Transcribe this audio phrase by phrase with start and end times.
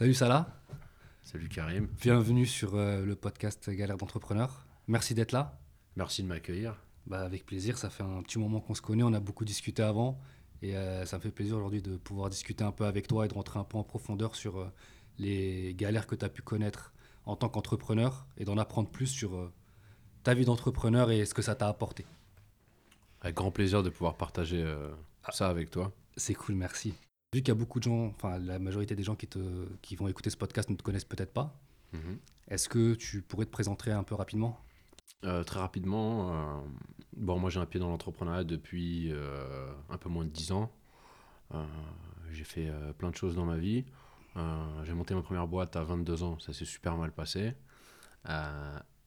[0.00, 0.46] Salut Salah.
[1.22, 1.86] Salut Karim.
[2.00, 4.66] Bienvenue sur euh, le podcast Galère d'entrepreneur.
[4.88, 5.60] Merci d'être là.
[5.94, 6.82] Merci de m'accueillir.
[7.06, 9.82] Bah, avec plaisir, ça fait un petit moment qu'on se connaît, on a beaucoup discuté
[9.82, 10.18] avant
[10.62, 13.28] et euh, ça me fait plaisir aujourd'hui de pouvoir discuter un peu avec toi et
[13.28, 14.72] de rentrer un peu en profondeur sur euh,
[15.18, 16.94] les galères que tu as pu connaître
[17.26, 19.52] en tant qu'entrepreneur et d'en apprendre plus sur
[20.22, 22.06] ta vie d'entrepreneur et ce que ça t'a apporté.
[23.20, 24.94] Avec grand plaisir de pouvoir partager euh,
[25.28, 25.92] ça avec toi.
[26.16, 26.94] C'est cool, merci.
[27.32, 29.38] Vu qu'il y a beaucoup de gens, enfin la majorité des gens qui, te,
[29.82, 31.54] qui vont écouter ce podcast ne te connaissent peut-être pas,
[31.92, 32.18] Mhm.
[32.48, 34.58] est-ce que tu pourrais te présenter un peu rapidement?
[35.24, 36.60] Euh, très rapidement, euh,
[37.16, 40.72] bon, moi j'ai un pied dans l'entrepreneuriat depuis euh, un peu moins de 10 ans.
[42.32, 43.84] J'ai fait plein de choses dans ma vie.
[44.84, 47.54] J'ai monté ma première boîte à 22 ans, ça s'est super mal passé.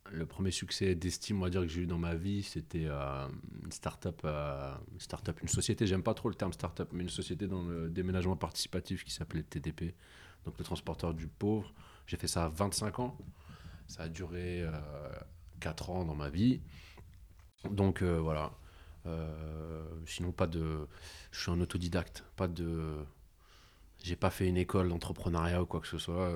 [0.08, 3.28] Euh, le premier succès d'estime, on dire, que j'ai eu dans ma vie, c'était euh,
[3.64, 7.10] une start-up, euh, une start-up, une société, j'aime pas trop le terme start-up, mais une
[7.10, 9.96] société dans le déménagement participatif qui s'appelait TDP,
[10.46, 11.74] donc le transporteur du pauvre.
[12.08, 13.18] J'ai fait ça à 25 ans.
[13.88, 14.72] Ça a duré euh,
[15.60, 16.62] 4 ans dans ma vie.
[17.70, 18.52] Donc euh, voilà.
[19.06, 20.88] Euh, sinon, pas de.
[21.32, 22.24] Je suis un autodidacte.
[22.36, 23.06] Pas de.
[24.04, 26.34] J'ai pas fait une école d'entrepreneuriat ou quoi que ce soit.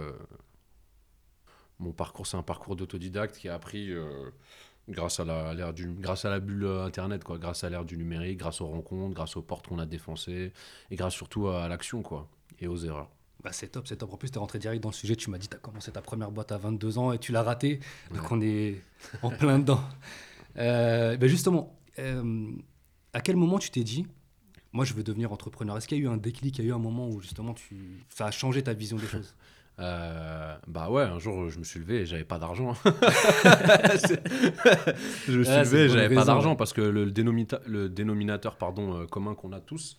[1.79, 4.29] Mon parcours, c'est un parcours d'autodidacte qui a appris euh,
[4.89, 7.85] grâce, à la, l'ère du, grâce à la bulle euh, Internet, quoi, grâce à l'ère
[7.85, 10.53] du numérique, grâce aux rencontres, grâce aux portes qu'on a défoncées,
[10.89, 12.27] et grâce surtout à l'action quoi,
[12.59, 13.09] et aux erreurs.
[13.43, 14.11] bah, C'est top, c'est top.
[14.13, 15.15] En plus, tu es rentré direct dans le sujet.
[15.15, 17.43] Tu m'as dit tu as commencé ta première boîte à 22 ans et tu l'as
[17.43, 17.79] raté.
[18.11, 18.27] Donc Ouais.
[18.31, 18.81] on est
[19.21, 19.81] en plein dedans.
[20.57, 22.51] Euh, ben justement, euh,
[23.13, 24.07] à quel moment tu t'es dit,
[24.73, 25.77] moi je veux devenir entrepreneur?
[25.77, 26.57] Est-ce qu'il y a eu un déclic?
[26.57, 28.03] Il y a eu un moment où justement tu...
[28.09, 29.35] ça a changé ta vision des choses?
[29.79, 32.73] Euh, bah ouais, un jour je me suis levé et j'avais pas d'argent.
[35.27, 38.95] Je me suis levé et j'avais pas d'argent parce que le, dénomita- le dénominateur pardon,
[39.01, 39.97] euh, commun qu'on a tous,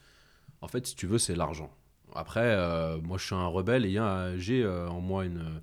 [0.63, 1.71] en fait, si tu veux, c'est l'argent.
[2.15, 5.61] Après, euh, moi je suis un rebelle et il y a- j'ai en moi une.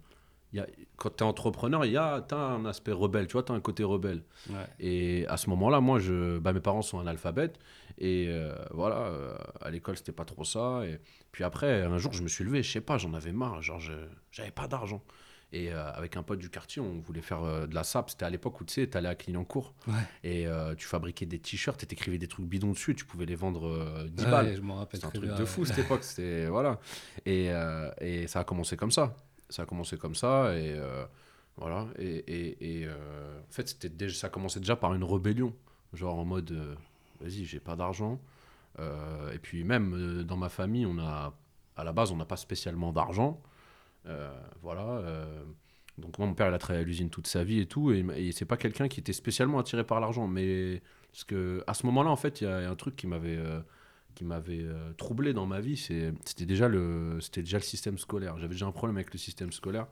[0.54, 3.44] Y a, quand tu es entrepreneur, il y a t'as un aspect rebelle, tu vois,
[3.44, 4.24] tu as un côté rebelle.
[4.50, 4.56] Ouais.
[4.80, 7.60] Et à ce moment-là, moi, je, bah, mes parents sont analphabètes.
[7.98, 8.30] Et
[8.72, 9.12] voilà,
[9.62, 10.84] à l'école, c'était pas trop ça.
[10.86, 11.00] Et
[11.36, 13.62] puis après, un jour, je me suis levé, je sais pas, j'en avais marre.
[13.62, 13.92] Genre, je
[14.32, 15.04] j'avais pas d'argent.
[15.52, 18.10] Et euh, avec un pote du quartier, on voulait faire euh, de la SAP.
[18.12, 19.74] C'était à l'époque où tu sais, t'allais à Clignancourt.
[19.86, 19.94] Ouais.
[20.24, 22.96] Et euh, tu fabriquais des t-shirts et t'écrivais des trucs bidons dessus.
[22.96, 24.56] Tu pouvais les vendre euh, 10 Ouais, balles.
[24.56, 25.46] je m'en rappelle C'était un truc bien, de ouais.
[25.46, 26.06] fou cette époque.
[26.06, 26.80] C'était voilà.
[27.26, 27.50] Et,
[28.00, 29.22] et ça a commencé comme ça.
[29.50, 30.80] Ça a commencé comme ça et
[31.58, 31.86] voilà.
[32.00, 35.54] Et, et, et, en fait, c'était déjà, ça a commencé déjà par une rébellion,
[35.92, 36.58] genre en mode,
[37.20, 38.22] vas-y, j'ai pas d'argent.
[38.80, 41.34] Euh, et puis même euh, dans ma famille, on a,
[41.76, 43.42] à la base, on n'a pas spécialement d'argent.
[44.08, 44.32] Euh,
[44.62, 45.26] voilà.
[45.98, 48.06] donc moi, mon père, il a travaillé à l'usine toute sa vie et tout, et,
[48.16, 50.82] et c'est pas quelqu'un qui était spécialement attiré par l'argent, mais
[51.12, 53.40] parce que à ce moment-là, en fait, il y, a un truc qui m'avait
[54.14, 54.66] qui m'avait
[54.98, 58.38] troublé dans ma vie, c'était déjà le déjà le système scolaire.
[58.38, 59.88] J'avais déjà un problème avec le système scolaire,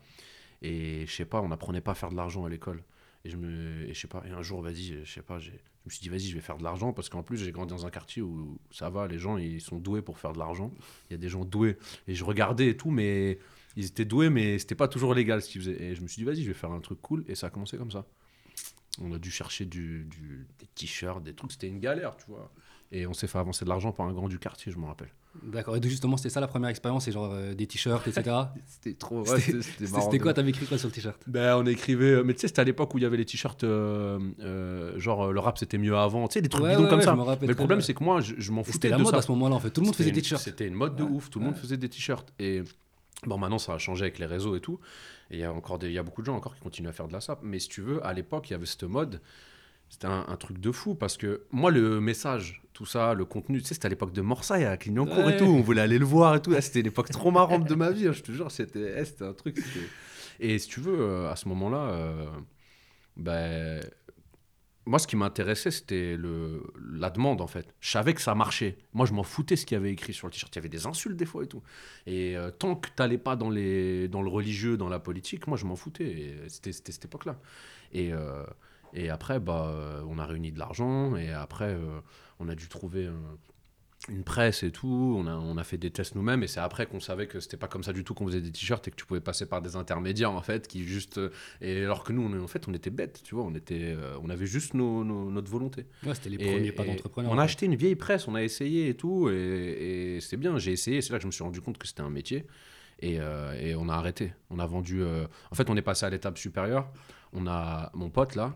[0.62, 2.84] et je sais pas, on n'apprenait pas à faire de l'argent à l'école.
[3.24, 5.50] Et je me, et je sais pas, et un jour, vas-y, je sais pas, je
[5.50, 7.86] me suis dit, vas-y, je vais faire de l'argent, parce qu'en plus, j'ai grandi dans
[7.86, 10.72] un quartier où ça va, les gens, ils sont doués pour faire de l'argent.
[11.08, 11.78] Il y a des gens doués.
[12.06, 13.38] Et je regardais et tout, mais
[13.76, 15.82] ils étaient doués, mais c'était pas toujours légal ce qu'ils faisaient.
[15.82, 17.50] Et je me suis dit, vas-y, je vais faire un truc cool, et ça a
[17.50, 18.06] commencé comme ça.
[19.00, 20.06] On a dû chercher du-
[20.58, 22.52] des t-shirts, des trucs, c'était une galère, tu vois.
[22.96, 25.08] Et on s'est fait avancer de l'argent par un grand du quartier, je me rappelle.
[25.42, 25.74] D'accord.
[25.74, 28.36] Et donc, justement, c'était ça la première expérience, c'est genre euh, des t-shirts, etc.
[28.66, 29.24] C'était trop.
[29.24, 31.20] C'était- C'était C'était c'était quoi T'avais écrit quoi sur le t-shirt?
[31.26, 33.24] Ben, on écrivait, euh, mais tu sais, c'était à l'époque où il y avait les
[33.24, 36.84] t-shirts, euh, euh, genre le rap c'était mieux avant, tu sais, des trucs Ouais, bidons
[36.84, 37.16] ouais, comme ça.
[37.40, 39.18] Mais le problème, c'est que moi, je, je m'en foutais C'était la de mode ça.
[39.18, 39.70] à ce moment-là en fait.
[39.70, 40.42] Tout le monde faisait des t-shirts.
[40.42, 42.32] C'était une mode de ouf, tout le monde faisait des t-shirts.
[42.38, 42.62] Et
[43.26, 44.78] bon, maintenant ça a changé avec les réseaux et tout.
[45.32, 46.88] Et il y a encore des, il y a beaucoup de gens encore qui continuent
[46.90, 47.40] à faire de la SAP.
[47.42, 49.20] Mais si tu veux, à l'époque, il y avait cette mode.
[49.88, 53.60] C'était un, un truc de fou parce que moi, le message, tout ça, le contenu,
[53.60, 55.34] tu sais, c'était à l'époque de Morsaille à Clignancourt Ouais.
[55.34, 55.44] et tout.
[55.44, 56.52] On voulait aller le voir et tout.
[56.60, 58.50] C'était l'époque trop marrante de ma vie, hein, je te jure.
[58.50, 59.62] C'était eh, c'était un truc.
[60.40, 62.26] Et si tu veux, euh, à ce moment-là, euh,
[63.16, 63.80] ben,
[64.86, 66.62] moi, ce qui m'intéressait, c'était le,
[66.92, 67.72] la demande, en fait.
[67.80, 68.76] Je savais que ça marchait.
[68.92, 70.52] Moi, je m'en foutais ce qu'il y avait écrit sur le t-shirt.
[70.54, 71.62] Il y avait des insultes, des fois, et tout.
[72.06, 75.56] Et euh, tant que t'allais pas dans, les, dans le religieux, dans la politique, moi,
[75.56, 76.34] je m'en foutais.
[76.48, 77.38] C'était c'était cette époque-là.
[77.92, 78.42] Et, euh,
[78.94, 81.16] et après, bah, euh, on a réuni de l'argent.
[81.16, 82.00] Et après, euh,
[82.40, 83.38] on a dû trouver un-
[84.10, 85.14] une presse et tout.
[85.18, 86.42] On a, on a fait des tests nous-mêmes.
[86.42, 88.52] Et c'est après qu'on savait que c'était pas comme ça du tout qu'on faisait des
[88.52, 91.16] t-shirts et que tu pouvais passer par des intermédiaires, en fait, qui juste...
[91.18, 91.30] euh,
[91.62, 93.44] Et alors que nous, on, en fait, on était bêtes, tu vois.
[93.44, 95.86] On, était, euh, on avait juste nos- nos- notre volonté.
[96.06, 97.32] Ouais, c'était les Et- premiers pas et d'entrepreneurs.
[97.32, 100.58] On a acheté une vieille presse, on a essayé et tout, et, et c'est bien,
[100.58, 102.46] j'ai essayé, c'est là que je me suis rendu compte que c'était un métier,
[103.00, 104.34] et, euh, et on a arrêté.
[104.50, 105.02] On a vendu.
[105.02, 106.90] euh, En fait, on est passé à l'étape supérieure.
[107.32, 108.54] On a mon pote là,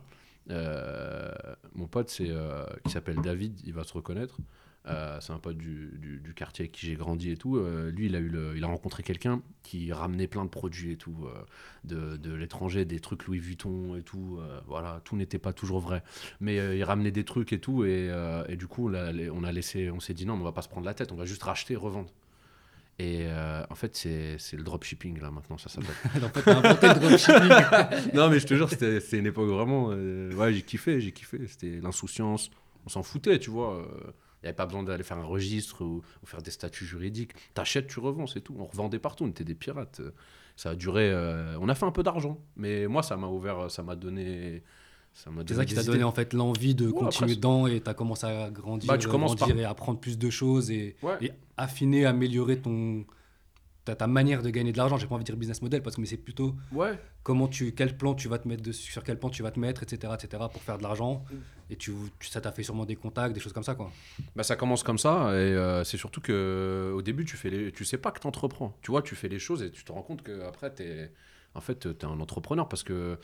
[0.50, 1.30] euh,
[1.74, 4.38] mon pote c'est euh, qui s'appelle David, il va se reconnaître.
[4.86, 7.58] Euh, c'est un pote du, du, quartier avec qui j'ai grandi et tout.
[7.90, 10.96] Lui, il a, eu le- il a rencontré quelqu'un qui ramenait plein de produits et
[10.96, 11.26] tout,
[11.84, 14.40] de, de l'étranger, des trucs Louis Vuitton et tout.
[14.66, 16.02] voilà, tout n'était pas toujours vrai.
[16.40, 17.84] Mais il ramenait des trucs et tout.
[17.84, 18.10] Et,
[18.48, 20.62] et du coup, là, les- on a laissé, on s'est dit non, on va pas
[20.62, 22.10] se prendre la tête, on va juste racheter et revendre.
[23.00, 25.94] Et euh, en fait, c'est c'est le dropshipping là maintenant, ça s'appelle.
[26.24, 28.12] en fait, inventé le dropshipping.
[28.14, 29.90] non, mais je te jure, c'était c'était une époque vraiment.
[29.92, 31.46] euh, ouais, j'ai kiffé, j'ai kiffé.
[31.46, 32.50] C'était l'insouciance.
[32.86, 33.86] On s'en foutait, tu vois.
[34.42, 37.32] Il n'y avait pas besoin d'aller faire un registre ou, ou faire des statuts juridiques.
[37.54, 38.54] T'achètes, tu revends, c'est tout.
[38.58, 40.00] On revendait partout, on était des pirates.
[40.56, 41.10] Ça a duré.
[41.10, 42.40] euh, on a fait un peu d'argent.
[42.56, 44.62] Mais moi, ça m'a ouvert, ça m'a donné.
[45.24, 46.04] Ça m'a C'est ça qui t'a donné idées.
[46.04, 49.08] en fait l'envie de Ouais, continuer après, dedans et t'as commencé à grandir, Bah, tu
[49.08, 51.16] grandir par- et apprendre plus de choses et, Ouais.
[51.20, 53.04] et affiner, améliorer ton
[53.84, 54.96] ta, ta manière de gagner de l'argent.
[54.96, 56.96] J'ai pas envie de dire business model parce que mais c'est plutôt Ouais.
[57.24, 59.58] comment tu quel plan tu vas te mettre dessus, sur quel plan tu vas te
[59.58, 60.44] mettre, etc., etc.
[60.52, 61.24] pour faire de l'argent.
[61.70, 63.90] Et tu, tu- ça t'a fait sûrement des contacts, des choses comme ça quoi.
[64.36, 67.72] Bah, ça commence comme ça, et euh, c'est surtout que au début, tu fais les...
[67.72, 68.76] tu sais pas que tu entreprends.
[68.82, 71.10] Tu vois, tu fais les choses et tu te rends compte qu'après, tu es...
[71.54, 73.18] En fait, tu es un entrepreneur parce que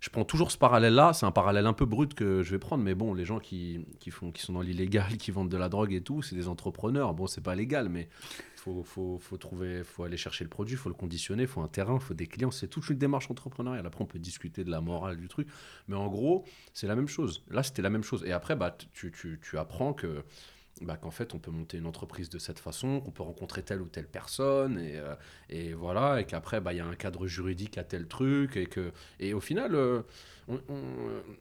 [0.00, 1.12] je prends toujours ce parallèle-là.
[1.12, 3.84] C'est un parallèle un peu brut que je vais prendre, mais bon, les gens qui,
[3.98, 6.48] qui, font, qui sont dans l'illégal, qui vendent de la drogue et tout, c'est des
[6.48, 7.14] entrepreneurs.
[7.14, 8.08] Bon, c'est pas légal, mais
[8.56, 11.98] faut, faut, faut trouver, faut aller chercher le produit, faut le conditionner, faut un terrain,
[11.98, 12.50] faut des clients.
[12.50, 13.86] C'est toute une démarche entrepreneuriale.
[13.86, 15.48] Après, on peut discuter de la morale du truc,
[15.88, 16.44] mais en gros,
[16.74, 17.44] c'est la même chose.
[17.50, 18.24] Là, c'était la même chose.
[18.24, 20.24] Et après, bah, tu, tu, tu apprends que
[20.82, 23.80] bah, qu'en fait, on peut monter une entreprise de cette façon, qu'on peut rencontrer telle
[23.82, 25.14] ou telle personne, et, euh,
[25.50, 28.66] et voilà, et qu'après, bah, il y a un cadre juridique à tel truc, et
[28.66, 30.02] que, et au final, euh,
[30.48, 30.58] on-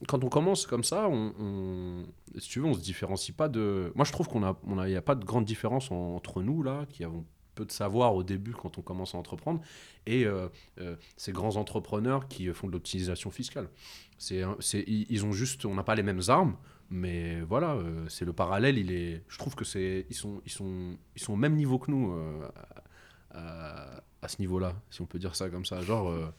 [0.08, 2.06] quand on commence comme ça, on, on-
[2.40, 3.92] si tu veux, on se différencie pas de.
[3.96, 6.64] Moi, je trouve qu'on a, on a, a pas de grande différence en- entre nous
[6.64, 7.26] là, qui avons
[7.56, 9.62] peu de savoir au début quand on commence à entreprendre,
[10.06, 10.48] et euh,
[10.80, 13.70] euh, ces grands entrepreneurs qui euh, font de l'optimisation fiscale.
[14.20, 16.56] C'est, c'est, ils ont juste, on n'a pas les mêmes armes,
[16.90, 18.78] mais voilà, euh, c'est le parallèle.
[18.78, 21.80] Il est, je trouve que c'est, ils sont, ils sont, ils sont au même niveau
[21.80, 22.48] que nous euh,
[23.32, 25.82] à, ce niveau-là, si on peut dire ça comme ça.
[25.82, 26.34] Genre, euh,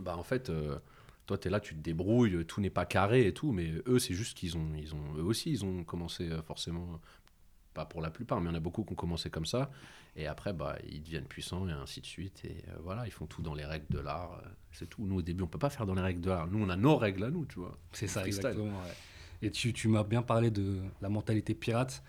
[0.00, 0.50] bah en fait,
[1.26, 4.14] toi t'es là, tu te débrouilles, tout n'est pas carré et tout, mais eux c'est
[4.14, 7.00] juste qu'ils ont, ils ont, eux aussi ils ont commencé forcément,
[7.72, 9.70] pas pour la plupart, mais il y en a beaucoup qui ont commencé comme ça,
[10.16, 13.42] et après bah ils deviennent puissants et ainsi de suite, et voilà, ils font tout
[13.42, 15.06] dans les règles de l'art, c'est tout.
[15.06, 16.76] Nous au début on peut pas faire dans les règles de l'art, nous on a
[16.76, 17.76] nos règles à nous, tu vois.
[17.92, 18.66] C'est ça, exactement.
[18.66, 18.94] ouais.
[19.42, 22.02] Et tu, tu m'as bien parlé de la mentalité pirate.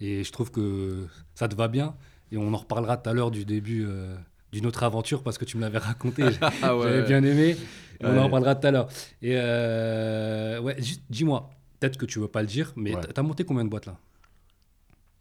[0.00, 1.94] Et je trouve que ça te va bien.
[2.32, 4.14] Et on en reparlera tout à l'heure du début euh,
[4.52, 6.22] d'une autre aventure parce que tu me l'avais raconté.
[6.62, 7.56] Ah J'avais bien aimé.
[8.00, 8.18] Et On Ouais.
[8.18, 8.88] en reparlera tout à l'heure.
[9.20, 10.76] Et euh, ouais,
[11.10, 13.00] dis-moi, peut-être que tu veux pas le dire, mais Ouais.
[13.12, 13.98] t'as- monté combien de boîtes là?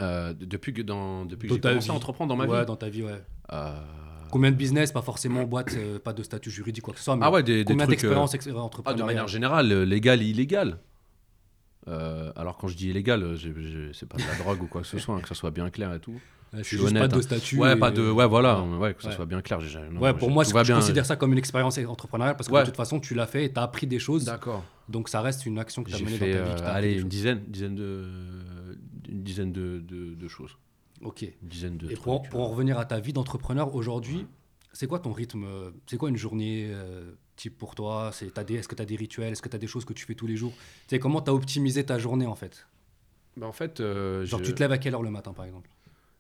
[0.02, 2.66] Euh, de- depuis que, dans, depuis que j'ai commencé à entreprendre dans ma Ouais, vie.
[2.66, 3.22] dans ta vie, ouais.
[3.52, 3.74] Euh,
[4.32, 7.18] Combien de business, pas forcément boîte, euh, pas de statut juridique, quoi que ce soit,
[7.18, 8.48] mais Ah ouais, des, combien euh, d'expériences ex-
[8.86, 10.78] Ah, de manière générale, euh, légal et illégal.
[11.88, 14.88] Euh, alors quand je dis illégal, euh, c'est pas de la drogue ou quoi que
[14.88, 16.12] ce soit, hein, que ça soit bien clair et tout.
[16.52, 17.22] Ouais, je suis honnête, pas de hein.
[17.22, 17.58] statut.
[17.60, 18.94] Ouais, pas de, ouais, voilà, Ouais.
[18.96, 19.16] que ça Ouais.
[19.16, 19.60] soit bien clair.
[19.92, 20.76] non, Ouais, pour moi, je bien.
[20.76, 23.54] considère ça comme une expérience entrepreneuriale parce que de toute façon, tu l'as fait et
[23.54, 24.26] tu as appris des choses.
[24.26, 24.64] D'accord.
[24.90, 26.62] Donc ça reste une action que tu as menée fait, dans ta vie.
[26.64, 28.04] euh, allez, une dizaine, dizaine de,
[29.08, 30.58] une dizaine de, de, de choses,
[31.04, 31.22] Ok.
[31.22, 32.04] une dizaine de Et trucs.
[32.04, 34.26] pour, pour en revenir à ta vie d'entrepreneur aujourd'hui,
[34.74, 35.46] c'est quoi ton rythme?
[35.86, 36.72] C'est quoi une journée
[37.40, 39.56] type pour toi C'est t'as des- Est-ce que tu as des rituels Est-ce que tu
[39.56, 40.54] as des choses que tu fais tous les jours?
[40.88, 42.68] Tu sais, comment tu as optimisé ta journée en fait?
[43.38, 45.46] Bah, en fait, euh, Genre je- tu te lèves à quelle heure le matin par
[45.46, 45.70] exemple?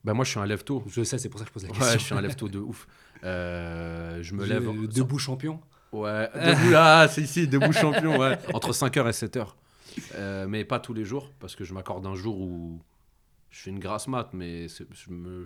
[0.05, 0.83] Bah, moi, je suis un lève tôt.
[0.87, 1.99] Je sais, c'est pour ça que je pose la Ouais, question.
[1.99, 2.87] je suis un lève tôt de ouf.
[3.25, 4.63] Euh, je me lève.
[4.87, 5.59] Debout champion
[5.91, 8.37] Ouais, debout là, c'est ici, debout champion, ouais.
[8.53, 9.55] Entre 5h et 7h.
[10.15, 12.79] Euh, mais pas tous les jours, parce que je m'accorde un jour où
[13.49, 15.45] je fais une grasse mat, mais je me,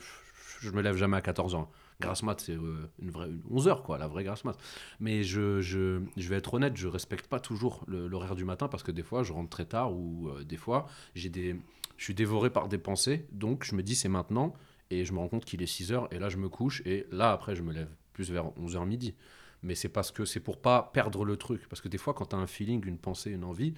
[0.62, 1.66] je me lève jamais à 14h.
[2.04, 4.58] Grasse mat, c'est euh, une vraie, une 11h, quoi, la vraie grasse mat.
[5.00, 8.84] Mais je, je, je vais être honnête, je respecte pas toujours l'horaire du matin, parce
[8.84, 11.56] que des fois, je rentre très tard, ou euh, des fois, j'ai des,
[11.98, 14.54] je suis dévoré par des pensées, donc je me dis c'est maintenant,
[14.90, 17.32] et je me rends compte qu'il est 6h, et là, je me couche, et là,
[17.32, 19.16] après, je me lève, plus vers 11h midi
[19.64, 21.68] mais c'est parce que c'est pour pas perdre le truc.
[21.70, 23.74] Parce que des fois, quand tu as un feeling, une pensée, une envie,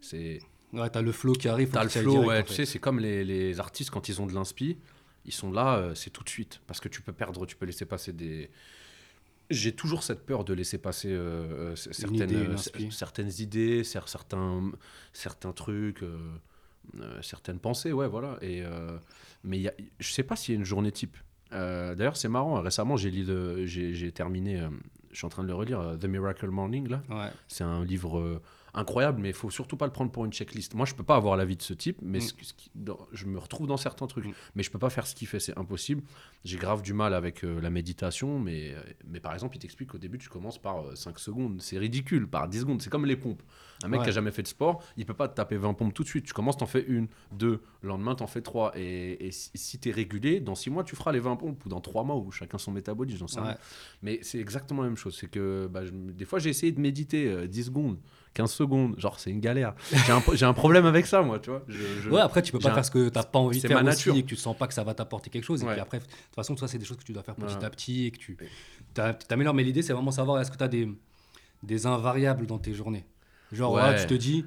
[0.00, 0.40] c'est.
[0.72, 1.70] Ouais, t'as le flow qui arrive.
[1.70, 2.40] T'as le flow, direct, ouais.
[2.40, 4.78] en Tu sais, c'est comme les, les artistes quand ils ont de l'inspi,
[5.24, 6.60] ils sont là, euh, c'est tout de suite.
[6.66, 8.50] Parce que tu peux perdre, tu peux laisser passer des.
[9.50, 12.34] J'ai toujours cette peur de laisser passer euh, euh, certaines, idée,
[13.40, 14.72] idées, cer- certains,
[15.12, 16.02] certains trucs,
[17.22, 18.38] certaines pensées, ouais, voilà.
[18.42, 18.62] Et,
[19.42, 21.16] mais y a, je sais pas s'il y a une journée type.
[21.50, 22.60] D'ailleurs, c'est marrant.
[22.62, 24.66] Récemment, j'ai terminé.
[25.10, 27.02] je suis en train de le relire, The Miracle Morning là.
[27.10, 27.30] Ouais.
[27.48, 28.40] C'est un livre
[28.74, 30.74] incroyable, mais il faut surtout pas le prendre pour une checklist.
[30.74, 32.20] Moi, je peux pas avoir la vie de ce type, mais Mm.
[32.22, 34.26] ce- ce qui- dans- je me retrouve dans certains trucs.
[34.26, 34.32] Mm.
[34.56, 36.02] Mais je peux pas faire ce qu'il fait, c'est impossible.
[36.44, 39.90] J'ai grave du mal avec euh, la méditation, mais, euh, mais par exemple, il t'explique
[39.90, 41.60] qu'au début, tu commences par 5 secondes.
[41.62, 42.82] C'est ridicule, par 10 secondes.
[42.82, 43.42] C'est comme les pompes.
[43.82, 44.04] Un mec Ouais.
[44.06, 46.08] qui a jamais fait de sport, il peut pas te taper 20 pompes tout de
[46.08, 46.24] suite.
[46.24, 48.72] Tu commences, t'en fais une, deux, le lendemain, t'en fais trois.
[48.76, 51.68] Et, et si, si t'es régulier, dans 6 mois, tu feras les 20 pompes, ou
[51.68, 53.56] dans 3 mois, ou chacun son métabolisme, j'en sais rien.
[54.02, 55.16] Mais c'est exactement la même chose.
[55.18, 57.98] C'est que bah, je des fois, j'ai essayé de méditer euh, 10 secondes,
[58.34, 58.94] 15 secondes.
[58.98, 59.74] Genre, c'est une galère.
[59.92, 61.62] J'ai un, un problème avec ça, moi, tu vois.
[61.68, 63.66] Je- je- Ouais, après, tu peux pas faire ce que tu n'as pas envie de
[63.66, 64.16] faire ma aussi nature.
[64.16, 65.62] et que tu sens pas que ça va t'apporter quelque chose.
[65.62, 67.56] Et puis après, de toute façon, toi, c'est des choses que tu dois faire petit
[67.56, 67.64] Ouais.
[67.64, 68.36] à petit et que tu
[68.92, 69.54] t'améliores.
[69.54, 70.88] Mais l'idée, c'est vraiment savoir est-ce que tu as des,
[71.62, 73.06] des invariables dans tes journées?
[73.52, 73.80] Genre, Ouais.
[73.80, 74.44] voilà, tu te dis,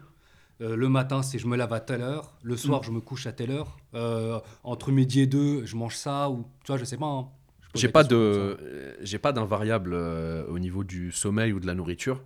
[0.62, 3.25] euh, le matin, c'est je me lave à telle heure, le soir, je me couche
[3.27, 6.84] à telle heure, euh, entre midi et deux, je mange ça, ou tu vois, je
[6.86, 7.06] sais pas.
[7.06, 7.27] hein.
[7.74, 11.67] Pose J'ai pas de, euh, j'ai pas d'invariable euh, au niveau du sommeil ou de
[11.67, 12.24] la nourriture.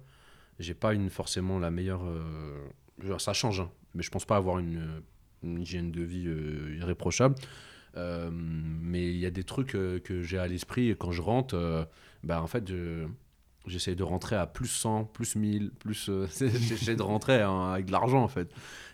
[0.62, 2.04] J'ai pas une forcément la meilleure.
[2.06, 2.64] euh,
[3.04, 5.02] genre, ça change, hein, mais je pense pas avoir une,
[5.44, 7.36] une hygiène de vie euh, irréprochable.
[7.98, 11.22] Euh, mais il y a des trucs euh, que j'ai à l'esprit et quand je
[11.22, 11.88] rentre,
[12.24, 13.06] bah en fait, je-
[13.68, 16.10] j'essaie de rentrer à plus 100, plus 1000, plus.
[16.40, 18.50] j'essaie de rentrer hein, avec de l'argent en fait.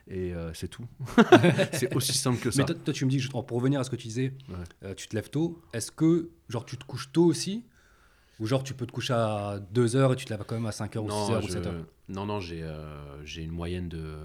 [0.09, 0.85] Et c'est tout.
[1.73, 2.61] c'est aussi simple que ça.
[2.61, 4.95] Mais toi, toi, tu me dis, pour revenir à ce que tu disais, Ouais.
[4.95, 5.61] tu te lèves tôt.
[5.73, 7.65] Est-ce que, genre, tu te couches tôt aussi
[8.39, 10.65] Ou genre, tu peux te coucher à 2 heures et tu te lèves quand même
[10.67, 13.51] à 5 heures ou 6 heures ou je- 7 heures non, non, j'ai euh, une
[13.51, 14.15] moyenne de.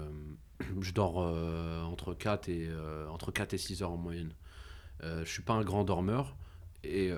[0.79, 4.33] Je dors euh, entre, 4 et, euh, entre 4 et 6 heures en moyenne.
[5.03, 6.35] Euh, je suis pas un grand dormeur.
[6.83, 7.11] Et.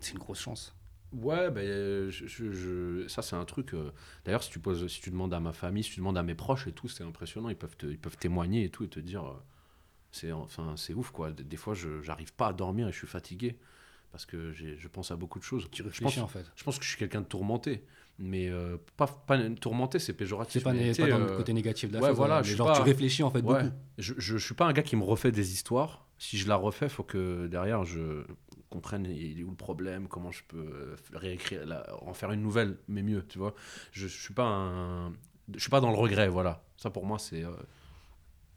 [0.00, 0.74] C'est une grosse chance.
[1.12, 3.72] ouais, ben, je, je- je- ça, c'est un truc.
[3.74, 3.90] euh,
[4.24, 6.34] D'ailleurs, si, tu poses- si tu demandes à ma famille, si tu demandes à mes
[6.34, 7.48] proches et tout, c'est impressionnant.
[7.48, 9.24] Ils peuvent, te- ils peuvent témoigner et tout et te dire.
[9.24, 9.32] euh,
[10.12, 11.32] c'est enfin, c'est ouf, quoi.
[11.32, 13.58] Des, des fois, je j'arrive pas à dormir et je suis fatigué.
[14.16, 15.68] Parce que je pense à beaucoup de choses.
[15.70, 16.50] Tu Je réfléchis pense, en fait.
[16.56, 17.84] je pense que je suis quelqu'un de tourmenté.
[18.18, 20.54] Mais euh, pas, pas tourmenté, c'est péjoratif.
[20.54, 22.16] C'est pas, né- dans euh, le côté négatif de la ouais, chose.
[22.16, 23.62] voilà, hein, je mais genre, pas- tu réfléchis en fait ouais.
[23.64, 23.74] beaucoup.
[23.98, 26.06] je, je, je suis pas un gars qui me refait des histoires.
[26.16, 28.24] Si je la refais, faut que derrière je
[28.70, 32.40] comprenne il est où le problème, comment je peux euh, réécrire, la- en faire une
[32.40, 33.54] nouvelle, mais mieux, tu vois.
[33.92, 35.12] Je, je suis pas un,
[35.54, 36.64] je suis pas dans le regret, voilà.
[36.78, 37.50] Ça pour moi c'est, euh,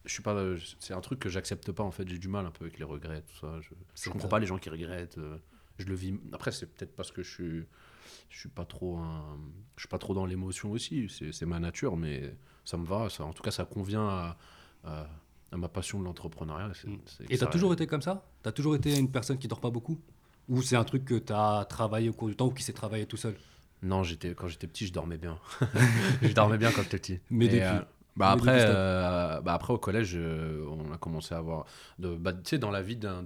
[0.06, 0.36] je suis pas,
[0.80, 2.08] c'est un truc que j'accepte pas en fait.
[2.08, 3.60] J'ai du mal un peu avec les regrets, tout ça.
[3.60, 4.30] Je, je comprends ça.
[4.30, 5.18] pas les gens qui regrettent.
[5.18, 5.38] euh,
[5.79, 6.13] je le vis.
[6.33, 7.65] Après c'est peut-être parce que je suis,
[8.29, 9.38] je suis pas trop, un-
[9.75, 11.09] je suis pas trop dans l'émotion aussi.
[11.09, 13.09] C'est, ma nature, mais ça me va.
[13.09, 14.38] Ça, en tout cas, ça convient à,
[14.83, 15.07] à-
[15.51, 16.71] à ma passion de l'entrepreneuriat.
[16.86, 16.95] Mm.
[17.29, 18.25] Et t'as toujours été comme ça?
[18.43, 20.00] T'as toujours été une personne qui dort pas beaucoup?
[20.48, 23.05] Ou c'est un truc que t'as travaillé au cours du temps ou qui s'est travaillé
[23.05, 23.36] tout seul?
[23.81, 25.39] Non, j'étais quand j'étais petit, je dormais bien.
[26.21, 27.19] je dormais bien quand j'étais petit.
[27.29, 27.81] Mais Et, depuis euh,
[28.17, 31.65] bah après, euh, bah après au collège, euh, on a commencé à avoir,
[32.00, 33.24] de, bah, tu sais, dans la vie d'un,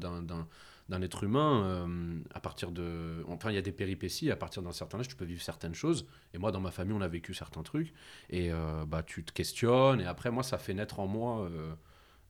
[0.90, 4.32] d'un, être humain, euh, à partir de, enfin, il y a des péripéties.
[4.32, 6.06] À partir d'un certain âge, tu peux vivre certaines choses.
[6.34, 7.94] Et moi, dans ma famille, on a vécu certains trucs.
[8.30, 10.02] Et euh, bah, tu te questionnes.
[10.02, 11.50] Et après, moi, ça fait naître en moi.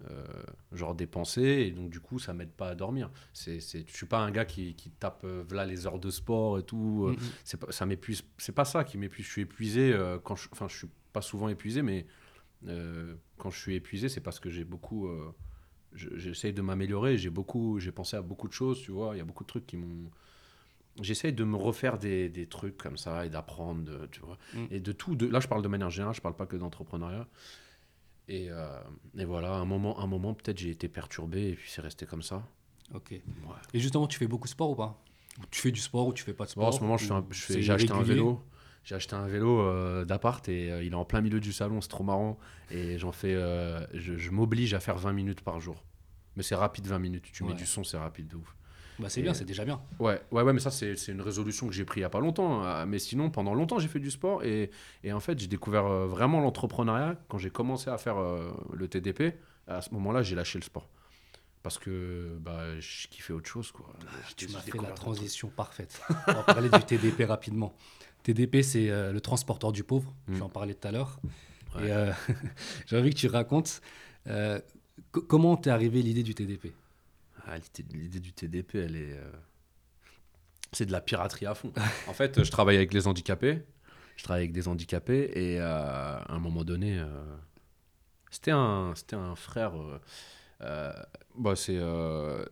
[0.09, 0.23] euh,
[0.73, 3.95] genre des pensées et donc du coup ça m'aide pas à dormir c'est c'est je
[3.95, 7.05] suis pas un gars qui, qui tape euh, voilà les heures de sport et tout
[7.07, 7.17] euh, Mhm.
[7.45, 10.67] c'est pas ça m'épuise c'est pas ça qui m'épuise je suis épuisé quand je enfin
[10.67, 12.05] je suis pas souvent épuisé mais
[13.37, 15.07] quand je suis épuisé c'est parce que j'ai beaucoup
[15.95, 19.19] je- j'essaye de m'améliorer j'ai beaucoup j'ai pensé à beaucoup de choses tu vois il
[19.19, 20.09] y a beaucoup de trucs qui m'ont
[21.01, 24.65] j'essaye de me refaire des, des trucs comme ça et d'apprendre tu vois Mm.
[24.71, 27.27] et de tout de là je parle de manière générale je parle pas que d'entrepreneuriat
[28.27, 28.79] et, euh,
[29.17, 32.21] et voilà un moment un moment peut-être j'ai été perturbé et puis c'est resté comme
[32.23, 32.43] ça
[32.93, 33.11] Ok.
[33.11, 33.21] ouais.
[33.73, 35.01] Et justement, tu fais beaucoup de sport ou pas?
[35.49, 37.33] Tu fais du sport ou tu fais pas de Bon, sport en ce moment, ou
[37.33, 38.43] je fais- j'ai acheté un vélo.
[38.83, 41.79] J'ai acheté un vélo euh, d'appart et euh, il est en plein milieu du salon,
[41.81, 42.37] c'est trop marrant.
[42.69, 45.83] Et j'en fais, euh, je, je m'oblige à faire 20 minutes par jour.
[46.35, 47.25] Mais c'est rapide 20 minutes.
[47.31, 48.55] Tu mets du son, c'est rapide de ouf.
[48.99, 49.81] Bah, c'est Et- bien, c'est déjà bien.
[49.99, 52.19] Ouais, ouais, ouais, mais ça, c'est une résolution que j'ai prise il n'y a pas
[52.19, 52.63] longtemps.
[52.63, 52.85] hein.
[52.85, 54.43] Mais sinon, pendant longtemps, j'ai fait du sport.
[54.43, 54.69] Et,
[55.03, 59.35] et en fait, j'ai découvert vraiment l'entrepreneuriat quand j'ai commencé à faire le TDP.
[59.67, 60.89] À ce moment-là, j'ai lâché le sport.
[61.61, 63.71] Parce que bah, je kiffais autre chose.
[63.71, 63.85] Quoi.
[64.01, 66.01] Ah, Tu m'as fait la transition parfaite.
[66.27, 67.73] On va parler du TDP rapidement.
[68.23, 70.13] TDP, c'est euh, le transporteur du pauvre.
[70.27, 70.33] Mm.
[70.33, 71.19] Je vais en parler tout à l'heure.
[71.75, 71.91] Ouais.
[71.91, 72.11] Euh,
[72.87, 73.81] j'ai envie que tu racontes
[74.27, 74.59] euh,
[75.11, 76.73] co- comment t'es arrivé l'idée du TDP.
[77.45, 77.57] Ah,
[77.93, 79.19] l'idée- du TDP, elle est.
[80.71, 81.71] C'est de la piraterie à fond.
[82.07, 83.61] en fait, je travaille avec les handicapés.
[84.15, 87.03] Je travaille avec des handicapés et à un moment donné,
[88.31, 89.73] c'était un, un frère.
[90.59, 92.45] bah, c'est un.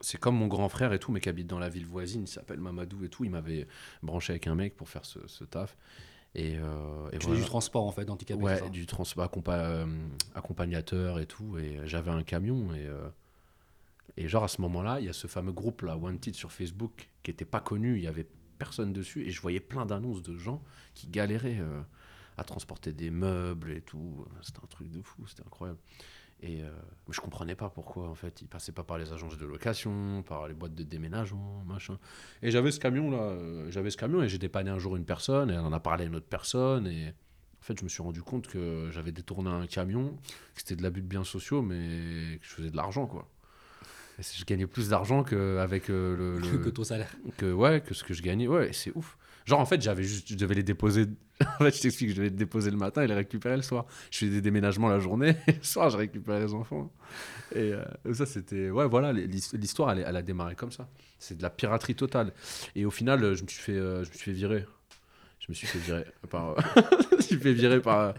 [0.00, 2.22] C'est comme mon grand frère et tout, mais qui habite dans la ville voisine.
[2.22, 3.24] Il s'appelle Mamadou et tout.
[3.24, 3.66] Il m'avait
[4.02, 5.76] branché avec un mec pour faire ce, ce taf.
[6.34, 7.40] Et, euh, et Tu fais voilà.
[7.40, 8.42] du transport en fait d'handicapés.
[8.42, 9.86] Ouais, ça du transport accompa- euh,
[10.34, 11.56] accompagnateur et tout.
[11.58, 12.74] Et j'avais un camion.
[12.74, 13.08] Et, euh,
[14.18, 17.08] et genre, à ce moment-là, il y a ce fameux groupe là, Wanted sur Facebook,
[17.22, 17.96] qui était pas connu.
[17.96, 18.26] Il y avait
[18.58, 19.26] personne dessus.
[19.26, 20.62] Et je voyais plein d'annonces de gens
[20.94, 21.80] qui galéraient euh,
[22.36, 24.26] à transporter des meubles et tout.
[24.42, 25.78] C'était un truc de fou, c'était incroyable.
[26.42, 26.68] Et euh,
[27.08, 28.42] je comprenais pas pourquoi, en fait.
[28.42, 31.98] Il passait pas par les agences de location, par les boîtes de déménagement, machin.
[32.42, 33.18] Et j'avais ce camion, là.
[33.18, 35.80] euh, J'avais ce camion et j'ai dépanné un jour une personne et elle en a
[35.80, 36.86] parlé à une autre personne.
[36.86, 40.10] Et en fait, je me suis rendu compte que j'avais détourné un camion,
[40.54, 43.28] que c'était de l'abus de biens sociaux, mais que je faisais de l'argent, quoi.
[44.18, 47.14] Et je gagnais plus d'argent qu'avec euh, le, le- que ton salaire.
[47.38, 50.28] que ouais que ce que je gagnais ouais c'est ouf genre en fait j'avais juste
[50.28, 51.06] je devais les déposer
[51.40, 53.86] en fait je t'explique je devais les déposer le matin et les récupérer le soir
[54.10, 56.92] je fais des déménagements la journée et le soir je récupérais les enfants
[57.54, 60.88] et euh, ça c'était ouais voilà l'his- l'histoire elle, elle a démarré comme ça
[61.18, 62.32] c'est de la piraterie totale
[62.74, 64.66] et au final euh, je me suis fait euh, je me suis fait virer
[65.38, 66.56] je me suis fait virer par
[67.10, 68.14] je me suis fait virer par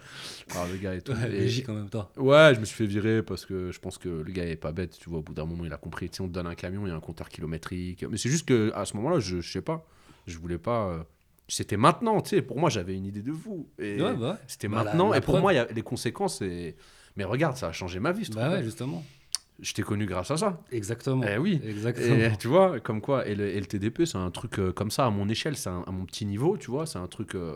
[0.53, 2.09] par le gars et tout Ouais, Et- Belgique en même temps.
[2.15, 4.71] Ouais, je me suis fait virer parce que je pense que le gars est pas
[4.71, 5.19] bête, tu vois.
[5.19, 6.09] Au bout d'un moment, il a compris.
[6.09, 8.05] Tu sais, on te donne un camion, il y a un compteur kilométrique.
[8.09, 9.85] Mais c'est juste que à ce moment-là, je, je sais pas,
[10.25, 11.05] je voulais pas.
[11.47, 12.41] C'était maintenant, tu sais.
[12.41, 13.69] Pour moi, j'avais une idée de vous.
[13.79, 14.35] Et Ouais, bah ouais.
[14.47, 15.11] c'était Bah, maintenant.
[15.11, 15.41] la et pour preuve.
[15.41, 16.41] moi, y a les conséquences.
[16.41, 16.75] Et...
[17.15, 19.03] Mais regarde, ça a changé ma vie, ce Bah ouais, justement.
[19.59, 20.61] Je t'ai connu grâce à ça.
[20.71, 21.23] Exactement.
[21.27, 21.59] Eh oui.
[21.65, 22.15] Exactement.
[22.15, 24.91] Et tu vois, comme quoi, et le, et le TDP, c'est un truc euh, comme
[24.91, 27.33] ça à mon échelle, c'est à mon petit niveau, tu vois, c'est un truc.
[27.33, 27.55] euh,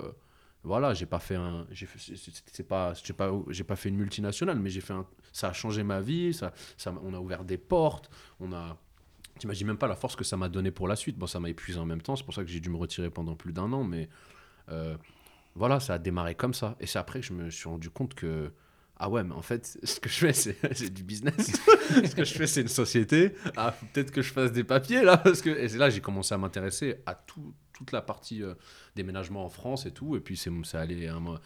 [0.63, 3.31] voilà, j'ai pas fait un, j'ai fait, c'est- pas, j'ai pas,
[3.67, 6.93] pas fait une multinationale, mais j'ai fait un, ça a changé ma vie, ça, ça,
[7.03, 8.77] on a ouvert des portes, on a,
[9.41, 11.17] t'imagines même pas la force que ça m'a donné pour la suite.
[11.17, 13.09] Bon, ça m'a épuisé en même temps, c'est pour ça que j'ai dû me retirer
[13.09, 14.07] pendant plus d'un an, mais
[14.69, 14.95] euh,
[15.55, 18.13] voilà, ça a démarré comme ça, et c'est après que je me suis rendu compte
[18.13, 18.51] que
[19.03, 21.47] ah ouais, mais en fait, ce que je fais, c'est du business.
[21.89, 23.33] ce que je fais, c'est une société.
[23.57, 26.35] Ah, peut-être que je fasse des papiers là, parce que et c'est là j'ai commencé
[26.35, 28.53] à m'intéresser à tout, toute la partie euh,
[28.95, 30.15] déménagement en France et tout.
[30.15, 31.39] Et puis c'est allé mo-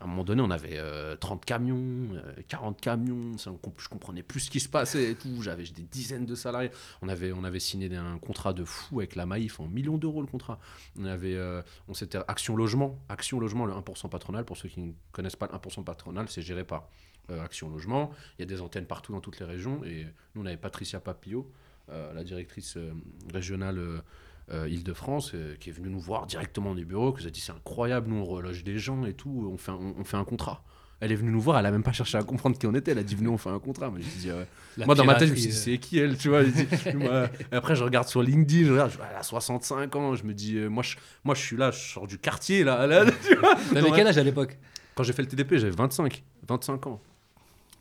[0.00, 3.38] à un moment donné, on avait euh, 30 camions, euh, 40 camions.
[3.38, 5.42] Ça, on je comprenais plus ce qui se passait et tout.
[5.42, 6.70] J'avais des dizaines de salariés.
[7.02, 10.58] On avait, signé un contrat de fou avec la Maïf en millions d'euros le contrat.
[10.98, 14.44] On avait, euh, on s'était Action Logement, Action Logement, le 1% patronal.
[14.44, 16.88] Pour ceux qui ne connaissent pas le 1% patronal, c'est géré par
[17.30, 18.10] euh, Action Logement.
[18.38, 19.84] Il y a des antennes partout dans toutes les régions.
[19.84, 21.50] Et nous, on avait Patricia Papillot,
[21.90, 22.92] euh, la directrice euh,
[23.32, 24.00] régionale euh, euh,
[24.68, 27.52] Île-de-France, euh, qui est venue nous voir directement du bureau, qui nous a dit c'est
[27.52, 30.24] incroyable, nous on reloge des gens et tout, on fait un, on, on fait un
[30.24, 30.62] contrat.
[31.00, 32.92] Elle est venue nous voir, elle a même pas cherché à comprendre qui on était,
[32.92, 33.90] elle a dit venez on fait un contrat.
[33.90, 34.44] Moi, je dis, euh,
[34.76, 36.44] La moi dans ma tête je me suis dit c'est qui elle, tu vois?
[36.44, 40.14] dit, moi, après je regarde sur LinkedIn, je regarde, je vois, elle a 65 ans,
[40.14, 42.86] je me dis euh, moi, je, moi je suis là, je sors du quartier là.
[42.86, 43.56] là, tu vois?
[43.58, 44.58] euh, T'avais quel âge à l'époque?
[44.94, 47.00] Quand j'ai fait le TDP j'avais 25, 25 ans.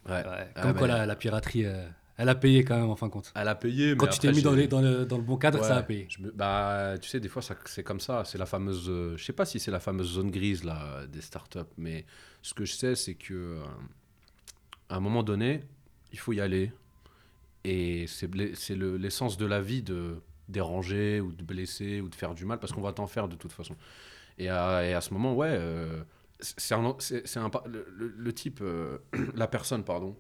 [0.10, 0.14] Ouais.
[0.14, 0.24] Ouais,
[0.56, 1.86] Ah, Comme quoi bah, la, la piraterie, euh,
[2.22, 3.32] elle a payé quand même en fin de compte.
[3.36, 5.38] Elle a payé, mais Quand tu t'es mis dans, les- dans le, dans le bon
[5.38, 6.06] cadre, ça a payé.
[6.10, 8.24] je me- bah, tu sais, des fois, ça- c'est comme ça.
[8.26, 8.86] C'est la fameuse.
[8.90, 12.06] euh, je sais pas si c'est la fameuse zone grise là, des startups, mais
[12.42, 13.64] ce que je sais, c'est que euh,
[14.90, 15.62] à un moment donné,
[16.12, 16.72] il faut y aller.
[17.64, 20.16] Et c'est l'e- c'est le- l'essence de la vie de
[20.50, 23.36] déranger ou de blesser ou de faire du mal, parce qu'on va t'en faire de
[23.36, 23.76] toute façon.
[24.38, 26.04] Et à, et à ce moment, ouais, euh,
[26.40, 28.64] c'est un, un le, type,
[29.36, 30.16] la personne, pardon,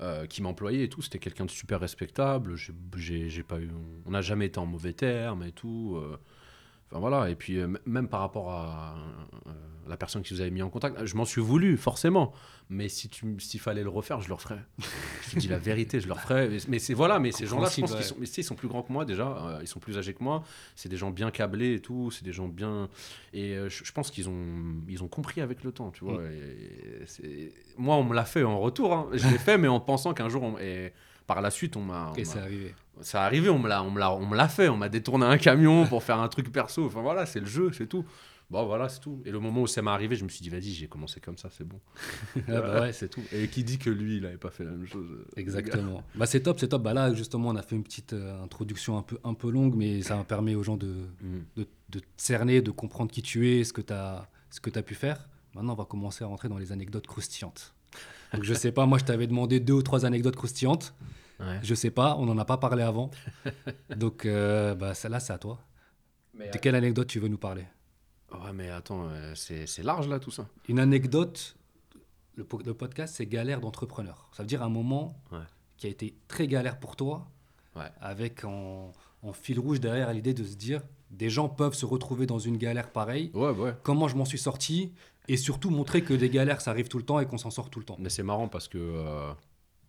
[0.00, 2.56] euh, qui m'employait et tout, c'était quelqu'un de super respectable.
[2.56, 3.70] J'ai- J'ai j'ai pas eu,
[4.06, 5.96] on n'a jamais été en mauvais termes et tout.
[5.96, 6.16] euh.
[6.90, 8.96] Enfin voilà, et puis euh, même par rapport à
[9.46, 9.50] euh,
[9.88, 12.32] la personne qui vous avait mis en contact, je m'en suis voulu forcément,
[12.70, 14.60] mais si s'il fallait le refaire, je le referais.
[15.26, 16.48] je te dis la vérité, je le referais.
[16.48, 18.68] Mais, mais c'est voilà, mais ces gens-là, je pense qu'ils sont, mais ils sont plus
[18.68, 20.42] grands que moi déjà, euh, ils sont plus âgés que moi.
[20.76, 22.88] C'est des gens bien câblés et tout, c'est des gens bien,
[23.34, 26.22] et je, je pense qu'ils ont, ils ont compris avec le temps, tu vois.
[26.24, 29.08] et c'est- moi, on me l'a fait en retour, hein.
[29.12, 30.92] je l'ai fait, mais en pensant qu'un jour, on- et
[31.26, 32.74] par la suite, on m'a, Et c'est arrivé.
[33.02, 35.26] Ça arrivé, on me l'a, on me l'a, on me l'a fait, on m'a détourné
[35.26, 36.86] un camion pour faire un truc perso.
[36.86, 38.04] Enfin voilà, c'est le jeu, c'est tout.
[38.50, 39.20] Bon voilà, c'est tout.
[39.26, 41.36] Et le moment où ça m'est arrivé, je me suis dit vas-y, j'ai commencé comme
[41.36, 41.78] ça, c'est bon.
[42.48, 42.92] Ah bah ouais.
[42.94, 43.20] c'est tout.
[43.30, 46.02] Et qui dit que lui, il avait pas fait la même chose euh, Exactement.
[46.14, 46.82] Bah c'est top, c'est top.
[46.82, 49.74] Bah là justement, on a fait une petite euh, introduction un peu, un peu longue,
[49.74, 51.62] mais ça permet aux gens de, Mm.
[51.90, 54.94] de, cerner, de comprendre qui tu es, ce que tu as, ce que as pu
[54.94, 55.28] faire.
[55.54, 57.74] Maintenant, on va commencer à rentrer dans les anecdotes croustillantes.
[58.32, 60.94] Donc je sais pas, moi je t'avais demandé deux ou trois anecdotes croustillantes.
[61.40, 61.58] Ouais.
[61.62, 63.10] Je sais pas, on n'en a pas parlé avant.
[63.96, 65.58] Donc euh, bah celle-là, c'est à toi.
[66.34, 67.64] Mais, De quelle anecdote tu veux nous parler?
[68.32, 70.46] Ouais, mais attends, euh, c'est, c'est large là tout ça.
[70.68, 71.56] Une anecdote,
[72.36, 74.28] le, po- le podcast, c'est galère d'entrepreneur.
[74.32, 75.38] Ça veut dire un moment Ouais.
[75.76, 77.26] qui a été très galère pour toi,
[77.76, 77.90] Ouais.
[78.00, 82.26] avec en, en fil rouge derrière l'idée de se dire, des gens peuvent se retrouver
[82.26, 83.74] dans une galère pareille, Ouais, ouais.
[83.82, 84.92] comment je m'en suis sorti,
[85.28, 87.70] et surtout montrer que des galères, ça arrive tout le temps et qu'on s'en sort
[87.70, 87.96] tout le temps.
[87.98, 89.32] Mais c'est marrant parce que, euh,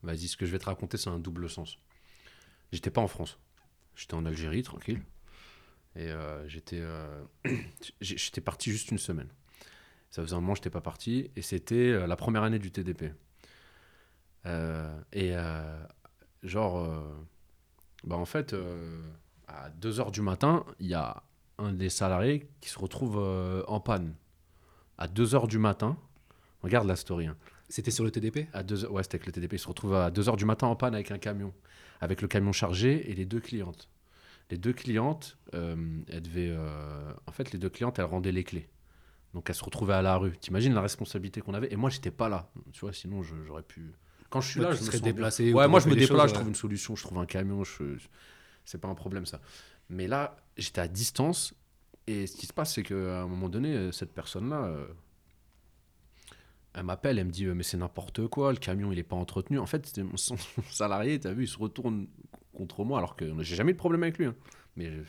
[0.04, 1.78] vas-y, ce que je vais te raconter, c'est un double sens.
[2.72, 3.40] J'étais pas en France.
[3.96, 5.02] J'étais en Algérie, tranquille.
[5.96, 7.24] Et euh, j'étais, euh,
[8.02, 9.30] j'étais parti juste une semaine.
[10.12, 11.32] Ça faisait un moment que j'étais pas parti.
[11.36, 13.14] Et c'était euh, la première année du TDP.
[15.14, 15.34] Et
[16.42, 17.04] genre,
[18.04, 18.56] bah en fait,
[19.48, 21.22] à 2h du matin, il y a
[21.60, 23.18] un des salariés qui se retrouve
[23.68, 24.16] en panne.
[24.98, 25.98] à 2h du matin.
[26.64, 27.28] Regarde la story.
[27.28, 27.38] hein.
[27.70, 29.54] C'était sur le TDP À 2 ouais, c'était avec le TDP.
[29.54, 31.54] Il se retrouve à 2h du matin en panne avec un camion.
[32.02, 33.90] Avec le camion chargé et les deux clientes.
[34.50, 35.76] Les deux clientes, euh,
[36.12, 36.50] elles devaient.
[36.50, 38.68] euh, en fait, les deux clientes, elles rendaient les clés.
[39.36, 40.36] Donc elles se retrouvaient à la rue.
[40.38, 41.72] T'imagines la responsabilité qu'on avait?
[41.72, 42.50] Et moi, j'étais pas là.
[42.74, 43.92] Tu vois, sinon, j'aurais pu.
[44.32, 46.10] Quand je suis Ouais, là, je me serais déplacé ou Ouais, moi, je me déplace,
[46.22, 46.50] choses, je trouve ouais.
[46.50, 47.64] une solution, je trouve un camion.
[47.64, 47.84] Je...
[48.66, 49.40] C'est pas un problème, ça.
[49.90, 51.54] Mais là, j'étais à distance.
[52.08, 54.74] Et ce qui se passe, c'est qu'à un moment donné, euh, cette personne-là.
[56.74, 59.16] Elle m'appelle, elle me dit euh, mais c'est n'importe quoi, le camion il est pas
[59.16, 59.60] entretenu.
[59.60, 60.18] En fait, mon
[60.72, 62.08] salarié, t'as vu, il se retourne
[62.54, 64.26] contre moi alors que j'ai jamais eu de problème avec lui.
[64.26, 64.36] hein.
[64.76, 65.00] Mais, je-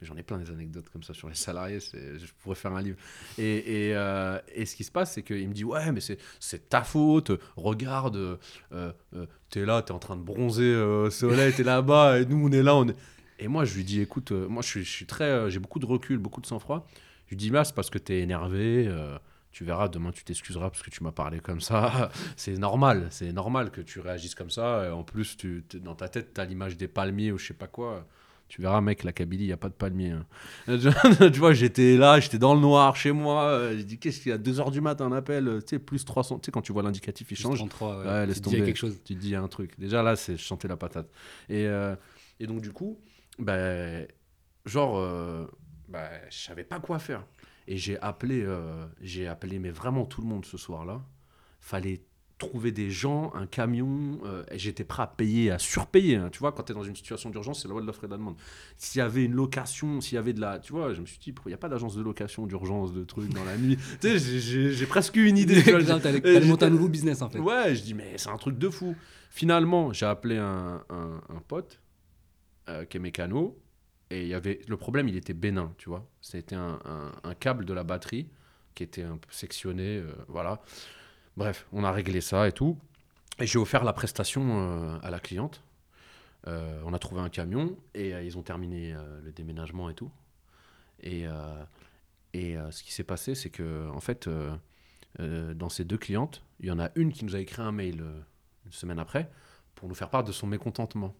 [0.00, 2.80] mais j'en ai plein des anecdotes comme ça sur les salariés, je pourrais faire un
[2.80, 2.96] livre.
[3.38, 7.32] Euh, et ce qui se passe, c'est qu'il me dit ouais mais c'est ta faute,
[7.56, 8.36] regarde, euh,
[8.72, 8.92] euh,
[9.50, 12.62] t'es là, t'es en train de bronzer au soleil, t'es là-bas et nous on est
[12.62, 12.96] là, on est...
[13.38, 16.18] Et moi je lui dis écoute, moi je je suis très, j'ai beaucoup de recul,
[16.18, 16.86] beaucoup de sang-froid.
[17.26, 18.88] Je lui dis là c'est parce que t'es énervé.
[19.52, 22.10] Tu verras, demain tu t'excuseras parce que tu m'as parlé comme ça.
[22.36, 24.86] c'est normal, c'est normal que tu réagisses comme ça.
[24.86, 27.54] Et en plus, tu, dans ta tête, tu as l'image des palmiers ou je sais
[27.54, 28.06] pas quoi.
[28.48, 30.10] Tu verras, mec, la Kabylie, il n'y a pas de palmiers.
[30.10, 30.26] hein.
[31.32, 33.70] tu vois, j'étais là, j'étais dans le noir chez moi.
[33.76, 36.04] J'ai dit, qu'est-ce qu'il y a 2h du matin, un appel, euh, tu sais, plus
[36.04, 36.40] 300.
[36.40, 37.58] Tu sais, quand tu vois l'indicatif, il Plus change.
[37.58, 38.04] 33, ouais.
[38.06, 38.66] Ouais, Tu laisse te dis, il y a tomber.
[38.72, 39.00] quelque chose.
[39.04, 39.78] Tu te dis un truc.
[39.78, 41.08] Déjà là, c'est je sentais la patate.
[41.48, 41.94] Et, euh,
[42.40, 42.98] et donc du coup,
[43.38, 44.04] ben,
[44.66, 45.46] genre, euh,
[45.88, 47.22] ben, je savais pas quoi faire.
[47.68, 51.02] Et j'ai appelé, euh, j'ai appelé, mais vraiment tout le monde ce soir-là.
[51.60, 52.00] Fallait
[52.38, 54.18] trouver des gens, un camion.
[54.24, 56.16] euh, et J'étais prêt à payer, à surpayer.
[56.16, 56.30] hein.
[56.32, 58.06] Tu vois, quand tu es dans une situation d'urgence, c'est la loi de l'offre et
[58.06, 58.36] de la demande.
[58.78, 60.58] S'il y avait une location, s'il y avait de la.
[60.58, 63.04] Tu vois, je me suis dit, il n'y a pas d'agence de location, d'urgence, de
[63.04, 63.76] trucs dans la nuit?
[64.00, 65.62] Tu sais, j'ai- presque eu une idée.
[65.62, 67.38] tu t'allais monter un nouveau business en fait.
[67.40, 68.96] Ouais, je dis, mais c'est un truc de fou.
[69.28, 71.78] Finalement, j'ai appelé un, un, un pote
[72.70, 73.56] euh, qui est mécano.
[74.10, 76.04] Et il y avait, le problème, il était bénin, tu vois.
[76.20, 76.80] C'était un,
[77.22, 78.28] un- câble de la batterie
[78.74, 79.98] qui était un peu sectionné.
[79.98, 80.60] euh, voilà.
[81.36, 82.76] Bref, on a réglé ça et tout.
[83.38, 84.42] Et j'ai offert la prestation
[84.94, 85.62] euh, à la cliente.
[86.48, 90.10] Euh, on a trouvé un camion et ils ont terminé le déménagement et tout.
[91.02, 91.24] Et,
[92.34, 94.28] et ce qui s'est passé, c'est que, en fait,
[95.18, 98.02] dans ces deux clientes, il y en a une qui nous a écrit un mail
[98.66, 99.30] une semaine après
[99.74, 101.14] pour nous faire part de son mécontentement.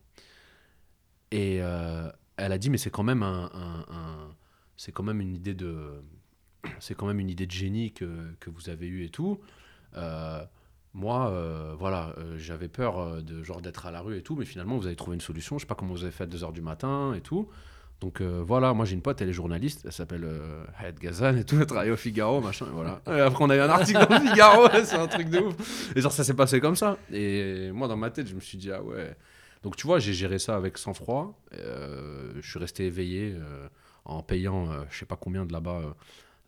[1.31, 1.61] Et
[2.41, 3.51] elle a dit, mais c'est quand même un,
[4.77, 6.03] c'est quand même une idée de,
[6.79, 8.07] c'est quand même une idée de génie que,
[8.41, 9.41] que vous avez eue et tout.
[9.97, 10.43] Euh,
[10.93, 14.45] moi, euh, voilà, euh, j'avais peur de genre d'être à la rue et tout, mais
[14.45, 15.59] finalement vous avez trouvé une solution.
[15.59, 17.49] Je sais pas comment vous avez fait à 2h du matin et tout.
[18.01, 20.27] Donc voilà, moi j'ai une pote, elle est journaliste, elle s'appelle
[20.79, 23.03] Hayat Gazan et tout, elle travaille au Figaro, machin, et voilà.
[23.05, 25.95] Après on a eu un article au Figaro, c'est un truc de ouf.
[25.95, 26.97] Et genre ça s'est passé comme ça.
[27.13, 29.15] Et moi dans ma tête, je me suis dit, ah ouais.
[29.63, 31.39] Donc tu vois, j'ai géré ça avec sang-froid.
[31.55, 33.69] Euh, je suis resté éveillé euh,
[34.05, 35.81] en payant, euh, je sais pas combien de là-bas.
[35.85, 35.91] euh,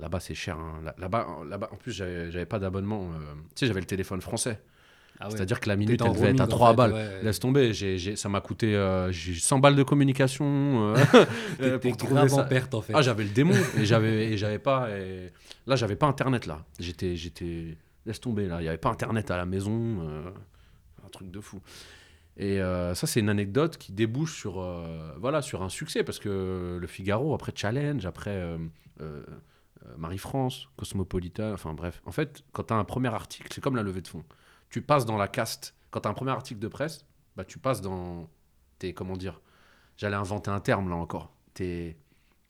[0.01, 0.57] là-bas c'est cher.
[0.59, 0.81] hein.
[0.85, 3.11] Là- Là-bas, là-bas, en plus j'avais pas d'abonnement.
[3.12, 4.61] euh, tu sais, j'avais le téléphone français.
[5.20, 5.33] Ah ouais.
[5.37, 6.92] C'est-à-dire que la minute, elle devait être à roaming, en 3 fait, balles.
[6.94, 7.22] ouais.
[7.22, 10.94] Laisse tomber, ça m'a coûté euh, j'ai 100 balles de communication.
[10.94, 10.96] euh,
[11.61, 12.42] euh, T'es pour trouver grave ça.
[12.42, 12.94] en perte en fait.
[12.96, 14.88] Ah, j'avais le démon et j'avais pas.
[14.90, 15.31] et-
[15.66, 16.64] Là, j'avais pas internet là.
[16.81, 18.62] J'étais j'étais laisse tomber là.
[18.62, 19.98] Il y avait pas internet à la maison.
[20.01, 20.31] euh,
[21.07, 21.61] Un truc de fou.
[22.37, 26.18] Et euh, ça, c'est une anecdote qui débouche sur euh, voilà sur un succès parce
[26.18, 28.57] que le Figaro après Challenge, après
[29.01, 29.23] euh,
[29.99, 32.01] Marie-France, Cosmopolitan, enfin bref.
[32.07, 34.25] En fait, quand tu as un premier article, c'est comme la levée de fonds.
[34.71, 35.75] Tu passes dans la caste.
[35.90, 37.05] Quand tu as un premier article de presse,
[37.37, 38.29] bah, tu passes dans
[38.79, 39.40] tes comment dire.
[39.99, 41.35] J'allais inventer un terme là encore.
[41.53, 41.97] T'es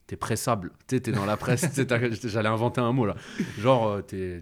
[0.07, 0.71] t'es pressable.
[0.89, 1.67] Sais, t'es dans la presse.
[2.27, 3.15] J'allais inventer un mot là.
[3.59, 4.41] Genre, euh,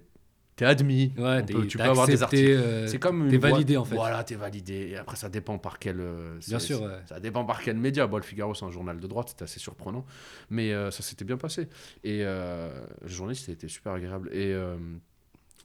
[0.62, 1.12] t'es es admis.
[1.18, 2.44] Ouais, peut- tu peux avoir des articles.
[2.52, 3.96] euh, C'est comme t'es boîte- validé, en fait.
[3.96, 4.90] Voilà, t'es validé.
[4.92, 6.00] Et après, ça dépend par quel.
[6.00, 6.90] euh, Bien sûr, ouais.
[7.08, 8.08] Ça dépend par quel média.
[8.08, 10.06] Bon, le Figaro, c'est un journal de droite, c'était assez surprenant.
[10.50, 11.68] Mais euh, ça s'était bien passé.
[12.04, 12.70] Et euh,
[13.02, 14.30] le journaliste été super agréable.
[14.34, 14.56] Et,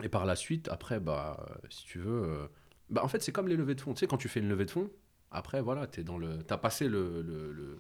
[0.02, 2.48] et par la suite, après, bah, si tu veux.
[2.90, 3.94] bah, en fait, c'est comme les levées de fonds.
[3.94, 4.90] Tu sais, quand tu fais une levée de fonds,
[5.32, 6.38] après, voilà, t'es dans le.
[6.46, 7.78] T'as passé le- le-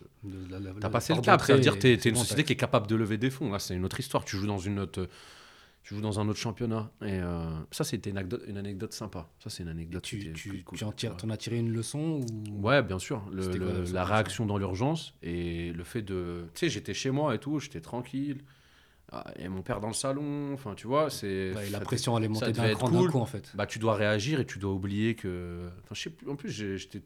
[0.50, 2.52] la- la passé le cap, ça veut d'entrée dire que t'es c'est une société qui
[2.54, 3.50] est capable de lever des fonds.
[3.52, 4.24] Là, c'est une autre histoire.
[4.24, 5.08] Tu joues dans une autre,
[5.86, 6.90] tu joues dans un autre championnat.
[7.00, 9.28] Et euh, ça, c'était une anecdote, une anecdote sympa.
[9.38, 10.02] Ça, c'est une anecdote.
[10.02, 10.78] Tu, tu, cool, cool.
[10.78, 12.66] tu en tires, as tiré une leçon ou...
[12.66, 13.22] Ouais, bien sûr.
[13.30, 16.46] Le- C'était quoi, le- la réaction dans l'urgence et le fait de.
[16.54, 18.42] Tu sais, j'étais chez moi et tout, j'étais tranquille.
[19.12, 20.52] Ah, Et mon père dans le salon.
[20.54, 21.54] Enfin, tu vois, c'est.
[21.54, 23.08] Ouais, la pression allait monter devait d'un cran cool.
[23.12, 23.52] coup en fait.
[23.54, 26.50] bah tu dois réagir et tu dois oublier que enfin je sais plus en plus
[26.50, 27.00] j'étais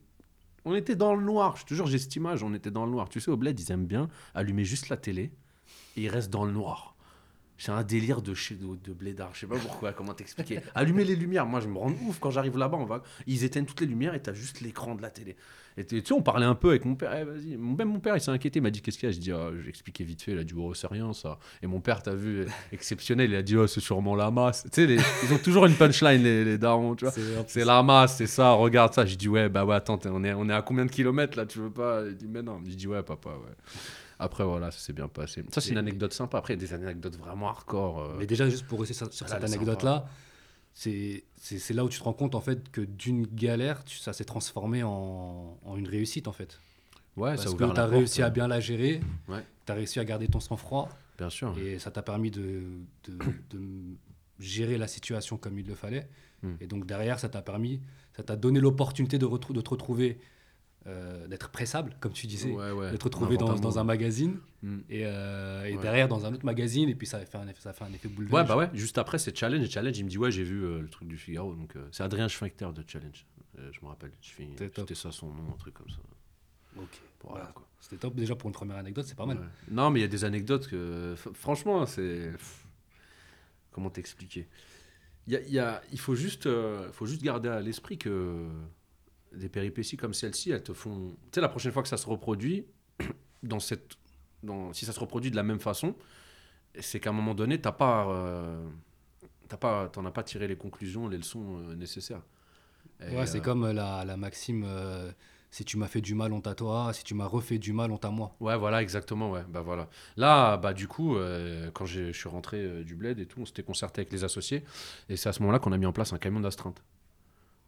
[0.65, 2.91] on était dans le noir je te jure j'ai cette image on était dans le
[2.91, 5.31] noir tu sais au bled ils aiment bien allumer juste la télé
[5.97, 6.90] et ils restent dans le noir
[7.61, 9.29] c'est un délire de, chez, de, de blédard.
[9.33, 10.61] Je sais pas pourquoi, comment t'expliquer.
[10.73, 11.45] Allumer les lumières.
[11.45, 12.77] Moi, je me rends ouf quand j'arrive là-bas.
[12.77, 13.03] On va...
[13.27, 15.35] Ils éteignent toutes les lumières et t'as juste l'écran de la télé.
[15.77, 17.15] Et tu sais, on parlait un peu avec mon père.
[17.15, 17.55] Eh, vas-y.
[17.57, 18.57] Même mon père, il s'est inquiété.
[18.59, 19.13] Il m'a dit Qu'est-ce qu'il y a?
[19.13, 19.31] Je dis
[19.63, 20.31] J'ai expliqué vite fait.
[20.31, 21.37] Il a dit Oh, c'est rien ça.
[21.61, 23.29] Et mon père, t'as vu, exceptionnel.
[23.29, 24.63] Il a dit Oh, c'est sûrement la masse.
[24.63, 26.95] Tu sais, les- ils ont toujours une punchline, les, les darons.
[26.95, 27.13] Tu vois.
[27.47, 29.05] C'est la masse, c'est ça, regarde ça.
[29.05, 31.45] J'ai dit, ouais, bah ouais, attends, on est, on est à combien de kilomètres là,
[31.45, 32.03] tu veux pas?
[32.07, 32.59] Il dit, mais non.
[32.67, 33.55] J'ai dit, ouais, papa, ouais.
[34.21, 35.43] Après, voilà, ça s'est bien passé.
[35.51, 36.37] Ça, c'est une anecdote sympa.
[36.37, 37.99] Après, il y a des anecdotes vraiment hardcore.
[38.01, 38.15] euh.
[38.19, 40.05] Mais déjà, juste pour rester sur, sur Là, cette elle est anecdote-là,
[40.73, 43.97] c'est c'est- c'est là où tu te rends compte en fait que d'une galère, tu-
[43.97, 46.59] ça s'est transformé en, en une réussite en fait.
[47.17, 49.01] ouais, Parce ça a que ouvert tu as porte, réussi à euh, bien la gérer,
[49.27, 49.43] Ouais.
[49.65, 51.57] tu as réussi à garder ton sang-froid Bien sûr.
[51.57, 52.63] et ça t'a permis de,
[53.05, 53.17] de,
[53.49, 53.59] de
[54.39, 56.07] gérer la situation comme il le fallait.
[56.43, 56.53] Hmm.
[56.61, 57.81] Et donc derrière, ça t'a permis,
[58.15, 60.19] ça t'a donné l'opportunité de, retrou- de te retrouver,
[60.87, 62.89] euh, d'être pressable, comme tu disais, Ouais, ouais.
[62.91, 64.77] retrouver On dans, un magazine Mm.
[64.89, 65.81] et, euh, et Ouais.
[65.81, 67.93] derrière dans un autre magazine et puis ça fait un effet, ça a fait un
[67.93, 69.63] effet boule de Ouais, bah ouais, juste après, c'est Challenge.
[69.63, 71.53] Et Challenge, il me dit, ouais, j'ai vu euh, le truc du Figaro.
[71.55, 73.25] Donc, c'est Adrien Schwechter de Challenge.
[73.57, 74.11] Je me rappelle.
[74.21, 75.97] C'était ça son nom, un truc comme ça.
[76.77, 76.83] Ok.
[77.21, 77.51] Voilà, Voilà.
[77.53, 77.67] quoi.
[77.79, 79.37] C'était top déjà pour une première anecdote, c'est pas mal.
[79.69, 81.13] Non, mais il y a des anecdotes que.
[81.33, 82.31] Franchement, c'est.
[83.71, 84.47] Comment t'expliquer?
[85.27, 86.47] Il, y a- y a- il faut juste,
[86.91, 88.47] faut juste garder à l'esprit que
[89.33, 91.09] des péripéties comme celle-ci, elles te font.
[91.31, 92.65] Tu sais, la prochaine fois que ça se reproduit,
[93.43, 93.97] dans cette,
[94.43, 95.95] dans, si ça se reproduit de la même façon,
[96.79, 98.67] c'est qu'à un moment donné, t'as pas, euh,
[99.47, 102.21] t'as pas, t'en as pas tiré les conclusions, les leçons euh, nécessaires.
[103.01, 104.65] Et, Ouais, c'est euh, comme la, la maxime
[105.49, 107.91] si tu m'as fait du mal, honte à toi, si tu m'as refait du mal,
[107.91, 108.33] honte à moi.
[108.39, 109.43] Ouais, voilà, exactement, ouais.
[109.49, 109.89] Bah voilà.
[110.15, 111.17] Là, bah du coup,
[111.73, 114.63] quand j'ai- je suis rentré du bled et tout, on s'était concerté avec les associés,
[115.09, 116.81] et c'est à ce moment-là qu'on a mis en place un camion d'astreinte.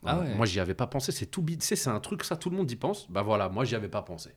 [0.06, 0.36] Ah ouais.
[0.36, 1.12] Moi, j'y avais pas pensé.
[1.12, 1.62] C'est tout bide.
[1.64, 3.10] C'est un truc, ça, tout le monde y pense.
[3.10, 4.32] Bah voilà, moi, j'y avais pas pensé.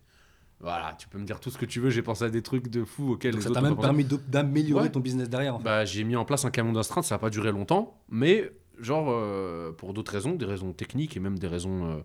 [0.60, 1.90] Voilà, tu peux me dire tout ce que tu veux.
[1.90, 4.84] J'ai pensé à des trucs de fou auxquels Donc les ça t'a même permis d'améliorer
[4.84, 4.90] Ouais.
[4.90, 5.56] ton business derrière.
[5.56, 5.64] En fait.
[5.64, 8.50] Bah, j'ai mis en place un camion d'astreinte, ça n'a pas duré longtemps, mais
[8.80, 11.96] genre euh, pour d'autres raisons, des raisons techniques et même des raisons euh,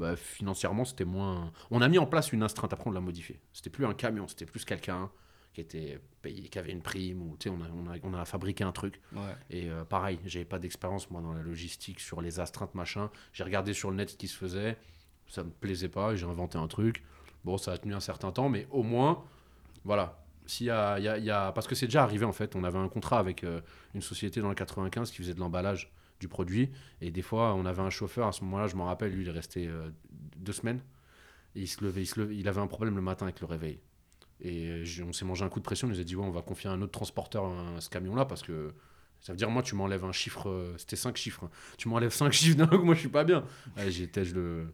[0.00, 1.52] bah, financièrement, c'était moins.
[1.70, 3.38] On a mis en place une astreinte, après on l'a modifié.
[3.52, 5.08] C'était plus un camion, c'était plus quelqu'un
[5.52, 8.14] qui était payé, qui avait une prime, ou tu sais, on a, on, a, on
[8.14, 9.00] a fabriqué un truc.
[9.12, 9.34] Ouais.
[9.50, 13.10] Et euh, pareil, j'avais pas d'expérience moi dans la logistique, sur les astreintes, machin.
[13.32, 14.76] J'ai regardé sur le net ce qui se faisait,
[15.26, 17.02] ça me plaisait pas, j'ai inventé un truc.
[17.44, 19.24] Bon, ça a tenu un certain temps, mais au moins,
[19.84, 20.22] voilà.
[20.46, 22.56] S'il y a, y a- il y a- parce que c'est déjà arrivé en fait,
[22.56, 23.60] on avait un contrat avec euh,
[23.94, 27.64] une société dans le 95 qui faisait de l'emballage du produit, et des fois on
[27.66, 29.90] avait un chauffeur à ce moment-là, je me rappelle, lui il est resté euh,
[30.36, 30.80] deux semaines,
[31.54, 33.46] et il se levait, il, se levait- il avait un problème le matin avec le
[33.46, 33.78] réveil.
[34.42, 36.30] Et euh, on s'est mangé un coup de pression, on nous a dit ouais, on
[36.30, 38.72] va confier à un autre transporteur à ce camion-là parce que
[39.20, 41.50] ça veut dire moi tu m'enlèves un chiffre, euh, c'était cinq chiffres, hein.
[41.76, 43.44] tu m'enlèves cinq chiffres d'un coup, moi je suis pas bien.
[43.76, 44.66] Ouais, J'étais je le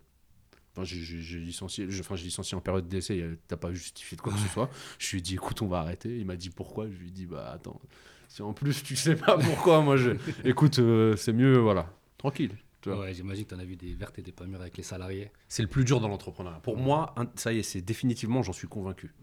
[0.79, 4.49] Enfin, j'ai- licencié, enfin, licencié en période d'essai, t'as pas justifié de quoi que ce
[4.49, 4.69] soit.
[4.99, 6.19] Je lui ai dit, écoute, on va arrêter.
[6.19, 6.87] Il m'a dit pourquoi?
[6.87, 7.81] Je lui ai dit, bah attends,
[8.29, 10.11] si en plus tu sais pas pourquoi, moi je.
[10.45, 12.51] Écoute, euh, c'est mieux, voilà, tranquille.
[12.85, 14.83] Ouais, j'imagine que tu en as vu des vertes et des pas mûres avec les
[14.83, 15.31] salariés.
[15.49, 16.61] C'est le plus dur dans l'entrepreneuriat.
[16.61, 19.15] Pour moi, un- ça y est, c'est définitivement, j'en suis convaincu.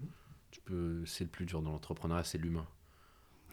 [0.53, 2.67] Tu peux, c'est le plus dur dans l'entrepreneuriat, c'est l'humain.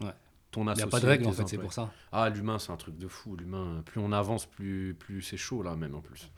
[0.01, 0.13] Ouais.
[0.51, 1.91] Ton Il n'y a associé, pas de règle en fait, c'est pour ça.
[2.11, 3.35] Ah, l'humain, c'est un truc de fou.
[3.35, 6.29] L'humain, plus on avance, plus, plus c'est chaud là, même en plus.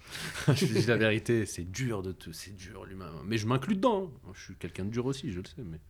[0.48, 3.12] je te dis la vérité, c'est dur de te, c'est dur l'humain.
[3.26, 4.10] Mais je m'inclus dedans.
[4.26, 4.32] hein.
[4.34, 5.64] Je suis quelqu'un de dur aussi, je le sais.
[5.66, 5.82] Mais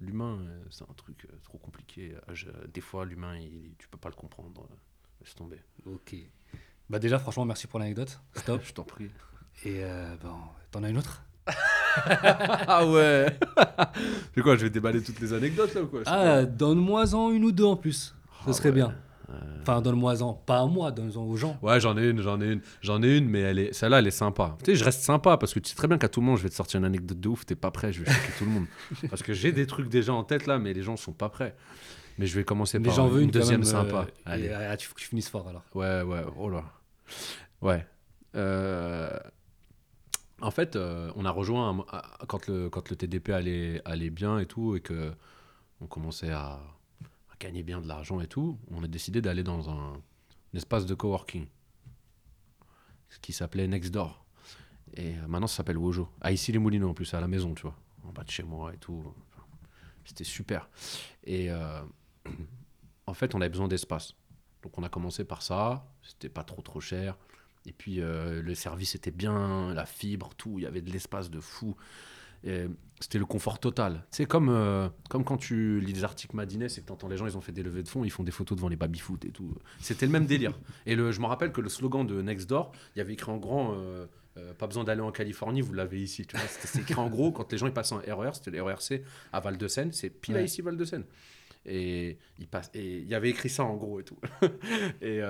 [0.00, 2.14] l'humain, euh, c'est un truc euh, trop compliqué.
[2.26, 2.32] Ah,
[2.72, 4.66] Des fois, l'humain, il- tu peux pas le comprendre.
[5.20, 5.60] Laisse tomber.
[5.84, 6.14] Ok.
[6.88, 8.18] Bah déjà, franchement, merci pour l'anecdote.
[8.36, 8.62] Stop.
[8.64, 9.10] Je t'en prie.
[9.64, 10.36] Et euh, bon,
[10.70, 11.22] t'en as une autre?
[12.66, 13.26] ah ouais.
[14.34, 16.00] c'est quoi Je vais déballer toutes les anecdotes là ou quoi?
[16.06, 18.14] Ah, donne-moi-en une ou deux en plus.
[18.46, 18.74] Ce serait Ah ouais.
[18.76, 18.94] bien.
[19.62, 20.32] Enfin, donne-moi-en.
[20.34, 21.56] Pas à moi, donne-en aux gens.
[21.62, 24.06] Ouais, j'en ai une, j'en ai une, j'en ai une, mais elle est, celle-là, elle
[24.06, 24.56] est sympa.
[24.64, 26.38] Tu sais, je reste sympa parce que tu sais très bien qu'à tout le monde,
[26.38, 28.44] je vais te sortir une anecdote de ouf, t'es pas prêt, je vais choquer tout
[28.44, 28.64] le monde.
[29.10, 31.54] Parce que j'ai des trucs déjà en tête là, mais les gens sont pas prêts.
[32.18, 34.06] Mais je vais commencer Mais par j'en veux une deuxième même, euh, sympa.
[34.26, 34.48] et, Allez.
[34.52, 35.62] ah, tu faut que tu finisses fort alors.
[35.74, 36.64] Ouais, ouais, oh là.
[37.62, 37.86] Ouais.
[38.34, 39.10] Euh,
[40.40, 41.84] En fait, euh, on a rejoint
[42.26, 45.12] quand, le, TDP allait, bien et tout, et que
[45.88, 46.60] commençait à,
[47.38, 50.94] gagner bien de l'argent et tout, on a décidé d'aller dans un, un espace de
[50.94, 51.46] coworking
[53.22, 54.24] qui s'appelait Nextdoor.
[54.94, 56.08] Et euh, maintenant, ça s'appelle Wojo.
[56.20, 58.42] À ici les Moulineaux, en plus, à la maison, tu vois, en bas de chez
[58.42, 59.02] moi et tout.
[60.04, 60.68] C'était super.
[61.24, 61.82] Et euh,
[63.06, 64.14] en fait, on avait besoin d'espace.
[64.62, 67.16] Donc on a commencé par ça, c'était pas trop trop cher.
[67.66, 71.30] Et puis euh, le service était bien, la fibre, tout, il y avait de l'espace
[71.30, 71.76] de fou.
[73.00, 74.04] C'était le confort total.
[74.10, 77.16] C'est comme, euh, comme quand tu lis des articles Madines et que tu entends les
[77.16, 79.24] gens, ils ont fait des levées de fonds, ils font des photos devant les baby-foot
[79.24, 79.54] et tout.
[79.80, 80.58] C'était le même délire.
[80.84, 83.38] Et le, je me rappelle que le slogan de Nextdoor, il y avait écrit en
[83.38, 84.06] grand euh,
[84.58, 86.26] Pas besoin d'aller en Californie, vous l'avez ici.
[86.48, 89.40] C'était écrit en gros quand les gens ils passaient en RER, c'était le RERC à
[89.40, 91.04] Val-de-Seine, c'est pile à ici Val-de-Seine.
[91.64, 94.18] Et il passe, et il y avait écrit ça en gros et tout.
[95.00, 95.22] et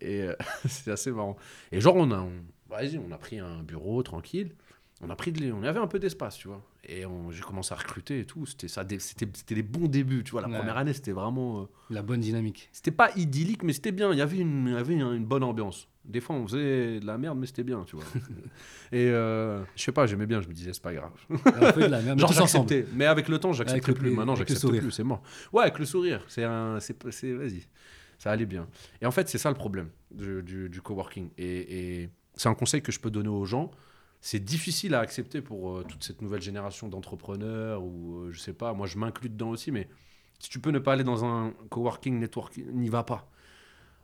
[0.00, 0.34] et euh,
[0.68, 1.36] c'est assez marrant.
[1.72, 2.32] Et genre, on a, on,
[2.68, 4.54] vas-y, on a pris un bureau tranquille.
[5.00, 6.60] On a pris de, on avait un peu d'espace, tu vois.
[6.84, 8.46] Et on- j'ai commencé à recruter et tout.
[8.46, 10.40] C'était ça, c'était, c'était les bons débuts, tu vois.
[10.42, 10.56] La Ouais.
[10.58, 12.68] première année, c'était vraiment, euh, La bonne dynamique.
[12.72, 14.10] c'était pas idyllique, mais c'était bien.
[14.10, 15.86] Il y avait une, il y avait une, bonne ambiance.
[16.04, 18.04] Des fois, on faisait de la merde, mais c'était bien, tu vois.
[18.90, 20.40] et euh, je sais pas, j'aimais bien.
[20.40, 21.12] Je me disais, c'est pas grave.
[21.30, 24.10] On fait de la merde, mais Genre j'acceptais, mais avec le temps le plus.
[24.10, 25.22] Maintenant j'accepte plus, c'est mort.
[25.52, 27.68] Ouais, avec le sourire, c'est un, c'est, c'est- vas-y,
[28.18, 28.68] ça allait bien.
[29.00, 31.30] Et en fait c'est ça le problème du, coworking.
[31.38, 33.70] Et, et c'est un conseil que je peux donner aux gens.
[34.20, 38.52] C'est difficile à accepter pour euh, toute cette nouvelle génération d'entrepreneurs ou euh, je sais
[38.52, 38.72] pas.
[38.74, 39.88] Moi je m'inclus dedans aussi, mais
[40.40, 43.30] si tu peux ne pas aller dans un coworking, networking, n'y va pas.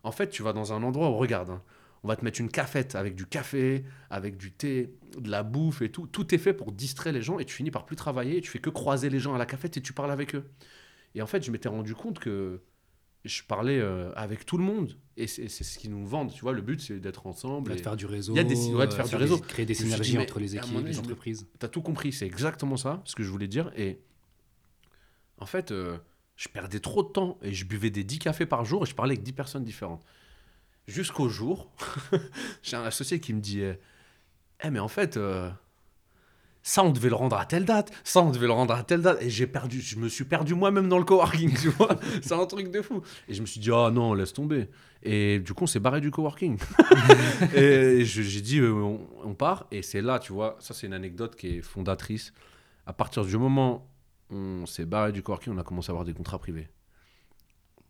[0.05, 1.51] En fait tu vas dans un endroit où regarde.
[1.51, 1.63] hein,
[2.05, 5.81] on va te mettre une cafette avec du café, avec du thé, de la bouffe
[5.81, 6.07] et tout.
[6.07, 8.51] Tout est fait pour distraire les gens et tu finis par plus travailler et tu
[8.51, 10.45] fais que croiser les gens à la cafette et tu parles avec eux.
[11.15, 12.61] Et en fait, je m'étais rendu compte que
[13.25, 16.33] je parlais euh, avec tout le monde et c'est ce qu'ils nous vendent.
[16.33, 17.73] Tu vois, le but c'est d'être ensemble.
[17.73, 18.33] Et de faire du réseau.
[18.35, 19.39] Il y a des- ouais, de euh, faire du des- réseau.
[19.39, 21.47] créer des dit, synergies entre les équipes, les entreprises.
[21.59, 23.73] T'as tout compris, c'est exactement ça, ce que je voulais dire.
[23.77, 23.99] Et
[25.39, 25.97] en fait, euh,
[26.37, 28.95] je perdais trop de temps et je buvais des 10 cafés par jour et je
[28.95, 30.05] parlais avec 10 personnes différentes.
[30.87, 31.73] Jusqu'au jour,
[32.63, 33.79] j'ai un associé qui me dit Eh,
[34.65, 35.51] Eh, mais en fait, euh,
[36.67, 39.03] ça, on devait le rendre à telle date, ça, on devait le rendre à telle
[39.03, 39.23] date.
[39.23, 41.97] Et j'ai perdu, je me suis perdu moi-même dans le coworking, tu vois.
[42.23, 43.03] C'est un truc de fou.
[43.29, 44.71] Et je me suis dit Ah non, laisse tomber.
[45.03, 46.59] Et du coup, on s'est barré du coworking.
[47.55, 49.67] et j'ai dit, euh, on, on part.
[49.71, 52.33] Et c'est là, tu vois, ça c'est une anecdote qui est fondatrice.
[52.87, 53.87] À partir du moment
[54.31, 56.69] où on s'est barré du coworking, on a commencé à avoir des contrats privés.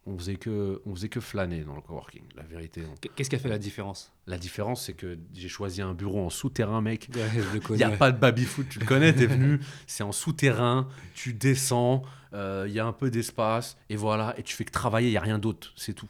[0.06, 2.82] On faisait que, on faisait que flâner dans le coworking, la vérité.
[2.90, 4.12] On- Qu'est-ce qui a fait la différence?
[4.26, 7.08] La différence, c'est que j'ai choisi un bureau en souterrain, mec.
[7.70, 11.32] Il n'y a pas de baby-foot, tu le connais, t'es venu, c'est en souterrain, tu
[11.32, 12.02] descends,
[12.34, 15.12] euh, il y a un peu d'espace, et voilà, et tu fais que travailler, il
[15.12, 16.08] n'y a rien d'autre, c'est tout.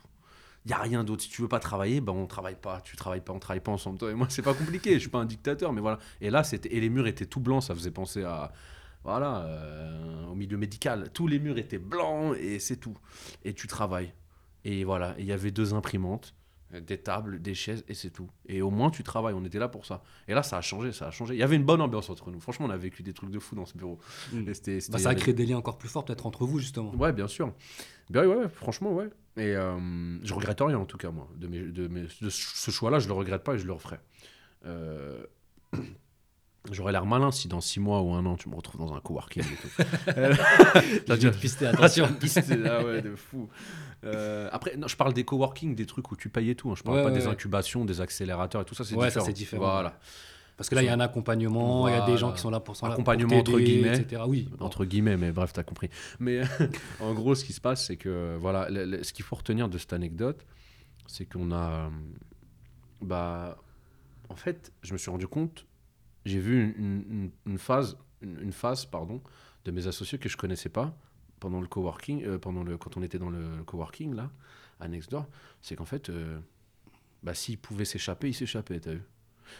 [0.64, 1.22] Il n'y a rien d'autre.
[1.22, 2.80] Si tu veux pas travailler, ben on travaille pas.
[2.80, 3.98] Tu travailles pas, on travaille pas ensemble.
[3.98, 4.94] Toi et moi, c'est pas compliqué.
[4.94, 5.98] Je suis pas un dictateur, mais voilà.
[6.22, 7.62] Et là, c'était et les murs étaient tout blancs.
[7.64, 8.50] Ça faisait penser à
[9.05, 11.11] voilà euh, au milieu médical.
[11.12, 12.97] Tous les murs étaient blancs et c'est tout.
[13.45, 14.12] Et tu travailles.
[14.64, 15.14] Et voilà.
[15.19, 16.35] Il y avait deux imprimantes,
[16.73, 18.29] des tables, des chaises et c'est tout.
[18.47, 19.35] Et au moins tu travailles.
[19.35, 20.03] On était là pour ça.
[20.27, 20.90] Et là, ça a changé.
[20.93, 21.35] Ça a changé.
[21.35, 22.40] Il y avait une bonne ambiance entre nous.
[22.40, 23.99] Franchement, on a vécu des trucs de fou dans ce bureau.
[24.33, 24.49] Mm.
[24.49, 26.59] Et c'était- c'était- Bah, ça a créé des liens encore plus forts peut-être entre vous
[26.59, 26.93] justement.
[26.97, 27.53] Ouais, bien sûr.
[28.11, 29.11] Ben ouais, ouais, franchement, ouais.
[29.37, 31.29] Et euh, je regrette rien, en tout cas, moi.
[31.37, 33.99] De, mes, de, mes- de ce choix-là, je le regrette pas et je le referai.
[34.67, 35.25] Euh,
[36.72, 39.00] J'aurais l'air malin si dans six mois ou un an, tu me retrouves dans un
[39.00, 39.68] coworking et tout.
[41.07, 42.07] T'as dû te pister, attention.
[42.66, 43.48] ah ouais, de fou.
[44.07, 46.70] Euh, après, non, je parle des coworking, des trucs où tu payes et tout.
[46.70, 46.74] hein.
[46.77, 49.20] Je parle Ouais, pas ouais, des incubations, des accélérateurs et tout ça, c'est Ouais, ça,
[49.20, 49.33] différent.
[49.33, 49.70] différent.
[49.72, 49.98] Voilà.
[50.59, 52.50] Parce que là, il y a un accompagnement, il y a des gens qui sont
[52.50, 53.96] là pour s'en Accompagnement entre guillemets.
[53.98, 54.20] etc.
[54.27, 54.66] Oui, bon.
[54.66, 55.88] entre guillemets, mais bref, t'as compris.
[56.20, 56.42] Mais
[57.00, 59.70] en gros, ce qui se passe, c'est que voilà, le- le- ce qu'il faut retenir
[59.70, 60.44] de cette anecdote,
[61.07, 61.88] c'est qu'on a, euh,
[63.00, 63.57] bah,
[64.29, 65.64] en fait, je me suis rendu compte,
[66.25, 69.23] j'ai vu une, phase, une, phase, pardon,
[69.65, 70.97] de mes associés que je connaissais pas
[71.41, 74.31] pendant le coworking, euh, pendant le, quand on était dans le coworking là,
[74.81, 75.27] à Nextdoor,
[75.61, 76.39] c'est qu'en fait, euh,
[77.23, 79.03] bah, s'ils pouvaient s'échapper, ils s'échappaient, t'as vu.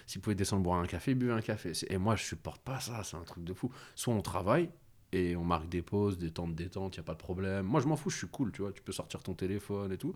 [0.07, 1.73] S'ils pouvaient descendre boire un café, ils buvaient un café.
[1.89, 3.71] Et moi, je supporte pas ça, c'est un truc de fou.
[3.95, 4.71] Soit on travaille
[5.13, 7.67] et on marque des pauses, des temps de détente, il n'y a pas de problème.
[7.67, 8.73] Moi, je m'en fous, je suis cool, tu vois.
[8.73, 10.15] Tu peux sortir ton téléphone et tout.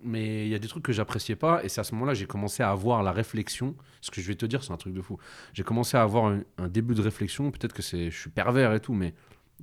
[0.00, 1.64] Mais il y a des trucs que j'appréciais pas.
[1.64, 3.74] Et c'est à ce moment-là que j'ai commencé à avoir la réflexion.
[4.00, 5.18] Ce que je vais te dire, c'est un truc de fou.
[5.54, 7.50] J'ai commencé à avoir un, un début de réflexion.
[7.50, 9.14] Peut-être que c'est, je suis pervers et tout, mais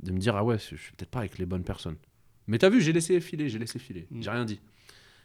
[0.01, 1.95] de me dire, ah ouais, je suis peut-être pas avec les bonnes personnes.
[2.47, 4.07] Mais t'as vu, j'ai laissé filer, j'ai laissé filer.
[4.11, 4.21] Mm.
[4.21, 4.59] J'ai rien dit.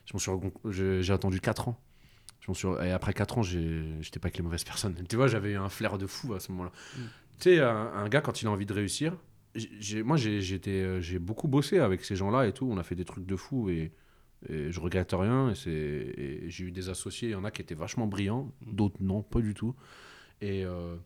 [0.07, 1.81] Je m'en suis recon- j'ai, attendu 4 ans.
[2.41, 2.69] Je m'en suis...
[2.83, 4.95] Et après 4 ans, j'étais pas avec les mauvaises personnes.
[5.09, 6.73] Tu vois, j'avais un flair de fou à ce moment-là.
[6.97, 7.01] Mm.
[7.41, 9.17] Tu sais, un, un gars, quand il a envie de réussir,
[10.05, 12.69] moi, euh, j'ai beaucoup bossé avec ces gens-là et tout.
[12.71, 13.93] On a fait des trucs de fou et,
[14.49, 15.51] et je regrette rien.
[15.51, 15.71] Et, c'est...
[15.71, 18.75] et j'ai eu des associés, il y en a qui étaient vachement brillants, Mm.
[18.75, 19.75] d'autres non, pas du tout.
[20.41, 20.97] Et euh,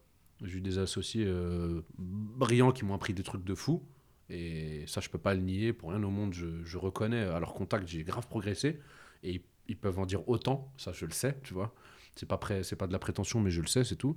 [0.42, 3.82] j'ai eu des associés euh, brillants qui m'ont appris des trucs de fou.
[4.30, 5.72] Et ça, je peux pas le nier.
[5.72, 8.80] Pour rien au monde, je, je reconnais à leur contact, j'ai grave progressé.
[9.22, 10.72] Et ils, ils peuvent en dire autant.
[10.76, 11.74] Ça, je le sais, tu vois.
[12.16, 14.16] C'est pas, prêt, c'est pas de la prétention, mais je le sais, c'est tout.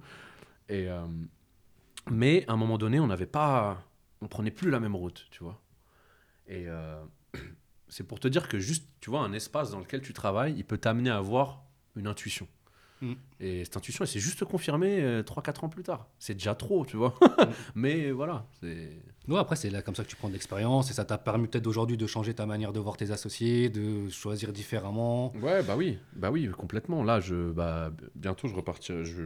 [0.70, 1.06] Et, euh,
[2.12, 3.84] mais à un moment donné, on n'avait pas.
[4.22, 5.62] On prenait plus la même route, tu vois.
[6.48, 6.68] Et
[7.90, 10.66] c'est pour te dire que juste, tu vois, un espace dans lequel tu travailles, il
[10.66, 11.64] peut t'amener à avoir
[11.96, 12.48] une intuition.
[13.02, 13.14] Mm.
[13.40, 16.08] Et cette intuition, elle s'est juste confirmée 3-4 ans plus tard.
[16.20, 17.14] C'est déjà trop, tu vois.
[17.76, 18.48] mais voilà.
[18.64, 21.48] Ouais, après, c'est là comme ça que tu prends de l'expérience et ça t'a permis
[21.48, 25.32] peut-être aujourd'hui de changer ta manière de voir tes associés, de choisir différemment.
[25.38, 27.04] Ouais, bah oui, bah oui, complètement.
[27.04, 29.04] Là, je, bah, bientôt, je repartirai.
[29.06, 29.24] Je, je,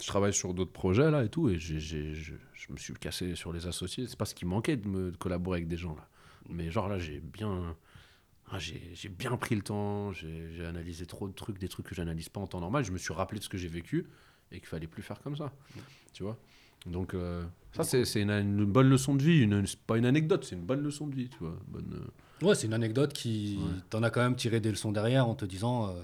[0.00, 2.94] je travaille sur d'autres projets là et tout, et j'ai, j'ai- je, je me suis
[2.94, 4.06] cassé sur les associés.
[4.08, 6.08] C'est pas ce qui manquait de me de collaborer avec des gens là.
[6.48, 7.76] Mais genre là, j'ai bien.
[8.54, 12.28] Ah, j'ai bien pris le temps, j'ai analysé trop de trucs, des trucs que j'analyse
[12.28, 12.84] pas en temps normal.
[12.84, 14.06] Je me suis rappelé de ce que j'ai vécu
[14.52, 15.52] et qu'il fallait plus faire comme ça.
[16.12, 16.38] Tu vois
[16.86, 19.40] Donc, euh, ça, c'est une, une bonne leçon de vie.
[19.40, 21.28] Une, c'est pas une anecdote, c'est une bonne leçon de vie.
[21.28, 21.92] Tu vois bonne,
[22.42, 23.58] euh, Ouais, c'est une anecdote qui.
[23.60, 23.80] Ouais.
[23.90, 26.02] T'en as quand même tiré des leçons derrière en te disant euh,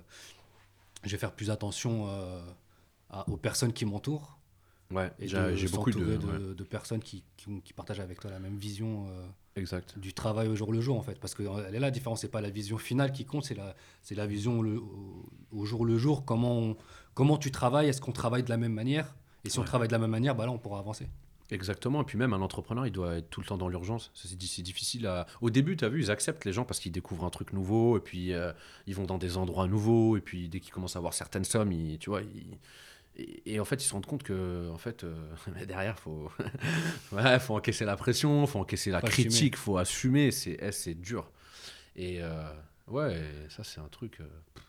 [1.04, 2.40] je vais faire plus attention euh,
[3.10, 4.38] à- aux personnes qui m'entourent.
[4.90, 5.98] Ouais, j'ai beaucoup de.
[6.16, 9.26] de, ouais, de personnes qui, qui, ont- qui partagent avec toi la même vision euh,
[9.60, 9.98] exact.
[9.98, 11.18] du travail au jour le jour, en fait.
[11.20, 13.44] Parce que euh, elle est là, la différence, c'est pas la vision finale qui compte,
[13.44, 16.24] c'est la, c'est la vision le- au, au jour le jour.
[16.24, 16.76] Comment, on-
[17.14, 17.88] comment tu travailles?
[17.88, 19.14] Est-ce qu'on travaille de la même manière?
[19.44, 21.08] Et si on travaille de la même manière, bah là, on pourra avancer.
[21.52, 22.02] Exactement.
[22.02, 24.12] Et puis même un entrepreneur, il doit être tout le temps dans l'urgence.
[24.14, 25.26] C'est di- c'est difficile à.
[25.40, 27.96] Au début, tu as vu, ils acceptent les gens parce qu'ils découvrent un truc nouveau
[27.96, 28.52] et puis euh,
[28.86, 31.72] ils vont dans des endroits nouveaux et puis dès qu'ils commencent à avoir certaines sommes,
[31.72, 32.56] ils, tu vois, ils-
[33.16, 35.14] Et, et en fait, ils se rendent compte que en fait, euh,
[35.66, 36.30] derrière, faut,
[37.12, 40.30] ouais, faut encaisser la pression, faut encaisser la Faut critique, faut assumer.
[40.30, 41.30] C'est, eh, c'est dur.
[41.96, 42.52] Et euh,
[42.88, 44.64] ouais, ça c'est un truc euh, pff,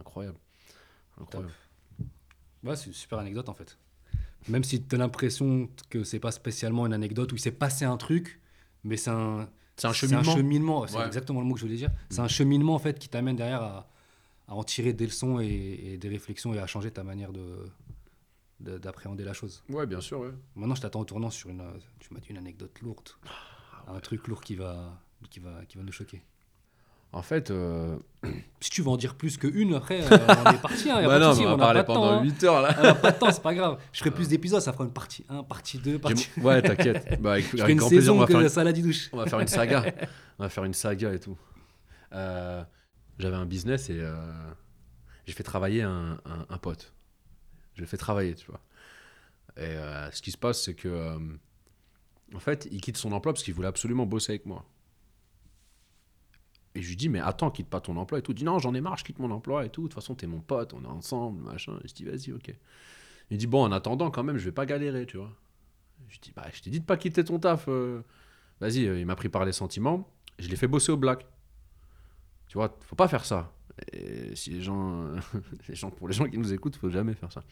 [0.00, 0.38] incroyable,
[1.20, 1.52] incroyable.
[2.64, 3.78] Ouais, c'est une super anecdote en fait.
[4.48, 7.84] Même si tu as l'impression que c'est pas spécialement une anecdote où il s'est passé
[7.84, 8.40] un truc,
[8.84, 10.32] mais c'est un, C'est un C'est cheminement.
[10.32, 11.06] un cheminement, c'est Ouais.
[11.06, 11.90] exactement le mot que je voulais dire.
[12.08, 13.89] C'est un cheminement en fait qui t'amène derrière à,
[14.50, 17.64] à en tirer des leçons et, et des réflexions et à changer ta manière de
[18.60, 19.62] de- d'appréhender la chose.
[19.70, 20.20] Ouais, bien sûr.
[20.20, 20.28] Ouais.
[20.54, 23.08] Maintenant, je t'attends au tournant sur une, euh, tu m'as dit une anecdote lourde,
[23.86, 26.22] Ah, un truc lourd qui va qui va qui va nous choquer.
[27.12, 27.96] En fait, euh,
[28.60, 30.90] Si tu veux en dire plus qu'une, après, euh, on est parti.
[30.90, 31.94] Hein, a bah non, on on va parler de temps.
[31.94, 32.22] pendant hein.
[32.22, 32.76] 8 heures là.
[32.78, 33.80] On n'a pas de temps, c'est pas grave.
[33.92, 36.28] Je ferai plus d'épisodes, ça fera une partie 1, partie 2, J'ai- partie.
[36.42, 37.20] Ouais, t'inquiète.
[37.22, 39.08] Bah, avec, Je ferai avec une grand plaisir, on saison va, faire une, salade douche.
[39.12, 39.84] on va faire une saga.
[40.38, 41.36] on va faire une saga et tout.
[42.12, 42.62] Euh,
[43.20, 44.14] J'avais un business et euh,
[45.26, 46.18] j'ai fait travailler un,
[46.62, 46.94] pote.
[47.74, 48.60] Je l'ai fait travailler, tu vois.
[49.58, 51.18] Et euh, ce qui se passe, c'est que, euh,
[52.34, 54.64] en fait, il quitte son emploi parce qu'il voulait absolument bosser avec moi.
[56.74, 58.32] Et je lui dis, mais attends, quitte pas ton emploi et tout.
[58.32, 59.82] Il dit, non, j'en ai marre, je quitte mon emploi et tout.
[59.82, 61.78] De toute façon, t'es mon pote, on est ensemble, machin.
[61.84, 62.54] Et je dis, vas-y, ok.
[63.30, 65.36] Il dit, bon, en attendant, quand même, je vais pas galérer, tu vois.
[66.08, 67.68] Je dis, bah, je t'ai dit de pas quitter ton taf.
[68.60, 70.10] Vas-y, il m'a pris par les sentiments.
[70.38, 71.26] Je l'ai fait bosser au black.
[72.50, 73.54] Tu vois, faut pas faire ça.
[73.92, 75.08] Et si les gens,
[75.68, 77.44] les gens, pour les gens qui nous écoutent, faut jamais faire ça.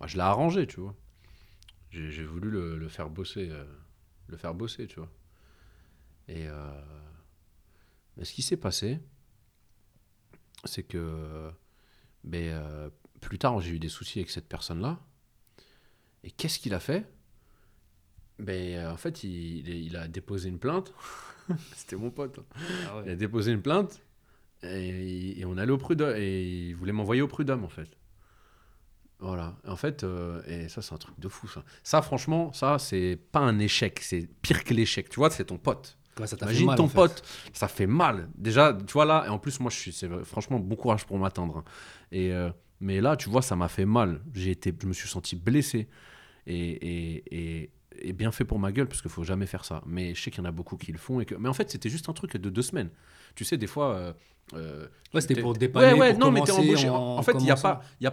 [0.00, 0.94] Moi, je l'ai arrangé, tu vois.
[1.90, 3.64] J'ai j'ai voulu le, le faire bosser, euh,
[4.28, 5.10] le faire bosser, tu vois.
[6.28, 6.80] Et euh,
[8.16, 9.00] mais ce qui s'est passé,
[10.64, 11.50] c'est que
[12.24, 12.90] ben, euh,
[13.20, 14.98] plus tard, j'ai eu des soucis avec cette personne-là.
[16.24, 17.06] Et qu'est-ce qu'il a fait?
[18.38, 20.92] Ben, En fait, il, il- il a déposé une plainte.
[21.74, 22.38] C'était mon pote.
[22.38, 22.44] hein.
[22.86, 24.00] Ah Il a déposé une plainte
[24.62, 27.88] et, et on allait au prud'homme et il voulait m'envoyer au prud'homme en fait.
[29.20, 29.56] Voilà.
[29.66, 31.64] Et en fait, euh, et ça c'est un truc de fou ça.
[31.82, 35.08] Ça franchement, ça c'est pas un échec, c'est pire que l'échec.
[35.08, 35.96] Tu vois, c'est ton pote.
[36.20, 36.94] Ouais, ça Imagine mal, ton en fait.
[36.96, 38.28] pote, ça fait mal.
[38.36, 41.18] Déjà, tu vois là, et en plus moi je suis, c'est franchement bon courage pour
[41.18, 41.58] m'attendre.
[41.58, 41.64] hein.
[42.12, 42.50] Et euh,
[42.80, 44.20] mais là, tu vois, ça m'a fait mal.
[44.34, 45.88] J'ai été, je me suis senti blessé
[46.46, 47.24] et, et,
[47.62, 47.70] et,
[48.02, 49.82] et bien fait pour ma gueule parce qu'il faut jamais faire ça.
[49.86, 51.52] Mais je sais qu'il y en a beaucoup qui le font et que, mais en
[51.54, 52.90] fait c'était juste un truc de deux semaines.
[53.34, 53.94] Tu sais, des fois.
[53.94, 54.12] euh,
[54.54, 56.88] euh, Ouais, c'était pour dépanner, Ouais, ouais, pour non, mais t'es embauché.
[56.88, 58.06] en- En, fait, il n'y a pas, y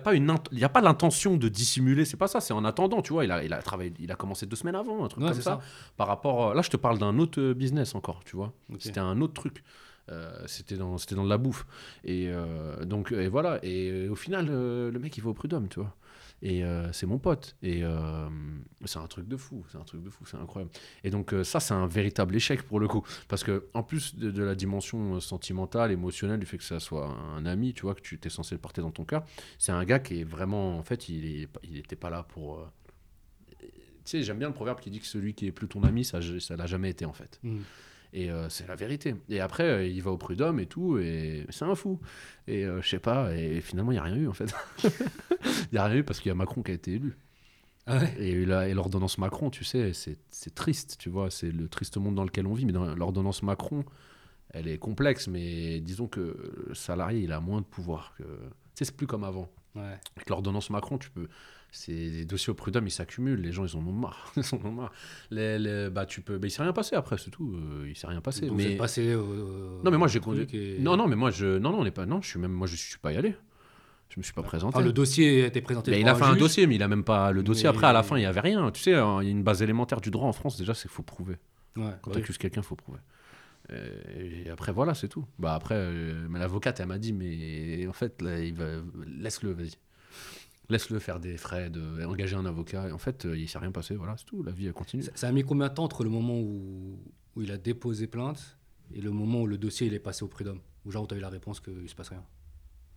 [0.64, 2.04] a pas l'intention de dissimuler.
[2.06, 2.42] C'est pas ça.
[2.42, 3.24] C'est en attendant, tu vois.
[3.24, 5.42] Il a, il a travaillé, il a commencé deux semaines avant, un truc Ouais, comme
[5.42, 5.60] ça.
[5.98, 8.54] Par rapport, à- là, je te parle d'un autre euh, business encore, tu vois.
[8.80, 9.64] C'était un autre truc.
[10.12, 11.66] Euh, c'était dans, c'était dans de la bouffe.
[12.04, 13.60] Et euh, donc, et voilà.
[13.64, 15.96] Et euh, au final, euh, le mec, il va au prud'homme, tu vois.
[16.42, 17.56] Et euh, c'est mon pote.
[17.62, 18.30] Et euh,
[18.86, 19.66] c'est un truc de fou.
[19.72, 20.26] C'est un truc de fou.
[20.26, 20.72] C'est incroyable.
[21.04, 23.04] Et donc, euh, ça, c'est un véritable échec pour le coup.
[23.28, 27.46] Parce que, en plus de, la dimension sentimentale, émotionnelle, du fait que ça soit un
[27.46, 29.26] ami, tu vois, que tu t'es censé le porter dans ton cœur,
[29.58, 30.78] c'est un gars qui est vraiment.
[30.78, 32.68] En fait, il est, il était pas là pour.
[33.60, 36.06] Tu sais, j'aime bien le proverbe qui dit que celui qui est plus ton ami,
[36.06, 37.40] ça, ça l'a jamais été, en fait.
[37.42, 37.62] Hmm.
[38.18, 39.14] Et euh, c'est la vérité.
[39.28, 42.00] Et après, euh, il va au prud'homme et tout, et c'est un fou.
[42.48, 44.56] Et euh, je sais pas, et finalement, il n'y a rien eu en fait.
[45.72, 47.18] Il n'y a rien eu parce qu'il y a Macron qui a été élu.
[47.88, 48.16] Ah ouais?
[48.18, 51.98] Et, la- et l'ordonnance Macron, tu sais, c'est c'est triste, tu vois, c'est le triste
[51.98, 52.66] monde dans lequel on vit.
[52.66, 53.84] Mais dans l'ordonnance Macron,
[54.52, 58.14] elle est complexe, mais disons que le salarié, il a moins de pouvoir.
[58.18, 58.24] Que...
[58.24, 58.30] Tu
[58.76, 59.50] sais, c'est plus comme avant.
[59.76, 60.00] Ouais.
[60.16, 61.28] Avec l'ordonnance Macron, tu peux.
[61.78, 63.42] Ces dossiers au prud'homme, ils s'accumulent.
[63.42, 64.32] Les gens, ils en ont marre.
[64.38, 64.92] Ils en ont marre.
[65.30, 66.38] Les, les- bah, tu peux.
[66.38, 67.54] Bah, il s'est rien passé après, c'est tout.
[67.56, 68.48] Euh, il s'est rien passé.
[68.48, 68.64] Donc, mais...
[68.64, 70.48] vous êtes passé au- Non, mais moi, j'ai conduit.
[70.54, 71.58] et- Non, non, mais moi, je.
[71.58, 72.06] Non, non, on n'est pas.
[72.06, 72.54] Non, je suis même.
[72.54, 73.36] Moi, je suis pas y allé.
[74.10, 74.78] Je me suis pas présenté.
[74.78, 76.88] Enfin, le dossier a été présenté Mais il a fait un dossier, mais il a
[76.88, 77.32] même pas.
[77.34, 78.72] Le dossier, Mais- après, à la fin, il y avait rien.
[78.72, 80.84] Tu sais, hein, il y a une base élémentaire du droit en France, déjà, c'est
[80.88, 81.36] qu'il faut prouver.
[81.76, 83.00] Ouais, Quand tu accuses quelqu'un, il faut prouver.
[83.74, 85.26] Et après, voilà, c'est tout.
[85.40, 88.66] Bah, après, euh, l'avocate, elle m'a dit, mais en fait, là, il va...
[89.08, 89.72] laisse-le, vas-y.
[90.70, 92.04] Laisse-le faire des frais, de...
[92.06, 92.88] engager un avocat.
[92.90, 94.42] Et en fait, euh, il s'est rien passé, voilà, c'est tout.
[94.44, 95.04] La vie, elle continue.
[95.04, 97.00] Ça, ça a mis combien de temps entre le moment où,
[97.36, 98.58] où il a déposé plainte
[98.94, 100.60] et le moment où le dossier il est passé au prud'homme?
[100.86, 102.24] Ou genre où tu as eu la réponse qu'il se passe rien?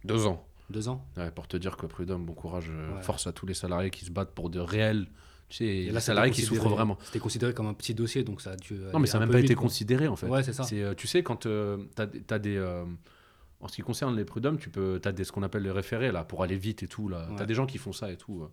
[0.05, 0.47] Deux ans.
[0.71, 1.05] Deux ans?
[1.17, 3.03] Ouais, pour te dire que prud'homme, bon courage, euh, Ouais.
[3.03, 5.07] force à tous les salariés qui se battent pour de réels.
[5.49, 6.99] Tu sais, Et les là, c'était salariés qui souffrent vraiment.
[7.05, 8.75] C'était considéré comme un petit dossier, donc ça a dû.
[8.93, 10.27] Non, mais ça n'a même pas été considéré en fait.
[10.27, 10.65] Ouais, c'est ça.
[10.65, 12.57] C'est, euh, tu sais, quand tu as, des.
[12.57, 12.85] euh,
[13.61, 16.13] en ce qui concerne les prud'hommes, tu peux, as des, ce qu'on appelle les référés
[16.13, 17.09] là, pour aller vite et tout.
[17.09, 17.29] Là.
[17.37, 18.43] Tu as des gens qui font ça et tout.
[18.43, 18.49] euh.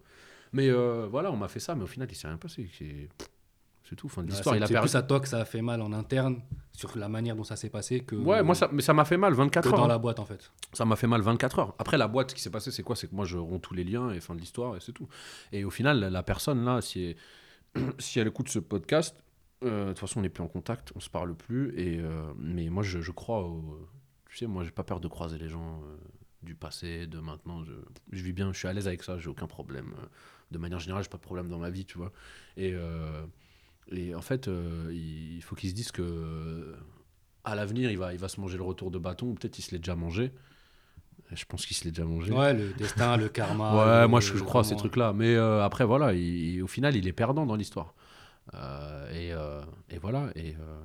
[0.54, 2.70] Mais euh, voilà, on m'a fait ça, mais au final, il s'est rien passé.
[2.78, 4.56] C'est, tout, fin de l'histoire.
[4.56, 4.88] c'est il a perdu.
[4.88, 6.42] plus à toi que ça a fait mal en interne
[6.72, 9.18] sur la manière dont ça s'est passé que, Ouais, moi, ça, mais ça m'a fait
[9.18, 9.78] mal, que 24 heures.
[9.78, 9.88] dans hein.
[9.88, 10.52] la boîte en fait.
[10.74, 11.76] Ça m'a fait mal 24 heures.
[11.78, 12.96] Après, la boîte, ce qui s'est passé, c'est quoi?
[12.96, 15.08] C'est que moi, je romps tous les liens et fin de l'histoire et c'est tout.
[15.52, 17.16] Et au final, la, la personne là, si
[17.76, 19.16] elle, si elle écoute ce podcast,
[19.64, 21.74] euh, de toute façon, on n'est plus en contact, on se parle plus.
[21.80, 23.88] Et, euh, mais moi, je, je crois au.
[24.36, 25.96] Tu sais, moi, j'ai pas peur de croiser les gens euh,
[26.44, 27.64] du passé, de maintenant.
[27.64, 27.72] Je,
[28.12, 29.94] je vis bien, je suis à l'aise avec ça, j'ai aucun problème.
[29.98, 30.06] Euh,
[30.52, 32.12] De manière générale, j'ai pas de problème dans ma vie, tu vois.
[32.58, 33.26] Et, euh,
[33.94, 36.76] et en fait, euh, il faut qu'ils se disent que.
[37.46, 39.62] À l'avenir, il va, il va se manger le retour de bâton, ou peut-être il
[39.62, 40.34] se l'est déjà mangé.
[41.32, 42.34] Je pense qu'il se l'est déjà mangé.
[42.34, 43.72] Ouais, le destin, le karma.
[43.86, 45.14] Ouais, le- moi je, je crois à ces trucs-là.
[45.14, 47.94] Mais après, voilà, il- il- au final, il est perdant dans l'histoire.
[48.54, 50.30] Euh, et, euh, et voilà.
[50.36, 50.82] Et euh,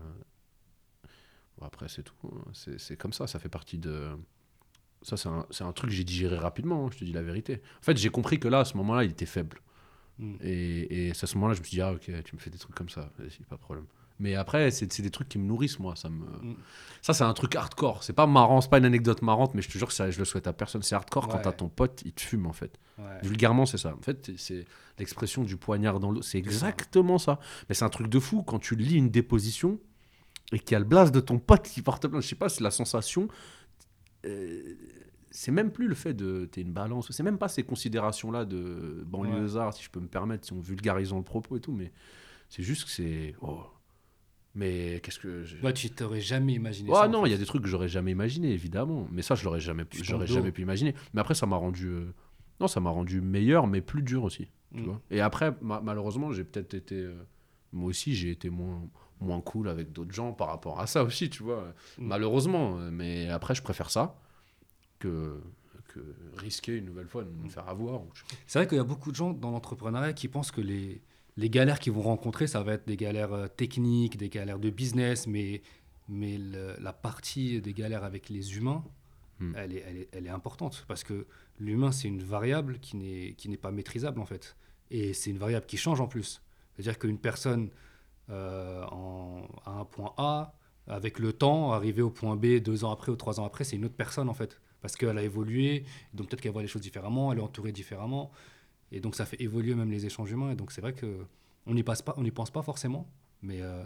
[1.61, 2.15] bon, après, c'est tout.
[2.53, 3.27] C'est c'est comme ça.
[3.27, 4.09] Ça fait partie de.
[5.03, 7.63] Ça, c'est un, un truc que j'ai digéré rapidement, hein, je te dis la vérité.
[7.81, 9.61] En fait, j'ai compris que là, à ce moment-là, il était faible.
[10.19, 10.35] Mm.
[10.43, 12.59] Et, et à ce moment-là, je me suis dit, ah, ok, tu me fais des
[12.59, 13.87] trucs comme ça, vas-y, pas de problème.
[14.19, 15.97] Mais après, c'est des trucs qui me nourrissent, moi.
[15.97, 16.27] Ça, me...
[16.27, 16.57] Mm.
[17.01, 18.05] ça c'est un truc hardcore.
[18.05, 20.19] C'est pas marrant, c'est pas une anecdote marrante, mais je te jure que ça, je
[20.19, 20.83] le souhaite à personne.
[20.83, 22.79] C'est hardcore quand t'as ton pote, il te fume, en fait.
[22.99, 23.05] Ouais.
[23.23, 23.95] Vulgairement, c'est ça.
[23.95, 24.67] En fait, c'est
[24.99, 26.21] l'expression du poignard dans l'eau.
[26.21, 27.41] C'est exactement ça.
[27.71, 29.81] Mais c'est un truc de fou quand tu lis une déposition
[30.53, 32.23] et qu'il y a le blast de ton pote qui porte plainte.
[32.23, 33.29] Je sais pas, c'est la sensation.
[34.27, 34.75] euh,
[35.33, 36.47] c'est même plus le fait de.
[36.51, 37.11] T'es une balance.
[37.13, 41.19] C'est même pas ces considérations-là de banlieusard, si je peux me permettre, si on vulgarisant
[41.19, 41.73] le propos et tout.
[41.73, 41.93] Mais
[42.49, 43.35] c'est juste que c'est.
[43.41, 43.63] oh.
[44.57, 45.45] Mais qu'est-ce que.
[45.45, 47.09] je- Ouais, tu t'aurais jamais imaginé Ah ça.
[47.09, 49.07] non, il y a des trucs que j'aurais jamais imaginé, évidemment.
[49.13, 50.95] Mais ça, je l'aurais jamais, j'aurais jamais pu imaginer.
[51.15, 52.13] Mais après, ça m'a rendu, euh,
[52.59, 54.49] non, ça m'a rendu meilleur, mais plus dur aussi.
[54.75, 54.85] Tu Mm.
[54.85, 55.01] vois.
[55.13, 57.15] Et après, ma- malheureusement, j'ai peut-être été, euh,
[57.73, 58.83] moi aussi, j'ai été moins,
[59.21, 61.65] moins cool avec d'autres gens par rapport à ça aussi, tu vois.
[61.99, 62.07] Mm.
[62.07, 64.17] Malheureusement, mais après, je préfère ça
[64.99, 65.41] que
[65.89, 66.01] que
[66.37, 68.03] risquer une nouvelle fois de me faire avoir.
[68.47, 71.01] C'est vrai qu'il y a beaucoup de gens dans l'entrepreneuriat qui pensent que les,
[71.37, 74.71] les galères qu'ils vont rencontrer, ça va être des galères euh, techniques, des galères de
[74.71, 75.63] business, mais,
[76.09, 78.85] mais le- la partie des galères avec les humains,
[79.41, 79.55] Hmm.
[79.57, 81.27] elle, est, elle, est, elle est importante parce que
[81.59, 84.55] l'humain, c'est une variable qui n'est qui n'est pas maîtrisable en fait.
[84.91, 86.43] Et c'est une variable qui change en plus.
[86.77, 87.71] C'est-à-dire qu'une personne
[88.31, 90.55] en, à un point A,
[90.87, 93.77] avec le temps, arriver au point B deux ans après ou trois ans après, c'est
[93.77, 94.61] une autre personne en fait.
[94.81, 98.31] Parce qu'elle a évolué, donc peut-être qu'elle voit les choses différemment, elle est entourée différemment.
[98.93, 100.51] Et donc ça fait évoluer même les échanges humains.
[100.53, 101.27] Et donc c'est vrai que
[101.67, 103.07] on n'y pense pas forcément,
[103.43, 103.85] mais euh,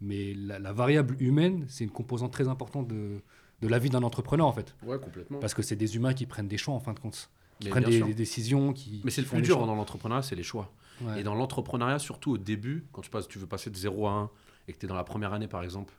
[0.00, 3.20] mais la, la variable humaine, c'est une composante très importante de,
[3.60, 5.38] de la vie d'un entrepreneur en fait, Ouais, complètement.
[5.40, 7.70] parce que c'est des humains qui prennent des choix en fin de compte, qui Mais
[7.70, 10.70] prennent des, des décisions, qui Mais c'est le plus dur dans l'entrepreneuriat, c'est les choix.
[11.02, 11.20] Ouais.
[11.20, 14.12] Et dans l'entrepreneuriat, surtout au début, quand tu, passes, tu veux passer de 0 à
[14.12, 14.30] 1
[14.68, 15.94] et que tu es dans la première année, par exemple,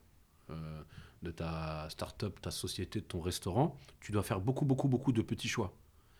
[0.49, 0.81] euh,
[1.21, 5.21] de ta start-up, ta société, de ton restaurant, tu dois faire beaucoup, beaucoup, beaucoup de
[5.21, 5.73] petits choix.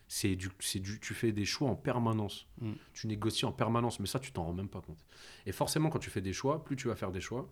[0.10, 2.48] C'est du, c'est du, tu fais des choix en permanence.
[2.62, 2.72] Mm.
[2.94, 5.04] Tu négocies en permanence, mais ça, tu t'en rends même pas compte.
[5.46, 7.52] Et forcément, quand tu fais des choix, plus tu vas faire des choix,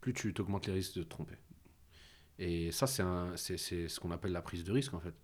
[0.00, 1.34] plus tu t'augmentes les risques de te tromper.
[2.38, 5.14] Et ça, c'est un- c'est c'est ce qu'on appelle la prise de risque, en fait.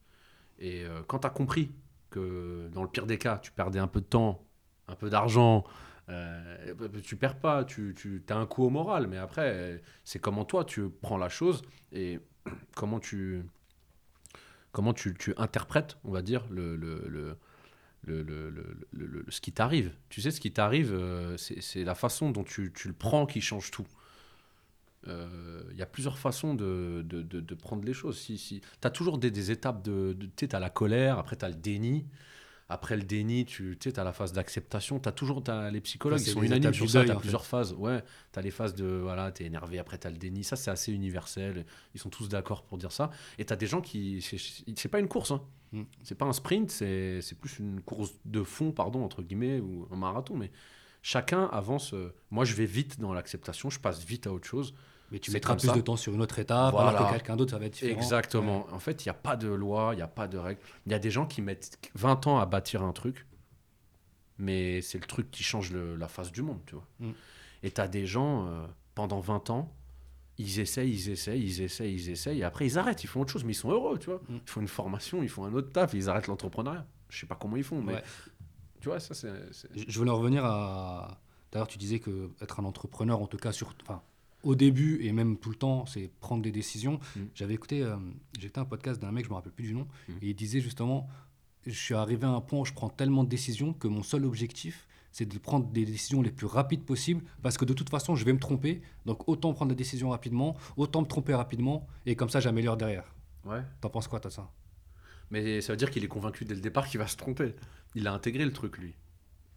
[0.59, 1.73] Et euh, quand tu as compris
[2.11, 4.45] que dans le pire des cas, tu perdais un peu de temps,
[4.89, 5.65] un peu d'argent,
[6.09, 10.19] euh, tu perds pas, tu, tu as un coup au moral, mais après, euh, c'est
[10.19, 11.63] comment toi tu prends la chose
[11.93, 12.19] et
[12.75, 13.43] comment tu,
[14.73, 17.37] comment tu, tu interprètes, on va dire, le, le, le,
[18.93, 19.93] le, ce qui t'arrive.
[20.09, 23.41] Tu sais, ce qui t'arrive, euh, c'est la façon dont tu, tu le prends qui
[23.43, 23.87] change tout.
[25.07, 28.19] Euh, Il y a plusieurs façons de, de, de- prendre les choses.
[28.19, 28.61] Si, si.
[28.61, 30.17] Tu as toujours des, des étapes de...
[30.37, 32.07] tu sais, as la colère, après tu as le déni.
[32.71, 35.01] Après le déni, tu sais, as la phase d'acceptation.
[35.01, 37.03] Tu as toujours t'as les psychologues c'est sont unanimes sur ça.
[37.03, 37.73] Tu as plusieurs phases.
[37.73, 38.03] Ouais,
[38.33, 38.85] tu as les phases de...
[38.85, 40.45] Voilà, tu es énervé, après tu as le déni.
[40.45, 41.65] Ça, c'est assez universel.
[41.95, 43.11] Ils sont tous d'accord pour dire ça.
[43.39, 44.21] Et tu as des gens qui...
[44.21, 45.31] c'est- pas une course.
[45.31, 45.43] Hein.
[45.73, 45.83] Mm.
[46.03, 49.89] C'est pas un sprint, c'est c'est plus une course de fond, pardon, entre guillemets, ou
[49.91, 50.37] un marathon.
[50.37, 50.51] Mais
[51.01, 51.95] chacun avance.
[51.95, 54.75] euh, Moi, je vais vite dans l'acceptation, je passe vite à autre chose.
[55.11, 55.75] Mais tu mettras plus ça.
[55.75, 56.91] de temps sur une autre étape, Voilà.
[56.91, 57.97] alors que quelqu'un d'autre, ça va être différent.
[57.99, 58.67] Exactement.
[58.73, 60.61] En fait, il n'y a pas de loi, il n'y a pas de règles.
[60.87, 63.27] Il y a des gens qui mettent 20 ans à bâtir un truc,
[64.39, 66.87] mais c'est le truc qui change le- la face du monde, tu vois.
[67.01, 67.11] Mm.
[67.65, 69.73] Et tu as des gens, euh, pendant 20 ans,
[70.37, 73.33] ils essayent, ils essayent, ils essayent, ils essayent, et après ils arrêtent, ils font autre
[73.33, 74.21] chose, mais ils sont heureux, tu vois.
[74.29, 74.35] Mm.
[74.37, 76.87] Ils font une formation, ils font un autre taf, ils arrêtent l'entrepreneuriat.
[77.09, 78.03] Je sais pas comment ils font, mais Ouais.
[78.81, 79.33] tu vois, ça c'est...
[79.75, 81.19] Je je voulais en revenir à.
[81.51, 84.03] D'ailleurs, tu disais que être un entrepreneur, en tout cas, sur, enfin,
[84.49, 86.99] au début et même tout le temps, c'est prendre des décisions.
[87.17, 87.21] Mm.
[87.35, 87.97] J'avais écouté, euh,
[88.57, 90.13] un podcast d'un mec, je me rappelle plus du nom, Mm.
[90.23, 91.07] et il disait justement,
[91.67, 94.25] je suis arrivé à un point où je prends tellement de décisions que mon seul
[94.25, 98.15] objectif, c'est de prendre des décisions les plus rapides possibles, parce que de toute façon,
[98.17, 102.17] je vais me tromper, donc autant prendre des décisions rapidement, autant me tromper rapidement, et
[102.17, 103.15] comme ça, j'améliore derrière.
[103.45, 103.61] Ouais.
[103.83, 104.51] T'en penses quoi, t'as ça?
[105.31, 107.55] Mais ça veut dire qu'il est convaincu dès le départ qu'il va se tromper.
[107.95, 108.95] Il a intégré le truc, lui.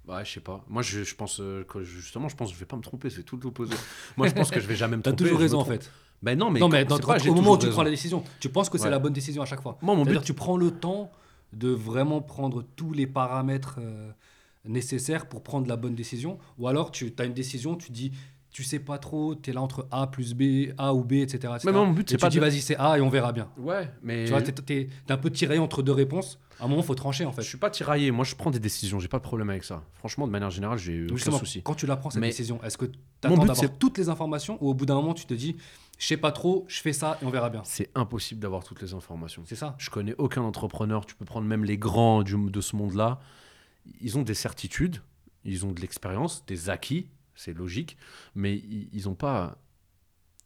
[0.07, 0.63] Ouais, je sais pas.
[0.67, 3.09] Moi, je, je pense euh, que justement, je pense que je vais pas me tromper.
[3.09, 3.75] C'est tout l'opposé.
[4.17, 5.23] Moi, je pense que je vais jamais me T'as tromper.
[5.23, 5.91] toujours je me raison, en fait.
[6.23, 7.73] Ben non, mais, non, mais quand- dans- c'est pas, j'ai au moment où tu toujours
[7.75, 8.89] prends la décision, tu penses que c'est Ouais.
[8.91, 9.77] la bonne décision à chaque fois.
[9.81, 11.11] Moi, mon but, tu prends le temps
[11.53, 14.11] de vraiment prendre tous les paramètres euh,
[14.65, 16.37] nécessaires pour prendre la bonne décision.
[16.59, 18.11] Ou alors tu as une décision, tu dis,
[18.51, 21.35] tu sais pas trop, tu es là entre A plus B, A ou B, etc.
[21.55, 21.59] etc.
[21.65, 23.31] Mais mon but, Et c'est tu pas dis, de- vas-y, c'est A et on verra
[23.31, 23.49] bien.
[23.57, 26.37] Ouais, mais Tu vois, tu es, un peu tiré entre deux réponses.
[26.59, 27.41] À un moment, il faut trancher en fait.
[27.41, 28.11] je suis pas tiraillé.
[28.11, 28.99] Moi, je prends des décisions.
[28.99, 29.83] J'ai pas de problème avec ça.
[29.93, 31.63] Franchement, de manière générale, j'ai Donc aucun souci.
[31.63, 32.91] quand tu la prends cette Mais décision, est-ce que tu
[33.23, 35.55] attends but, d'avoir c'est- toutes les informations ou au bout d'un moment, tu te dis,
[35.97, 37.61] je sais pas trop, je fais ça et on verra bien?
[37.63, 39.43] C'est impossible d'avoir toutes les informations.
[39.47, 41.05] C'est ça Je connais aucun entrepreneur.
[41.05, 43.19] Tu peux prendre même les grands du, de ce monde-là.
[44.01, 44.97] Ils ont des certitudes,
[45.45, 47.07] ils ont de l'expérience, des acquis,
[47.41, 47.97] c'est logique,
[48.35, 49.57] mais ils, ils ont pas.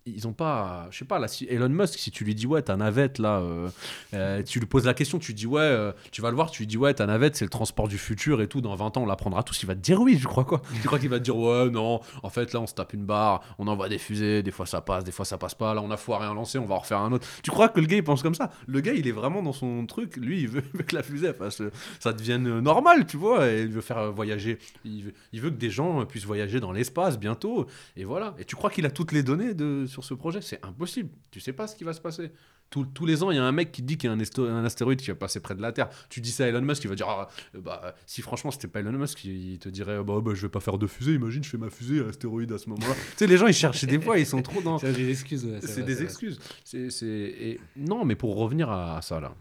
[0.07, 0.87] Ils ont pas.
[0.91, 3.39] Je sais pas, là, si Elon Musk, si tu lui dis, ouais, ta navette, là,
[3.39, 3.69] euh,
[4.13, 6.51] euh, tu lui poses la question, tu lui dis, ouais, euh, tu vas le voir,
[6.51, 8.97] tu lui dis, ouais, ta navette, c'est le transport du futur et tout, dans 20
[8.97, 9.63] ans, on l'apprendra tous.
[9.63, 10.61] Il va te dire oui, je crois quoi.
[10.79, 13.03] Tu crois qu'il va te dire, ouais, non, en fait, là, on se tape une
[13.03, 15.81] barre, on envoie des fusées, des fois ça passe, des fois ça passe pas, là,
[15.81, 17.27] on a foiré un lancer, on va en refaire un autre.
[17.41, 18.51] Tu crois que le gars, il pense comme ça?
[18.67, 21.01] Le gars, il est vraiment dans son truc, lui, il veut, il veut que la
[21.01, 21.63] fusée, fasse,
[21.99, 25.55] ça devienne normal, tu vois, et il veut faire voyager, il veut, il veut que
[25.55, 27.65] des gens puissent voyager dans l'espace bientôt,
[27.97, 28.35] et voilà.
[28.37, 31.39] Et tu crois qu'il a toutes les données de, sur ce projet C'est impossible, tu
[31.39, 32.31] sais pas ce qui va se passer.
[32.69, 34.19] Tous- tous les ans, il y a un mec qui dit qu'il y a un,
[34.55, 35.87] un astéroïde qui va passer près de la Terre.
[36.09, 38.79] Tu dis ça à Elon Musk, il va dire ah, bah, si franchement c'était pas
[38.79, 41.13] Elon Musk, il te dirait bah, bah, je vais pas faire de fusée.
[41.13, 42.93] Imagine, je fais ma fusée à astéroïde à ce moment-là.
[43.11, 44.77] tu sais, les gens ils cherchent des fois, ils sont trop dans.
[44.79, 45.45] C'est des excuses.
[45.45, 46.39] ouais, C'est des excuses.
[46.63, 47.05] C'est, c'est...
[47.07, 49.33] et- Non, mais pour revenir à, à ça, là,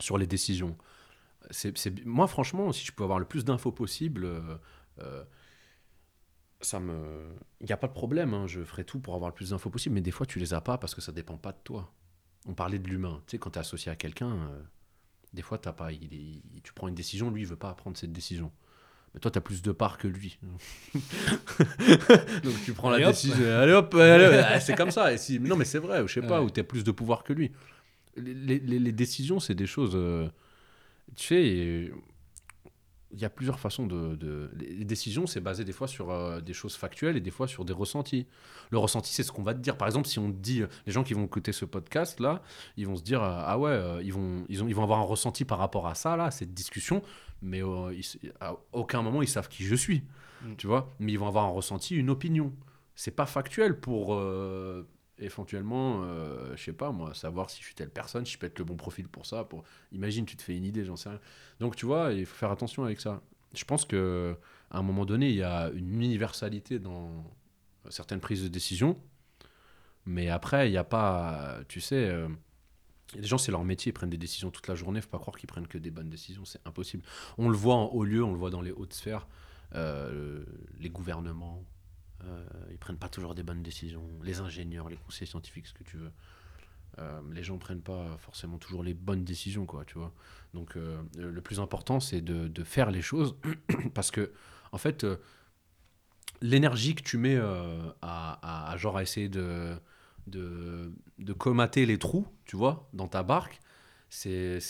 [0.00, 0.76] sur les décisions,
[1.50, 2.04] c'est, c'est...
[2.04, 4.40] moi, franchement, si je peux avoir le plus d'infos possible, euh,
[5.00, 5.22] euh,
[6.60, 7.28] ça me.
[7.60, 9.70] Il n'y a pas de problème, hein, je ferai tout pour avoir le plus d'infos
[9.70, 11.92] possible, mais des fois, tu les as pas parce que ça dépend pas de toi.
[12.48, 13.20] On parlait de l'humain.
[13.26, 14.62] Tu sais, quand tu es associé à quelqu'un, euh,
[15.32, 17.96] des fois, t'as pas, il est- tu prends une décision, lui, il veut pas prendre
[17.96, 18.52] cette décision.
[19.14, 20.38] Mais toi, tu as plus de parts que lui.
[22.44, 23.14] Donc tu prends Allez, la hop.
[23.14, 23.46] décision.
[23.58, 24.60] Allez hop, allez, hop.
[24.60, 25.12] c'est comme ça.
[25.12, 25.40] Et si...
[25.40, 27.52] Non, mais c'est vrai, je sais pas, où tu as plus de pouvoir que lui.
[28.16, 29.92] Les, les- les décisions, c'est des choses.
[29.94, 30.28] euh,
[31.16, 31.92] Tu sais, et-
[33.12, 34.14] il y a plusieurs façons de.
[34.16, 37.46] de- Les décisions, c'est basé des fois sur euh, des choses factuelles et des fois
[37.48, 38.26] sur des ressentis.
[38.70, 39.76] Le ressenti, c'est ce qu'on va te dire.
[39.76, 42.42] Par exemple, si on te dit, les gens qui vont écouter ce podcast là,
[42.76, 44.98] ils vont se dire, euh, ah ouais, euh, ils vont, ils ont, ils vont avoir
[44.98, 47.00] un ressenti par rapport à ça là, cette discussion,
[47.42, 50.02] mais ils- à aucun moment ils savent qui je suis,
[50.42, 50.56] Mm.
[50.56, 50.94] tu vois?
[50.98, 52.52] Mais ils vont avoir un ressenti, une opinion.
[52.94, 54.14] C'est pas factuel pour
[55.18, 58.46] éventuellement, euh, je sais pas moi, savoir si je suis telle personne, si je peux
[58.46, 59.44] être le bon profil pour ça.
[59.44, 59.64] Pour...
[59.92, 61.20] Imagine, tu te fais une idée, j'en sais rien.
[61.60, 63.22] Donc tu vois, il faut faire attention avec ça.
[63.54, 64.36] Je pense que
[64.70, 67.24] à un moment donné, il y a une universalité dans
[67.88, 69.00] certaines prises de décision,
[70.04, 72.28] mais après, il n'y a pas, tu sais, euh,
[73.14, 75.00] les gens c'est leur métier, ils prennent des décisions toute la journée.
[75.00, 77.02] Faut pas croire qu'ils prennent que des bonnes décisions, c'est impossible.
[77.38, 79.26] On le voit en haut lieu, on le voit dans les hautes sphères,
[79.74, 80.44] euh,
[80.78, 81.64] les gouvernements.
[82.26, 84.02] Euh, ils prennent pas toujours des bonnes décisions.
[84.22, 86.12] Les ingénieurs, les conseillers scientifiques, ce que tu veux.
[86.98, 90.12] Euh, les gens prennent pas forcément toujours les bonnes décisions, quoi, tu vois.
[90.54, 93.36] Donc, euh, le plus important, c'est de, faire les choses
[93.94, 94.32] parce que,
[94.72, 95.06] en fait,
[96.40, 97.38] l'énergie que tu mets
[98.02, 99.76] à, genre à essayer de,
[100.26, 103.60] de, comater les trous, tu vois, dans ta barque,
[104.08, 104.60] c'est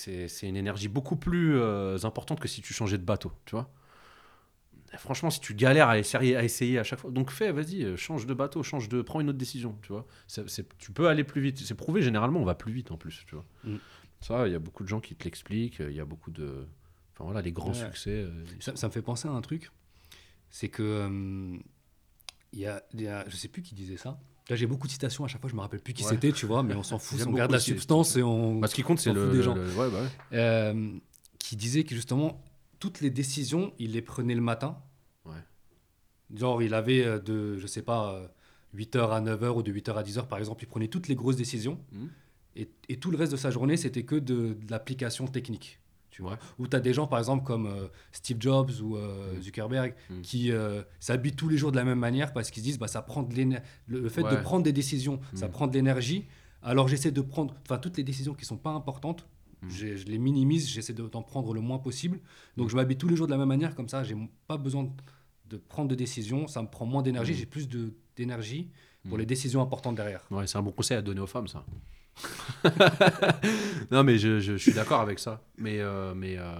[0.43, 1.61] une énergie beaucoup plus
[2.05, 3.71] importante que si tu changeais de bateau, tu vois.
[4.99, 7.97] Franchement, si tu galères à essayer, à essayer à chaque fois, donc fais, vas-y, euh,
[7.97, 10.07] change de bateau, change de, prends une autre décision, tu vois.
[10.79, 11.59] Tu peux aller plus vite.
[11.59, 13.45] C'est prouvé, généralement, on va plus vite en plus, tu vois.
[13.65, 13.77] Mm.
[14.21, 15.81] Ça, il y a beaucoup de gens qui te l'expliquent.
[15.81, 16.67] Il y a beaucoup de,
[17.15, 17.75] enfin voilà, les grands Ouais.
[17.75, 18.11] succès.
[18.11, 19.71] euh, Ça, me fait penser à un truc.
[20.51, 20.83] C'est que.
[20.83, 21.59] euh,
[22.53, 24.19] Il y, a, il y a- je sais plus qui disait ça.
[24.49, 26.11] Là, j'ai beaucoup de citations à chaque fois, je me rappelle plus qui Ouais.
[26.11, 27.19] c'était, tu vois, mais on s'en fout.
[27.29, 28.61] On garde la substance et on.
[28.61, 29.55] Bah, ce qui compte, c'est le, des gens.
[29.55, 30.09] le- ouais, bah.
[30.33, 30.93] Euh,
[31.39, 32.43] qui disait que justement,
[32.87, 34.79] toutes les décisions, il les prenait le matin.
[35.25, 35.33] Ouais.
[36.35, 38.29] Genre, il avait euh, de, je sais pas, euh,
[38.77, 41.37] 8h à 9h ou de 8h à 10h, par exemple, il prenait toutes les grosses
[41.37, 41.81] décisions.
[41.93, 42.11] Mhm.
[42.55, 45.81] Et, et tout le reste de sa journée, c'était que de, de l'application technique.
[46.11, 46.39] Tu vois.
[46.59, 49.43] Où tu as des gens, par exemple, comme euh, Steve Jobs ou euh, Mhm.
[49.43, 50.23] Zuckerberg, Mhm.
[50.23, 52.89] qui euh, s'habillent tous les jours de la même manière parce qu'ils se disent, bah,
[52.89, 53.61] ça prend de le,
[54.01, 56.25] le fait de prendre des décisions, ça prend de l'énergie.
[56.63, 59.27] Alors j'essaie de prendre, enfin, toutes les décisions qui sont pas importantes,
[59.63, 59.71] Mhm.
[59.71, 62.21] je, les minimise, j'essaie de- d'en prendre le moins possible.
[62.57, 62.71] Donc Mhm.
[62.71, 64.91] je m'habille tous les jours de la même manière, comme ça, j'ai pas besoin
[65.49, 67.39] de prendre de décisions, ça me prend moins d'énergie, Mhm.
[67.39, 67.69] j'ai plus
[68.17, 68.69] d'énergie
[69.09, 69.21] pour Mm.
[69.21, 70.25] les décisions importantes derrière.
[70.31, 71.65] Ouais, c'est un bon conseil à donner aux femmes, ça.
[73.91, 75.43] non, mais je, je- je suis d'accord avec ça.
[75.59, 76.55] Mais, euh, mais, euh,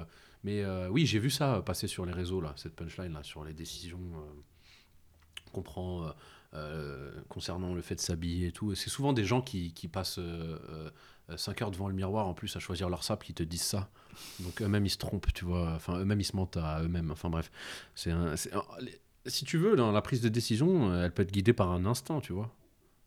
[0.45, 3.45] mais euh, oui, j'ai vu ça passer sur les réseaux, là, cette punchline, là, sur
[3.45, 3.99] les décisions
[5.53, 6.13] qu'on prend
[7.29, 8.75] concernant le fait de s'habiller et tout.
[8.75, 10.21] C'est souvent des gens qui, qui passent
[11.35, 13.89] 5 heures devant le miroir, en plus, à choisir leur sable, qui te disent ça.
[14.41, 15.73] Donc eux-mêmes, ils se trompent, tu vois.
[15.75, 17.11] Enfin, eux-mêmes, ils se mentent à eux-mêmes.
[17.11, 17.51] Enfin, bref.
[17.95, 18.13] C'est
[19.27, 21.85] si tu veux, dans la prise de décision, euh, elle peut être guidée par un
[21.85, 22.55] instinct, tu vois.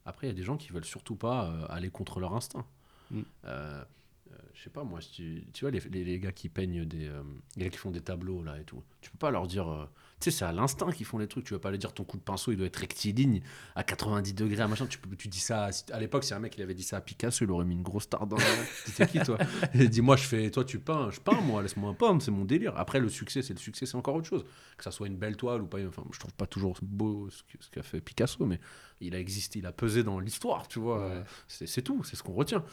[0.05, 2.65] Après, il y a des gens qui veulent surtout pas euh, aller contre leur instinct.
[3.11, 3.22] Mm.
[3.45, 3.84] Euh,
[4.32, 7.07] euh, je sais pas, moi, tu, tu vois, les, les, les gars qui peignent des.
[7.07, 7.24] euh,
[7.55, 8.84] les gars qui font des tableaux, là, et tout.
[9.01, 9.88] Tu peux pas leur dire.
[10.20, 11.45] Tu sais, c'est à l'instinct qu'ils font les trucs.
[11.45, 13.41] Tu vas pas leur dire ton coup de pinceau, il doit être rectiligne
[13.76, 14.86] à 90 degrés, à machin.
[14.86, 15.70] Tu, peux, tu dis ça.
[15.91, 17.84] À, l'époque, si un mec il avait dit ça à Picasso, il aurait mis une
[17.84, 18.43] grosse tarte dans la.
[18.86, 19.38] Tu sais qui, toi?
[19.74, 20.51] Il dit Moi, je fais.
[20.51, 21.09] Toi, tu peins.
[21.11, 22.74] Je peins, moi, laisse-moi peindre, c'est mon délire.
[22.76, 24.45] Après, le succès, c'est le succès, c'est encore autre chose.
[24.78, 25.78] Que ça soit une belle toile ou pas.
[25.88, 28.59] Enfin, je trouve pas toujours beau ce qu'a fait Picasso, mais
[29.02, 31.08] il a existé, il a pesé dans l'histoire, tu vois.
[31.08, 31.24] Ouais.
[31.47, 32.64] C'est tout, c'est ce qu'on retient.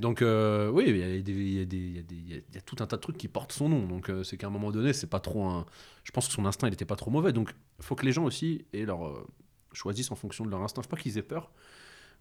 [0.00, 3.28] Donc euh, oui, il y, y a y y tout un tas de trucs qui
[3.28, 3.86] portent son nom.
[3.86, 5.66] Donc euh, c'est qu'à un moment donné, c'est pas trop un.
[6.04, 7.32] Je pense que son instinct, il était pas trop mauvais.
[7.32, 9.26] Donc il faut que les gens aussi aient leur euh,
[9.72, 10.82] choisissent en fonction de leur instinct.
[10.82, 11.52] Faut pas qu'ils aient peur.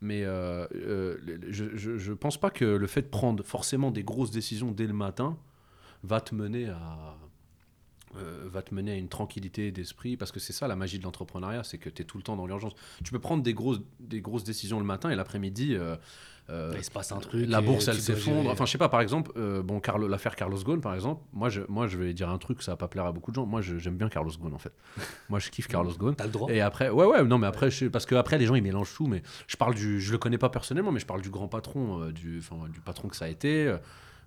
[0.01, 4.87] Mais je, je pense pas que le fait de prendre forcément des grosses décisions dès
[4.87, 5.37] le matin
[6.03, 7.17] va te mener à
[8.17, 11.03] euh, va te mener à une tranquillité d'esprit parce que c'est ça la magie de
[11.03, 12.73] l'entrepreneuriat c'est que tu es tout le temps dans l'urgence.
[13.03, 15.95] Tu peux prendre des grosses des grosses décisions le matin et l'après-midi euh,
[16.51, 17.47] euh, il se passe un truc.
[17.49, 18.51] la bourse elle s'effondre.
[18.51, 21.49] enfin je sais pas par exemple euh, bon Carlo l'affaire Carlos Ghosn par exemple moi
[21.49, 23.47] je moi je vais dire un truc ça va pas plaire à beaucoup de gens.
[23.47, 24.71] Moi j'aime bien Carlos Ghosn en fait.
[25.29, 26.13] Moi je kiffe Carlos Ghosn.
[26.15, 26.51] T'as le droit.
[26.51, 28.93] et après ouais ouais non mais après je parce que après les gens ils mélangent
[28.93, 31.47] tout mais je parle du je le connais pas personnellement mais je parle du grand
[31.47, 32.41] patron euh, du
[32.71, 33.77] du patron que ça a été euh,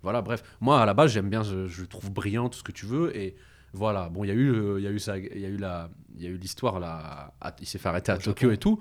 [0.02, 0.42] voilà bref.
[0.60, 2.86] Moi à la base j'aime bien je, je le trouve brillant tout ce que tu
[2.86, 3.36] veux et
[3.72, 5.48] voilà bon il y a eu euh, il y a eu ça il y a
[5.48, 8.18] eu la il y a eu l'histoire là à- il s'est fait arrêter à Au
[8.18, 8.54] Tokyo Japon.
[8.54, 8.78] et tout.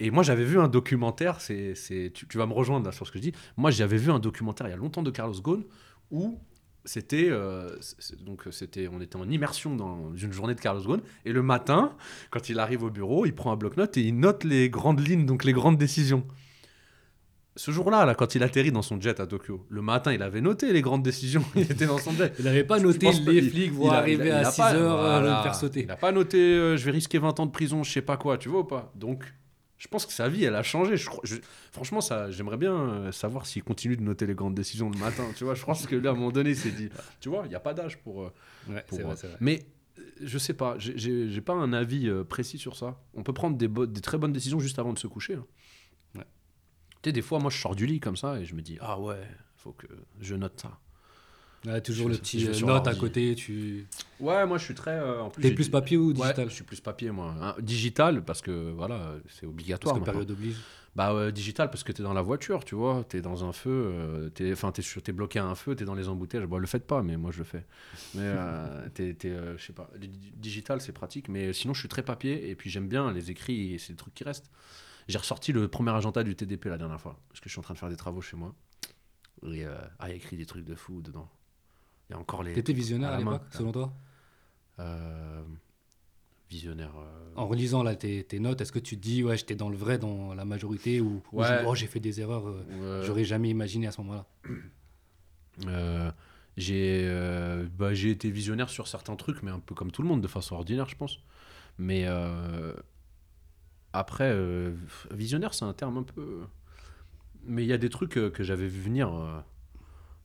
[0.00, 3.06] Et moi j'avais vu un documentaire c'est c'est tu, tu vas me rejoindre là sur
[3.06, 3.32] ce que je dis.
[3.56, 5.64] Moi j'avais vu un documentaire il y a longtemps de Carlos Ghosn
[6.10, 6.38] où
[6.84, 7.76] c'était euh,
[8.24, 11.92] donc c'était on était en immersion dans une journée de Carlos Ghosn et le matin
[12.30, 15.26] quand il arrive au bureau il prend un bloc-notes et il note les grandes lignes
[15.26, 16.24] donc les grandes décisions
[17.58, 20.40] ce jour-là, là, quand il atterrit dans son jet à Tokyo, le matin, il avait
[20.40, 21.44] noté les grandes décisions.
[21.56, 22.32] Il était dans son jet.
[22.38, 25.20] Il n'avait pas noté les il- flics vont arriver à a 6 pas- heures euh,
[25.20, 25.36] voilà.
[25.38, 25.80] le faire sauter.
[25.80, 28.16] Il n'a pas noté euh, je vais risquer 20 ans de prison, je sais pas
[28.16, 29.24] quoi, tu vois ou pas Donc,
[29.76, 30.96] je pense que sa vie, elle a changé.
[30.96, 31.36] Je, crois- je-
[31.72, 35.24] franchement, ça, j'aimerais bien euh, savoir s'il continue de noter les grandes décisions le matin.
[35.36, 36.88] Tu vois, je pense que là, à un moment donné, il s'est dit,
[37.20, 38.22] tu vois, il n'y a pas d'âge pour.
[38.22, 38.32] euh,
[38.68, 39.36] Ouais, pour, c'est euh, vrai.
[39.40, 39.66] Mais
[40.22, 43.00] je sais pas, j'ai- pas un avis précis sur ça.
[43.14, 45.34] On peut prendre des très bonnes décisions juste avant de se coucher.
[45.34, 45.44] hein.
[46.98, 47.02] Ouais.
[47.02, 48.78] Tu sais, des fois, moi, je sors du lit comme ça et je me dis,
[48.80, 49.26] ah ouais,
[49.56, 49.86] faut que
[50.20, 50.78] je note ça.
[51.66, 53.34] Ouais, toujours je- le petit euh, note à côté.
[53.34, 53.86] Tu
[54.20, 54.92] Ouais, moi, je suis très.
[54.92, 57.34] euh, en plus, papier ou Ouais, digital je suis plus papier, moi.
[57.40, 59.94] Hein, digital, parce que voilà, c'est Parce obligatoire.
[59.94, 60.12] que maintenant.
[60.12, 60.56] période oblige.
[60.96, 63.04] Bah, ouais, digital, parce que t'es dans la voiture, tu vois.
[63.08, 65.94] T'es dans un feu, euh, t'es, enfin, t'es, t'es bloqué à un feu, t'es dans
[65.94, 66.46] les embouteillages.
[66.48, 67.64] Bon, le faites pas, mais moi, je le fais.
[68.14, 69.90] Mais, euh, t'es, t'es, je sais pas.
[69.96, 73.30] Di- Digital, c'est pratique, mais sinon, je suis très papier, et puis j'aime bien les
[73.30, 74.50] écrits, et c'est des trucs qui restent.
[75.08, 77.62] J'ai ressorti le premier agenda du TDP la dernière fois, parce que je suis en
[77.62, 78.54] train de faire des travaux chez moi.
[79.44, 81.28] Et, euh, ah, il y a écrit des trucs de fou dedans.
[82.08, 82.52] Il y a encore les.
[82.52, 83.92] T'étais visionnaire à à l'époque, selon toi?
[84.80, 85.42] Euh,
[86.50, 86.92] visionnaire.
[86.98, 89.68] euh, En relisant là, tes, tes notes, est-ce que tu te dis, ouais, j'étais dans
[89.70, 91.64] le vrai dans la majorité ou, ou Ouais.
[91.66, 92.44] oh, j'ai fait des erreurs,
[93.02, 94.26] j'aurais jamais imaginé à ce moment-là?
[96.56, 97.08] J'ai
[97.78, 100.28] bah, j'ai été visionnaire sur certains trucs, mais un peu comme tout le monde, de
[100.28, 101.18] façon ordinaire, je pense.
[101.78, 102.06] Mais
[103.92, 104.74] après, euh,
[105.10, 106.42] visionnaire, c'est un terme un peu.
[107.44, 109.12] Mais il y a des trucs euh, que j'avais vu venir.
[109.14, 109.40] euh,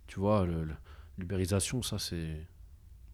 [0.07, 0.47] tu vois,
[1.17, 2.47] l'ubérisation, ça, c'est.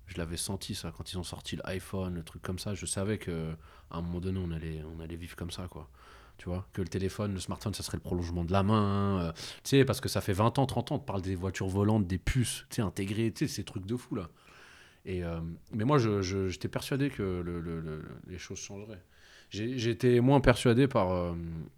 [0.08, 2.74] Je l'avais senti, ça, quand ils ont sorti l'iPhone, le truc comme ça.
[2.74, 3.54] Je savais que
[3.92, 5.90] à un moment donné, on allait, on allait vivre comme ça, quoi.
[6.38, 9.34] Tu vois, que le téléphone, le smartphone, ça serait le prolongement de la main.
[9.64, 12.08] tu sais, parce que ça fait 20 ans, 30 ans, on parle des voitures volantes,
[12.08, 14.30] des puces, tu sais, intégrées, tu sais, ces trucs de fou, là.
[15.06, 15.22] Et,
[15.74, 19.04] mais moi, je- j'étais persuadé que le- le- le- les choses changeraient.
[19.50, 21.34] J'étais moins persuadé par, euh,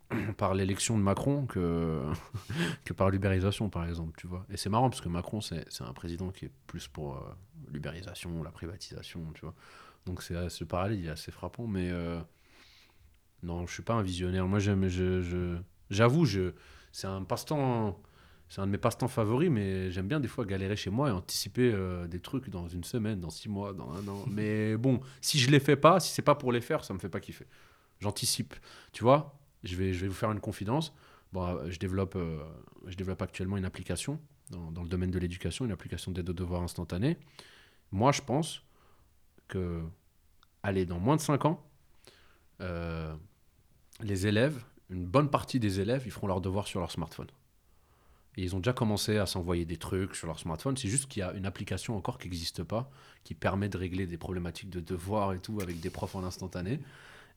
[0.38, 2.02] par l'élection de Macron que,
[2.86, 4.46] que par l'ubérisation, par exemple, tu vois.
[4.50, 7.20] Et c'est marrant, parce que Macron, c'est un président qui est plus pour euh,
[7.72, 9.56] l'ubérisation, la privatisation, tu vois.
[10.06, 12.20] Donc c'est ce parallèle est assez frappant, mais euh,
[13.44, 14.48] non, je suis pas un visionnaire.
[14.48, 15.58] Moi, j'aime, je,
[15.90, 16.54] j'avoue, je,
[16.92, 18.00] c'est un passe-temps,
[18.52, 21.12] c'est un de mes passe-temps favoris, mais j'aime bien des fois galérer chez moi et
[21.14, 24.26] anticiper euh, des trucs dans une semaine, dans six mois, dans un an.
[24.30, 27.00] mais bon, si je les fais pas, si c'est pas pour les faire, ça me
[27.00, 27.48] fait pas kiffer.
[28.02, 28.54] J'anticipe,
[28.92, 29.40] tu vois.
[29.64, 30.94] Je vais, je vais vous faire une confidence.
[31.32, 32.44] Bon, euh, je développe, euh,
[32.88, 36.34] je développe actuellement une application dans, dans le domaine de l'éducation, une application d'aide aux
[36.34, 37.18] devoirs instantanés.
[37.94, 38.64] Moi, je pense
[39.48, 39.82] que,
[40.62, 41.66] allez, dans moins de 5 ans,
[42.60, 43.16] euh,
[44.02, 47.28] les élèves une bonne partie des élèves, ils feront leurs devoirs sur leur smartphone.
[48.38, 50.78] Et ils ont déjà commencé à s'envoyer des trucs sur leur smartphone.
[50.78, 52.90] C'est juste qu'il y a une application encore qui n'existe pas,
[53.24, 56.80] qui permet de régler des problématiques de devoirs et tout avec des profs en instantané.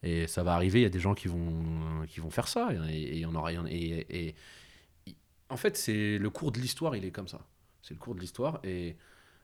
[0.05, 2.69] Et ça va arriver, il y a des gens qui vont, qui vont faire ça.
[2.91, 3.53] Et, en aura.
[3.53, 5.15] Et, et,
[5.49, 7.41] en fait, c'est le cours de l'histoire, il est comme ça.
[7.83, 8.61] C'est le cours de l'histoire.
[8.65, 8.97] Et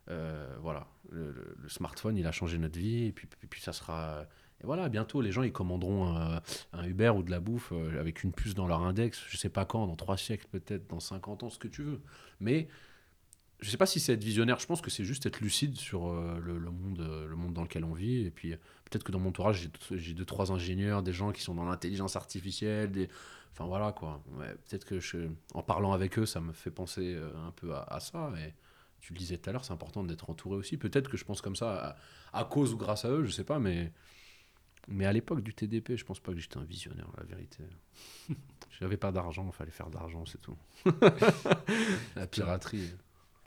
[0.08, 3.06] euh, voilà, le, smartphone, il a changé notre vie.
[3.06, 4.26] Et et puis ça sera
[4.62, 6.06] et voilà, bientôt, les gens, ils commanderont
[6.72, 9.48] un, Uber ou de la bouffe euh, avec une puce dans leur index, je sais
[9.48, 12.00] pas quand, dans trois siècles peut-être, dans 50 ans, ce que tu veux.
[12.40, 12.68] Mais
[13.60, 16.08] je sais pas si c'est être visionnaire, je pense que c'est juste être lucide sur
[16.08, 18.26] euh, le, monde, euh, le monde dans lequel on vit.
[18.26, 18.50] Et puis
[18.84, 22.16] peut-être que dans mon entourage, j'ai deux, trois ingénieurs, des gens qui sont dans l'intelligence
[22.16, 23.08] artificielle, des...
[23.52, 24.22] enfin voilà quoi.
[24.68, 24.98] peut-être que
[25.54, 28.30] en parlant avec eux, ça me fait penser un peu à, ça.
[28.44, 28.52] Et
[29.00, 30.76] tu le disais tout à l'heure, c'est important d'être entouré aussi.
[30.76, 31.96] Peut-être que je pense comme ça
[32.32, 33.92] à, à, cause ou grâce à eux, je sais pas, mais
[34.88, 37.64] mais à l'époque du TDP, je pense pas que j'étais un visionnaire, la vérité.
[38.80, 40.56] J'avais pas d'argent, il fallait faire d'argent, c'est tout.
[42.16, 42.90] la piraterie.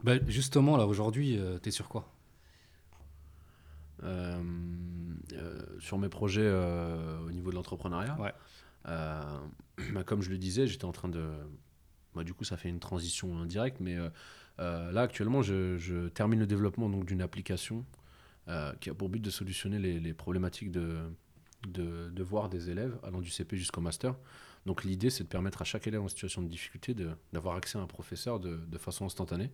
[0.03, 2.13] Bah, justement, là, aujourd'hui, euh, tu es sur quoi?
[4.03, 4.43] Euh,
[5.34, 6.49] euh, Sur mes projets
[7.25, 8.17] au niveau de l'entrepreneuriat.
[8.19, 8.34] Ouais.
[9.91, 11.31] Bah, comme je le disais, j'étais en train de.
[12.13, 13.97] Bah, du coup, ça fait une transition indirecte, mais
[14.59, 17.86] là, actuellement, je, je, termine le développement d'une application
[18.79, 20.99] qui a pour but de solutionner les, les problématiques de
[21.68, 24.16] de, voir des élèves allant du CP jusqu'au master.
[24.66, 26.95] Donc l'idée, c'est de permettre à chaque élève en situation de difficulté
[27.34, 29.51] d'avoir accès à un professeur de, façon instantanée.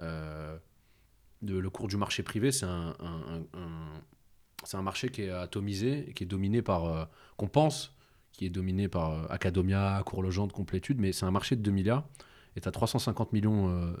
[0.00, 0.56] Euh,
[1.42, 2.94] le cours du marché privé, c'est un,
[4.82, 7.04] marché qui est atomisé, qui est dominé par, euh,
[7.36, 7.94] qu'on pense,
[8.32, 12.04] qui est dominé par euh, Academia, Cours Complétude, mais c'est un marché de 2 milliards
[12.56, 13.94] et tu as 350 millions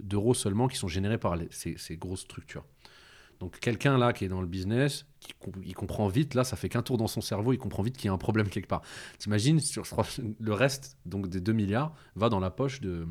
[0.00, 2.64] d'euros seulement qui sont générés par ces grosses structures.
[3.42, 5.34] Donc quelqu'un là qui est dans le business, qui
[5.64, 8.06] il comprend vite, là ça fait qu'un tour dans son cerveau, il comprend vite qu'il
[8.06, 8.82] y a un problème quelque part.
[9.18, 9.84] T'imagines, sur
[10.38, 13.04] le reste donc des 2 milliards va dans la poche de,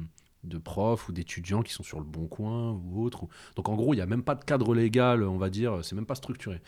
[0.46, 3.28] de profs ou d'étudiants qui sont sur le bon coin ou autre.
[3.58, 5.96] Donc en gros, il n'y a même pas de cadre légal, on va dire, c'est
[5.96, 6.62] même pas structuré.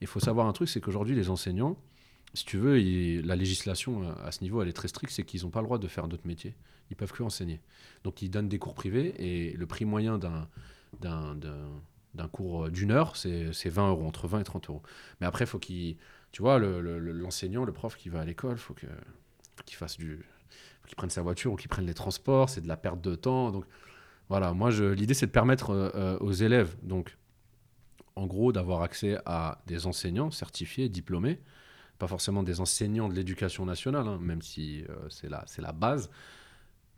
[0.00, 1.76] Il faut savoir un truc, c'est qu'aujourd'hui les enseignants,
[2.34, 2.78] si tu veux,
[3.20, 5.66] la législation euh, à ce niveau, elle est très stricte, c'est qu'ils n'ont pas le
[5.66, 6.54] droit de faire d'autres métiers.
[6.92, 7.60] Ils peuvent que enseigner.
[8.04, 10.46] Donc ils donnent des cours privés et le prix moyen d'un
[12.14, 14.82] d'un cours euh, d'une heure, c'est 20 euros, entre 20 et 30 euros.
[15.20, 15.96] Mais après, faut qu'il,
[16.32, 20.24] tu vois, l'enseignant, le, prof qui va à l'école, faut qu'il fasse du,
[20.86, 23.50] qu'il prenne sa voiture ou qu'il prenne les transports, c'est de la perte de temps.
[23.50, 23.64] Donc
[24.28, 27.16] voilà, moi, l'idée, c'est de permettre euh, euh, aux élèves, donc,
[28.16, 31.40] en gros, d'avoir accès à des enseignants certifiés, diplômés,
[31.98, 36.10] pas forcément des enseignants de l'éducation nationale, hein, même si c'est la, la base,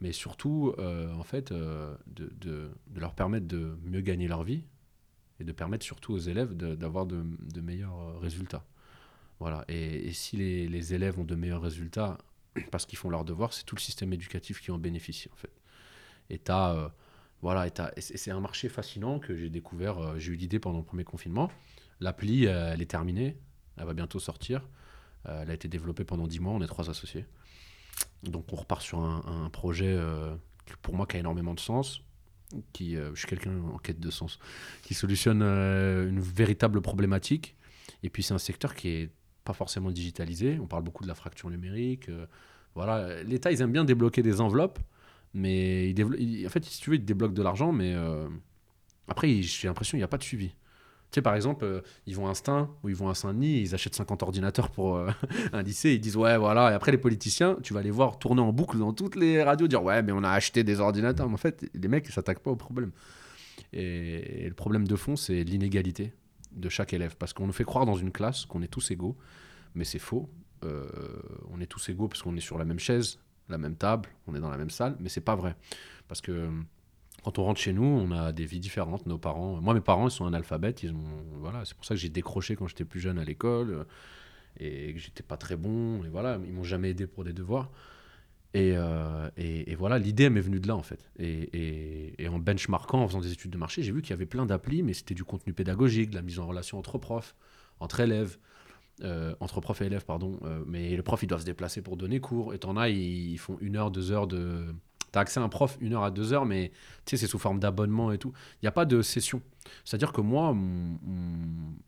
[0.01, 4.65] mais surtout, en fait, de, de, leur permettre de mieux gagner leur vie,
[5.41, 7.25] et de permettre surtout aux élèves d'avoir de,
[7.61, 8.65] meilleurs euh, résultats.
[9.41, 9.65] Voilà.
[9.69, 12.19] Et, si les, élèves ont de meilleurs résultats
[12.71, 15.31] parce qu'ils font leurs devoirs, c'est tout le système éducatif qui en bénéficie.
[16.29, 16.89] Et euh,
[17.99, 19.99] c'est un marché fascinant que j'ai découvert.
[19.99, 21.51] Euh, j'ai eu l'idée pendant le premier confinement.
[22.01, 23.37] L'appli, elle est terminée,
[23.77, 24.67] elle va bientôt sortir.
[25.27, 26.53] elle a été développée pendant 10 mois.
[26.55, 27.27] On est trois associés.
[28.23, 29.99] Donc on repart sur un, projet
[30.81, 32.03] pour moi qui a énormément de sens
[32.73, 34.39] qui, euh, je suis quelqu'un en quête de sens,
[34.83, 37.57] qui solutionne euh, une véritable problématique.
[38.03, 39.11] Et puis c'est un secteur qui est
[39.45, 40.59] pas forcément digitalisé.
[40.61, 42.09] On parle beaucoup de la fracture numérique.
[42.09, 42.27] Euh,
[42.75, 44.79] voilà, l'État ils aiment bien débloquer des enveloppes,
[45.35, 45.93] mais
[46.47, 47.97] en fait si tu veux ils débloquent de l'argent, mais
[49.09, 50.55] après j'ai l'impression qu'il n'y a pas de suivi.
[51.11, 53.75] Tu sais, par exemple, euh, ils vont à Instinct ou ils vont à Saint-Denis, ils
[53.75, 55.11] achètent 50 ordinateurs pour euh,
[55.53, 56.71] un lycée, ils disent ouais, voilà.
[56.71, 59.67] Et après, les politiciens, tu vas les voir tourner en boucle dans toutes les radios,
[59.67, 61.27] dire ouais, mais on a acheté des ordinateurs.
[61.27, 62.93] Mais en fait, les mecs, ils s'attaquent pas au problème.
[63.73, 66.13] Et, le problème de fond, c'est l'inégalité
[66.53, 67.17] de chaque élève.
[67.17, 69.17] Parce qu'on nous fait croire dans une classe qu'on est tous égaux,
[69.75, 70.31] mais c'est faux.
[70.65, 70.87] Euh,
[71.51, 74.35] on est tous égaux parce qu'on est sur la même chaise, la même table, on
[74.37, 75.57] est dans la même salle, mais c'est pas vrai.
[76.07, 76.49] Parce que
[77.23, 79.07] quand on rentre chez nous, on a des vies différentes.
[79.07, 80.83] Nos parents, moi, mes parents, ils sont analphabètes.
[80.83, 83.71] Ils ont, voilà, c'est pour ça que j'ai décroché quand j'étais plus jeune à l'école
[83.71, 83.85] euh,
[84.59, 86.03] et que j'étais pas très bon.
[86.05, 87.71] Et voilà, ils m'ont jamais aidé pour des devoirs.
[88.53, 91.09] Et, euh, et, voilà, l'idée m'est venue de là en fait.
[91.19, 94.27] Et, et, en benchmarkant, en faisant des études de marché, j'ai vu qu'il y avait
[94.27, 97.37] plein d'applis, mais c'était du contenu pédagogique, de la mise en relation entre profs,
[97.79, 98.39] entre élèves,
[99.03, 100.41] euh, entre profs et élèves, pardon.
[100.67, 102.53] mais le prof, il doit se déplacer pour donner cours.
[102.53, 104.75] Et t'en as, ils font une heure, deux heures de,
[105.13, 106.71] tu as accès à un prof une heure à deux heures, mais
[107.05, 108.33] tu sais, c'est sous forme d'abonnement et tout.
[108.57, 109.43] Il n'y a pas de session.
[109.85, 110.57] C'est-à-dire que moi,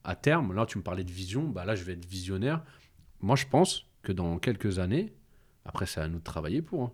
[0.04, 2.62] à terme, là, tu me parlais de vision, bah là, je vais être visionnaire.
[3.20, 5.12] Moi, je pense que dans quelques années,
[5.64, 6.92] après, c'est à nous de travailler pour, hein,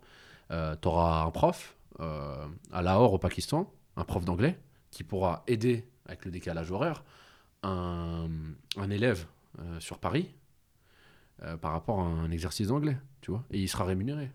[0.50, 4.58] euh, tu auras un prof euh, à Lahore, au Pakistan, un prof d'anglais,
[4.90, 7.04] qui pourra aider avec le décalage horaire
[7.62, 8.28] un,
[8.90, 9.26] élève
[9.58, 10.34] euh, sur Paris
[11.60, 13.44] par rapport à un exercice d'anglais, tu vois.
[13.52, 14.32] Et il sera rémunéré.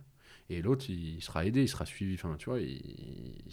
[0.50, 2.16] Et l'autre, il sera aidé, il sera suivi.
[2.16, 3.44] Enfin, tu vois, il-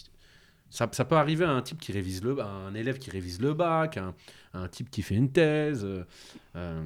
[0.70, 3.40] ça, ça peut arriver à un type qui révise le, à un élève qui révise
[3.40, 4.14] le bac, à un,
[4.52, 6.04] à un type qui fait une thèse, euh,
[6.56, 6.84] euh,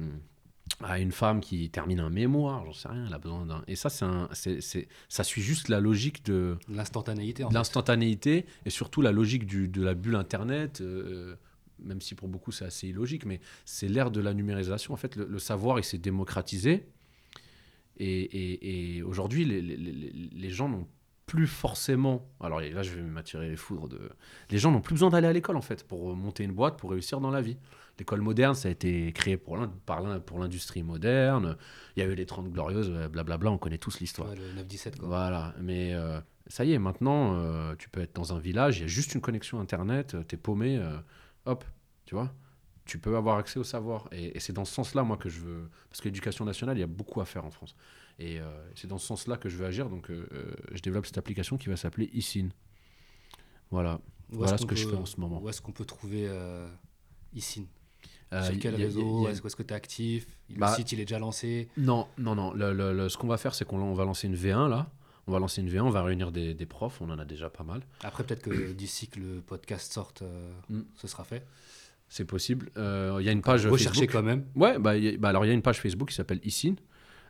[0.81, 3.63] à une femme qui termine un mémoire, j'en sais rien, elle a besoin d'un.
[3.67, 7.53] Et ça, c'est un, c'est, c'est- ça suit juste la logique de, L'instantanéité, en de
[7.53, 11.35] l'instantanéité et surtout la logique du, de la bulle Internet, euh,
[11.77, 14.93] même si pour beaucoup c'est assez illogique, mais c'est l'ère de la numérisation.
[14.93, 16.87] En fait, le, le savoir, il s'est démocratisé.
[17.97, 20.87] Et, et- et aujourd'hui, les, les- les- les gens n'ont
[21.25, 22.29] plus forcément.
[22.39, 24.09] Alors là, je vais m'attirer les foudres de.
[24.51, 26.91] Les gens n'ont plus besoin d'aller à l'école, en fait, pour monter une boîte, pour
[26.91, 27.57] réussir dans la vie.
[27.97, 31.55] L'école moderne, ça a été créé pour l'industrie moderne.
[31.95, 34.29] Il y a eu les 30 glorieuses, euh, blablabla, on connaît tous l'histoire.
[34.29, 35.07] Ouais, le 9-17, quoi.
[35.07, 38.81] Voilà, mais euh, ça y est, maintenant, euh, tu peux être dans un village, il
[38.81, 40.97] y a juste une connexion Internet, tu es paumé, euh,
[41.45, 41.63] hop,
[42.05, 42.33] tu vois,
[42.85, 44.07] tu peux avoir accès au savoir.
[44.11, 45.69] Et, et c'est dans ce sens-là, moi, que je veux...
[45.89, 47.75] Parce que l'éducation nationale, il y a beaucoup à faire en France.
[48.19, 48.43] Et euh,
[48.75, 51.57] c'est dans ce sens-là que je veux agir, donc euh, euh, je développe cette application
[51.57, 52.49] qui va s'appeler ISIN.
[53.71, 53.99] Voilà,
[54.31, 55.41] Où ce que je fais en ce moment.
[55.41, 56.67] Où est-ce qu'on peut trouver euh,
[58.33, 60.27] Euh, Sur quel réseau a- Est-ce que tu es actif?
[60.49, 61.69] Le Bah- site, il est déjà lancé?
[61.77, 62.53] Non, non, non.
[62.53, 64.89] Le, le- le- ce qu'on va faire, c'est qu'on on va lancer une V1 là.
[65.27, 67.49] On va lancer une V1, on va réunir des, des profs, on en a déjà
[67.49, 67.81] pas mal.
[68.03, 70.21] Après, peut-être que d'ici que le podcast sorte,
[70.69, 70.81] Mm.
[70.95, 71.45] ce sera fait.
[72.07, 72.69] C'est possible.
[72.77, 74.11] Euh, Il y a une page Recherchez Facebook.
[74.11, 74.45] quand même.
[74.55, 76.75] Ouais, bah, y a- bah, alors il y a une page Facebook qui s'appelle ISIN,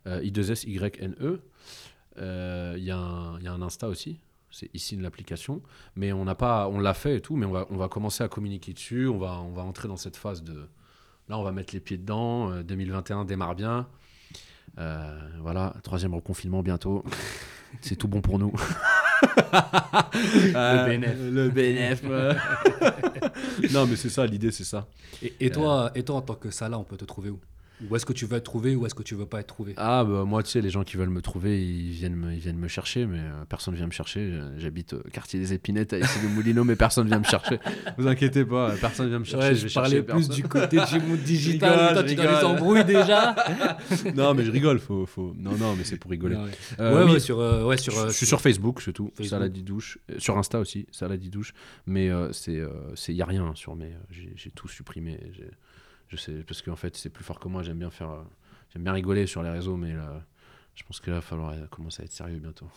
[0.07, 1.39] euh, I2SYNE.
[2.17, 4.19] Euh, Il y, a un- il y a un Insta aussi,
[4.51, 5.61] c'est ISIN l'application.
[5.95, 8.23] Mais on n'a pas, on l'a fait et tout, mais on va, on va commencer
[8.23, 9.07] à communiquer dessus.
[9.07, 10.67] On va, on va entrer dans cette phase de.
[11.28, 12.51] Là, on va mettre les pieds dedans.
[12.51, 13.88] euh, 2021 démarre bien.
[14.78, 17.03] Euh, voilà, troisième reconfinement bientôt.
[17.82, 18.53] c'est tout bon pour nous.
[19.24, 21.16] Le BNF.
[21.20, 22.01] Le BNF.
[22.05, 22.34] euh.
[23.72, 24.88] non, mais c'est ça, l'idée, c'est ça.
[25.22, 27.39] Et, et toi, et toi, en tant que Salah, on peut te trouver où?
[27.89, 29.73] Où est-ce que tu veux être trouvé Où est-ce que tu veux pas être trouvé?
[29.78, 32.39] Ah, bah, moi, tu sais, les gens qui veulent me trouver, ils viennent me, ils
[32.39, 34.21] viennent me chercher, mais euh, personne vient me chercher.
[34.21, 37.59] Euh, J'habite au quartier des Épinettes à issy de Moulineau, mais personne vient me chercher.
[37.97, 39.47] Vous inquiétez pas, euh, personne vient me chercher.
[39.49, 40.36] Ouais, je vais je parlais plus personne.
[40.36, 41.71] du côté du monde digital.
[41.71, 43.36] rigole, toi, je tu dans les embrouilles déjà.
[44.15, 45.34] non, mais je rigole, faut, faut...
[45.38, 46.36] Non, non, mais c'est pour rigoler.
[46.38, 46.51] Ouais, ouais.
[46.80, 49.11] Euh, ouais, sur, euh, ouais, sur, je, je suis sur Facebook, c'est tout.
[49.17, 49.41] Facebook.
[50.09, 51.53] Euh, Sur Insta aussi, Saladidouche.
[51.86, 53.91] Mais il c'est, euh, c'est, y a rien sur mes.
[54.09, 55.19] J'ai, j'ai tout supprimé.
[55.34, 55.49] J'ai-
[56.10, 57.64] Je sais, parce qu'en fait, c'est plus fort que moi.
[57.64, 58.10] J'aime bien faire.
[58.12, 58.24] euh,
[58.74, 60.24] J'aime bien rigoler sur les réseaux, mais là,
[60.76, 62.68] je pense qu'il va falloir euh, commencer à être sérieux bientôt.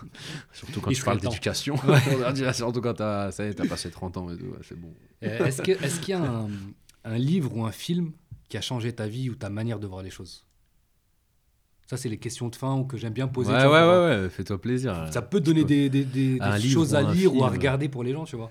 [0.52, 1.76] Surtout quand Il tu parles d'éducation.
[2.52, 4.92] Surtout quand t'as, ça y est, t'as passé 30 ans et tout, ouais, c'est bon.
[5.22, 6.48] Euh, Est-ce que- est-ce qu'il y a un,
[7.04, 8.12] un livre ou un film
[8.48, 10.44] qui a changé ta vie ou ta manière de voir les choses?
[11.86, 13.52] Ça, c'est les questions de fin ou que j'aime bien poser.
[13.52, 15.08] Ouais, tu ouais, vois, ouais, ouais, fais-toi plaisir.
[15.12, 17.88] Ça peut donner des, des- des- Un des livre choses à lire ou à regarder
[17.88, 18.50] pour les gens, tu vois.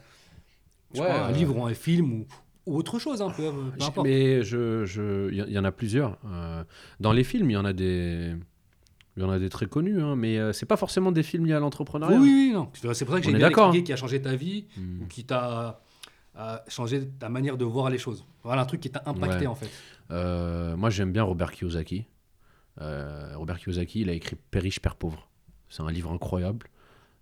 [0.94, 2.28] Je Ouais, un euh, livre ou un film ou,
[2.66, 4.06] ou autre chose, un peu, peu importe.
[4.08, 6.18] Mais je, je, il y, en a plusieurs.
[6.26, 6.64] Euh,
[7.00, 8.34] dans les films, il y en a des,
[9.18, 11.46] il y en a des très connus, hein, mais euh, c'est pas forcément des films
[11.46, 12.18] liés à l'entrepreneuriat.
[12.20, 12.70] oui, oui, non.
[12.74, 15.02] C'est pour ça que j'ai bien d'accord, expliqué qui a changé ta vie Hmm.
[15.04, 15.80] ou qui t'a
[16.38, 18.26] euh, changé ta manière de voir les choses.
[18.44, 19.48] Voilà un truc qui t'a impacté Ouais.
[19.48, 19.70] en fait.
[20.12, 22.06] Euh, moi, j'aime bien Robert Kiyosaki.
[22.82, 25.30] Euh, Robert Kiyosaki, il a écrit Père riche, Père pauvre.
[25.70, 26.68] C'est un livre incroyable.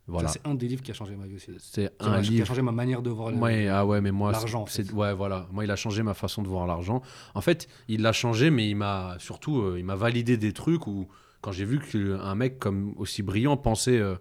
[0.08, 0.28] Voilà.
[0.28, 1.52] C'est un des livres qui a changé ma vie aussi.
[1.60, 2.48] C'est a, un qui a livre.
[2.48, 4.92] changé ma manière de voir Ouais, ah ouais, mais moi, L'argent, en fait.
[4.92, 5.48] ouais, voilà.
[5.52, 7.02] Moi, il a changé ma façon de voir l'argent.
[7.36, 10.88] En fait, il l'a changé, mais il m'a surtout, euh, il m'a validé des trucs
[10.88, 11.08] où,
[11.42, 14.16] quand j'ai vu qu'un mec comme aussi brillant pensait, euh,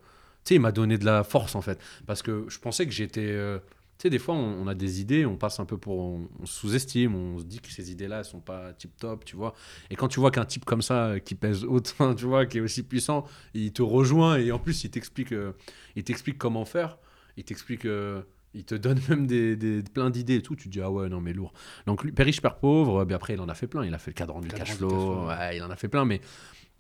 [0.45, 2.93] tu sais, il m'a donné de la force en fait, parce que je pensais que
[2.93, 3.59] j'étais, euh,
[4.03, 6.47] sais, des fois, on, on a des idées, on passe un peu pour, on, on
[6.47, 9.55] sous-estime, on se dit que ces idées-là, elles sont pas tip top, tu vois.
[9.91, 12.59] Et quand tu vois qu'un type comme ça, euh, qui pèse autant, tu vois, qui
[12.59, 13.25] est aussi puissant,
[13.55, 15.53] il te rejoint et en plus, il t'explique, euh,
[15.97, 16.99] il t'explique comment faire,
[17.37, 17.85] il t'explique.
[17.87, 18.23] euh,
[18.55, 20.55] il te donne même des, des- plein d'idées et tout.
[20.57, 21.55] Tu te dis, ah ouais, non, mais lourd.
[21.87, 23.83] Donc, lui, Père riche, Père pauvre, ben après, il en a fait plein.
[23.83, 24.89] Il a fait le cadran du Cadran cash du flow.
[24.91, 26.05] cash flow, ouais, il en a fait plein.
[26.05, 26.21] Mais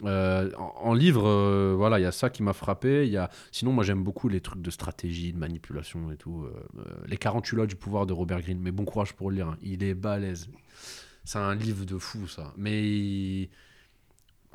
[0.05, 3.09] euh, en, livre, euh, voilà, il y a ça qui m'a frappé.
[3.09, 3.30] Y a...
[3.50, 6.44] Sinon, moi, j'aime beaucoup les trucs de stratégie, de manipulation et tout.
[6.44, 8.61] Euh, les 48 lois du pouvoir de Robert Greene.
[8.61, 9.48] Mais bon courage pour le lire.
[9.48, 9.59] hein.
[9.62, 10.48] Il est balèze.
[11.24, 12.53] C'est un livre de fou, ça.
[12.57, 13.48] Mais.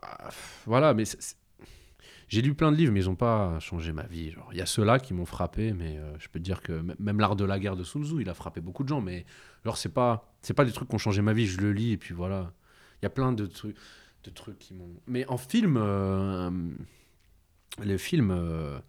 [0.01, 0.29] Ah,
[0.65, 1.03] voilà, mais.
[2.29, 4.33] J'ai lu plein de livres, mais ils n'ont pas changé ma vie.
[4.51, 7.37] Il y a ceux-là qui m'ont frappé, mais je peux te dire que même l'art
[7.37, 8.99] de la guerre de Sun Tzu, il a frappé beaucoup de gens.
[8.99, 9.25] Mais
[9.63, 11.45] genre, c'est pas, c'est pas des trucs qui ont changé ma vie.
[11.45, 12.51] Je le lis et puis voilà.
[13.01, 13.77] Il y a plein de trucs,
[14.31, 14.93] trucs qui m'ont.
[15.07, 16.49] Mais en film, euh,
[17.83, 18.79] les films, euh,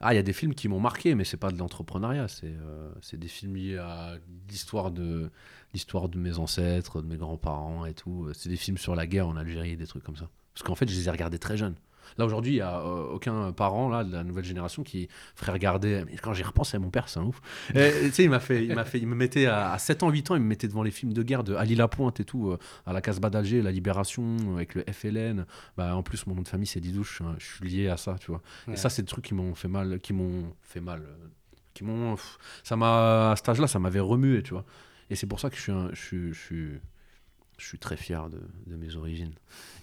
[0.00, 2.28] ah, il y a des films qui m'ont marqué, mais c'est pas de l'entrepreneuriat.
[2.28, 4.16] C'est, euh, c'est des films liés à
[4.48, 5.30] l'histoire de,
[5.72, 8.28] l'histoire de mes ancêtres, de mes grands-parents et tout.
[8.34, 10.28] C'est des films sur la guerre en Algérie, des trucs comme ça.
[10.54, 11.76] Parce qu'en fait, je les ai regardés très jeunes.
[12.18, 15.52] Là, aujourd'hui, il n'y a euh, aucun parent là, de la nouvelle génération qui ferait
[15.52, 16.02] regarder.
[16.06, 17.40] Mais quand j'y repense mon père, c'est un ouf.
[17.74, 20.10] Tu sais, il m'a fait, il m'a fait, il me mettait à, à 7 ans,
[20.10, 22.48] 8 ans, il me mettait devant les films de guerre de Ali Lapointe et tout,
[22.50, 25.46] euh, à la Casbah d'Alger, la Libération, avec le FLN.
[25.76, 27.20] Bah, en plus, mon nom de famille, c'est Didouche.
[27.22, 28.42] hein, Je suis lié à ça, tu vois.
[28.66, 28.74] Ouais.
[28.74, 31.26] Et ça, c'est des trucs qui m'ont fait mal, qui m'ont fait mal, euh,
[31.74, 32.16] qui m'ont.
[32.64, 34.64] Ça m'a, à cet âge-là, ça m'avait remué, tu vois.
[35.10, 36.70] Et c'est pour ça que je suis, un- je suis, je suis,
[37.60, 39.32] je suis très fier de, de mes origines.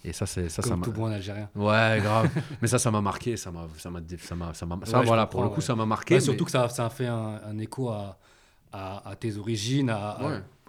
[0.04, 0.84] Et ça, c'est ça, ça Comme m'a.
[0.84, 1.48] tout bon Algérien.
[1.54, 2.28] Ouais, grave.
[2.62, 3.36] mais ça, ça m'a marqué.
[3.36, 5.26] Ça m'a, ça m'a, ça m'a, ça ça, Ouais, voilà.
[5.26, 5.60] Pour le coup, ouais.
[5.62, 6.14] ça m'a marqué.
[6.14, 8.18] Ouais, mais- surtout que ça, ça a fait un, un écho à,
[8.72, 10.18] à, à tes origines, à,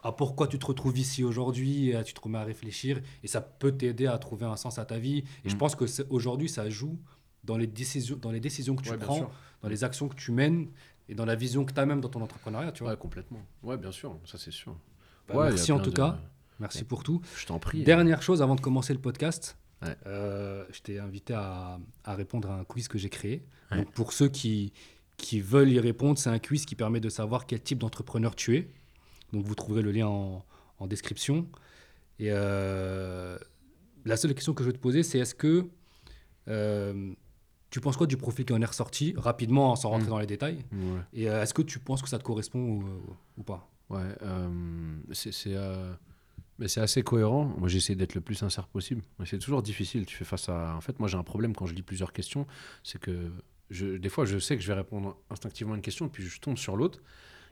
[0.03, 3.73] à- pourquoi tu te retrouves ici aujourd'hui, tu te remets à réfléchir, et ça peut
[3.73, 5.23] t'aider à trouver un sens à ta vie.
[5.43, 5.57] Et je Mm.
[5.57, 6.97] pense que aujourd'hui, ça joue
[7.43, 9.29] dans les décisions, dans les décisions que tu prends,
[9.61, 10.69] dans les actions que tu mènes,
[11.09, 12.71] et dans la vision que tu as même dans ton entrepreneuriat.
[12.71, 12.93] Tu vois.
[12.93, 13.39] Ouais, complètement.
[13.63, 14.15] Ouais, bien sûr.
[14.25, 14.75] Ça, c'est sûr.
[15.27, 16.17] Bah, Ouais, merci en tout de- cas.
[16.59, 17.21] Merci pour tout.
[17.37, 17.83] Je t'en prie.
[17.83, 19.95] Dernière chose avant de commencer le podcast, Ouais.
[20.07, 23.45] euh, je t'ai invité à, à répondre à un quiz que j'ai créé.
[23.71, 23.77] Ouais.
[23.77, 24.73] Donc pour ceux qui,
[25.17, 28.57] qui veulent y répondre, c'est un quiz qui permet de savoir quel type d'entrepreneur tu
[28.57, 28.69] es.
[29.31, 30.43] Donc vous trouverez le lien en,
[30.79, 31.47] en description.
[32.19, 33.37] Et euh,
[34.03, 35.65] la seule question que je veux te poser, c'est est-ce que
[36.49, 37.13] euh,
[37.69, 40.09] tu penses quoi du profil qui en est ressorti rapidement sans rentrer Mm.
[40.09, 40.65] dans les détails?
[40.73, 40.99] Ouais.
[41.13, 42.83] Et est-ce que tu penses que ça te correspond ou,
[43.37, 43.69] ou pas?
[43.89, 44.03] Ouais,
[45.13, 45.55] c'est
[46.59, 47.45] mais c'est assez cohérent.
[47.57, 49.01] Moi, j'essaie d'être le plus sincère possible.
[49.25, 50.05] C'est toujours difficile.
[50.05, 50.75] Tu fais face à.
[50.75, 52.45] En fait, moi, j'ai un problème quand je lis plusieurs questions.
[52.83, 53.31] C'est que
[53.71, 56.57] des fois, je sais que je vais répondre instinctivement à une question, puis je tombe
[56.57, 57.01] sur l'autre.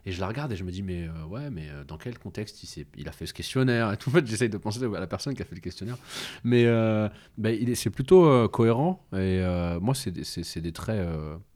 [0.06, 2.18] Et je la regarde et je me dis, mais euh, ouais, mais euh, dans quel
[2.18, 3.96] contexte il, il a fait ce questionnaire et.
[4.06, 5.98] En fait, j'essaye de penser à la personne qui a fait le questionnaire.
[6.44, 9.04] Mais euh, ben, c'est plutôt cohérent.
[9.12, 9.42] Et
[9.80, 11.06] moi, c'est des, des traits,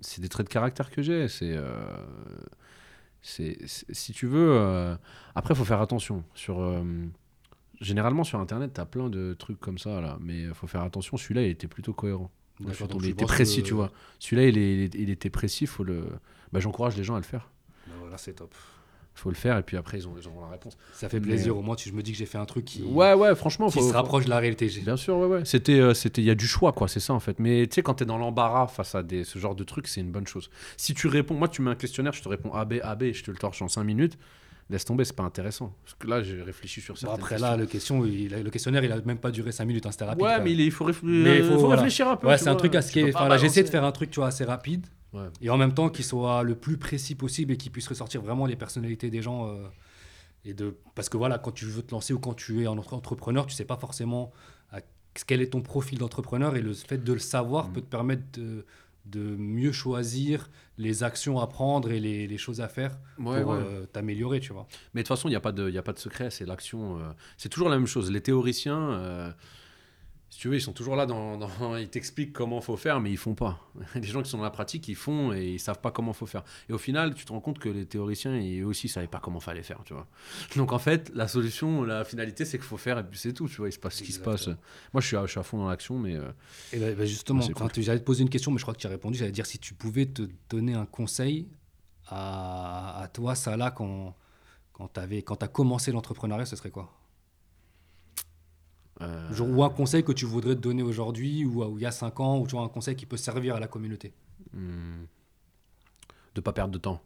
[0.01, 1.29] c'est des traits de caractère que j'ai.
[1.29, 1.57] C'est,
[3.63, 4.97] si tu veux.
[5.35, 6.25] après, il faut faire attention.
[6.35, 6.61] Sur,
[7.83, 10.17] généralement, sur Internet, tu as plein de trucs comme ça, là.
[10.21, 11.17] Mais il faut faire attention.
[11.17, 12.31] Celui-là, il était plutôt cohérent.
[12.61, 13.91] Donc il était précis, que- tu vois.
[14.21, 15.67] Celui-là, il, est- il était précis.
[15.67, 16.05] Faut le...
[16.53, 17.51] bah, J'encourage les gens à le faire.
[17.89, 18.55] Ben Voilà, c'est top.
[19.15, 20.77] faut le faire et puis après ils ont, ils auront la réponse.
[20.95, 21.57] Ça fait Mais- plaisir.
[21.57, 23.69] Au moins, tu, je me dis que j'ai fait un truc qui, Ouais ouais franchement
[23.69, 24.69] qui faut, se rapproche de la réalité.
[24.85, 25.45] Bien sûr ouais ouais.
[25.45, 27.39] C'était euh, c'était il y a du choix quoi c'est ça en fait.
[27.41, 30.01] Mais tu sais quand t'es dans l'embarras face à des ce genre de trucs c'est
[30.01, 30.49] une bonne chose.
[30.79, 33.13] Si tu réponds moi tu mets un questionnaire je te réponds A B A B
[33.13, 34.19] je te le torche en 5 minutes
[34.73, 37.51] laisse tomber c'est pas intéressant parce que là j'ai réfléchi sur Bon, certaines après questions.
[37.51, 40.05] là, le, question, il- le questionnaire, il a même pas duré 5 minutes, hein, c'était
[40.05, 40.23] rapide.
[40.23, 40.39] ouais quoi.
[40.41, 41.77] mais il, est- faut, réfl- Mais il euh, faut, faut voilà.
[41.83, 42.27] réfléchir un peu.
[42.27, 42.79] Ouais, c'est un truc peux
[43.13, 44.87] pas Enfin, là, j'essaie de faire un truc, tu vois, assez rapide.
[45.13, 45.27] Ouais.
[45.43, 48.47] Et en même temps, qui soit le plus précis possible et qui puisse ressortir vraiment
[48.47, 49.49] les personnalités des gens.
[49.49, 49.67] euh,
[50.45, 50.77] et de...
[50.95, 53.47] Parce que voilà, quand tu veux te lancer ou quand tu es un entre- entrepreneur,
[53.47, 54.33] tu sais pas forcément
[54.73, 54.81] à-
[55.27, 56.57] quel est ton profil d'entrepreneur.
[56.57, 57.73] Et le fait de le savoir Mhm.
[57.75, 58.65] peut te permettre de,
[59.05, 60.49] de mieux choisir
[60.79, 63.59] les actions à prendre et les, les choses à faire Ouais, pour ouais.
[63.61, 64.67] euh, t'améliorer, tu vois.
[64.95, 66.47] Mais de toute façon, il n'y a, pas de- y a pas de secret, c'est
[66.47, 66.99] l'action.
[66.99, 67.03] euh,
[67.37, 68.11] c'est toujours la même chose.
[68.11, 69.33] Les théoriciens, euh,
[70.33, 73.11] si tu veux, ils sont toujours là, dans, dans- ils t'expliquent comment faut faire, mais
[73.11, 73.61] ils font pas.
[73.95, 76.25] Les gens qui sont dans la pratique, ils font et ils savent pas comment faut
[76.25, 76.43] faire.
[76.71, 79.41] Et au final, tu te rends compte que les théoriciens, ils aussi, savaient pas comment
[79.41, 80.07] fallait faire, tu vois.
[80.57, 83.47] Donc en fait, la solution, la finalité, c'est qu'il faut faire et puis c'est tout,
[83.47, 83.69] tu vois.
[83.69, 84.47] Il se passe ce qui se passe.
[84.95, 86.31] Moi, je suis à, je suis à fond dans l'action, mais euh,
[86.73, 88.87] Et ben, ben, justement, quand j'allais te poser une question, mais je crois que tu
[88.87, 89.19] as répondu.
[89.19, 91.47] J'allais dire si tu pouvais te donner un conseil
[92.09, 94.17] à, à toi, Salah, quand,
[94.73, 95.01] quand tu
[95.45, 96.91] as commencé l'entrepreneuriat, ce serait quoi?
[99.03, 101.87] Euh, Genre, Ou un conseil que tu voudrais te donner aujourd'hui ou, ou il y
[101.87, 104.13] a 5 ans, ou tu vois, un conseil qui peut servir à la communauté
[104.55, 105.05] Hmm.
[106.35, 107.01] de pas perdre de temps.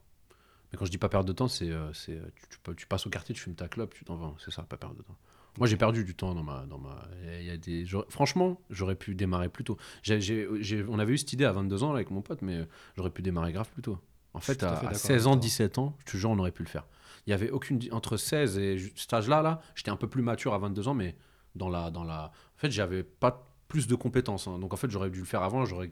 [0.73, 2.87] Mais quand je dis pas perdre de temps, c'est euh, c'est, euh, tu, tu tu
[2.87, 4.35] passes au quartier, tu fumes ta clope, tu t'en vas.
[4.45, 5.17] C'est ça, pas perdre de temps.
[5.59, 6.67] Moi, j'ai perdu du temps dans ma.
[6.67, 7.07] Dans ma
[7.39, 9.77] il y a des, franchement, j'aurais pu démarrer plus tôt.
[10.03, 12.67] J'ai- j'ai- on avait eu cette idée à 22 ans là, avec mon pote, mais
[12.97, 13.99] j'aurais pu démarrer grave plus tôt.
[14.35, 15.41] En fait, à fait à d'accord 16 avec ans, toi.
[15.41, 16.85] 17 ans, je te jure, on aurait pu le faire.
[17.27, 17.81] Il y avait aucune.
[17.93, 21.15] Entre 16 et cet âge-là, là, j'étais un peu plus mature à 22 ans, mais
[21.57, 21.91] dans la.
[21.91, 24.47] Dans la en fait, j'avais pas plus de compétences.
[24.47, 24.59] hein.
[24.59, 25.91] Donc, en fait, j'aurais dû le faire avant, j'aurais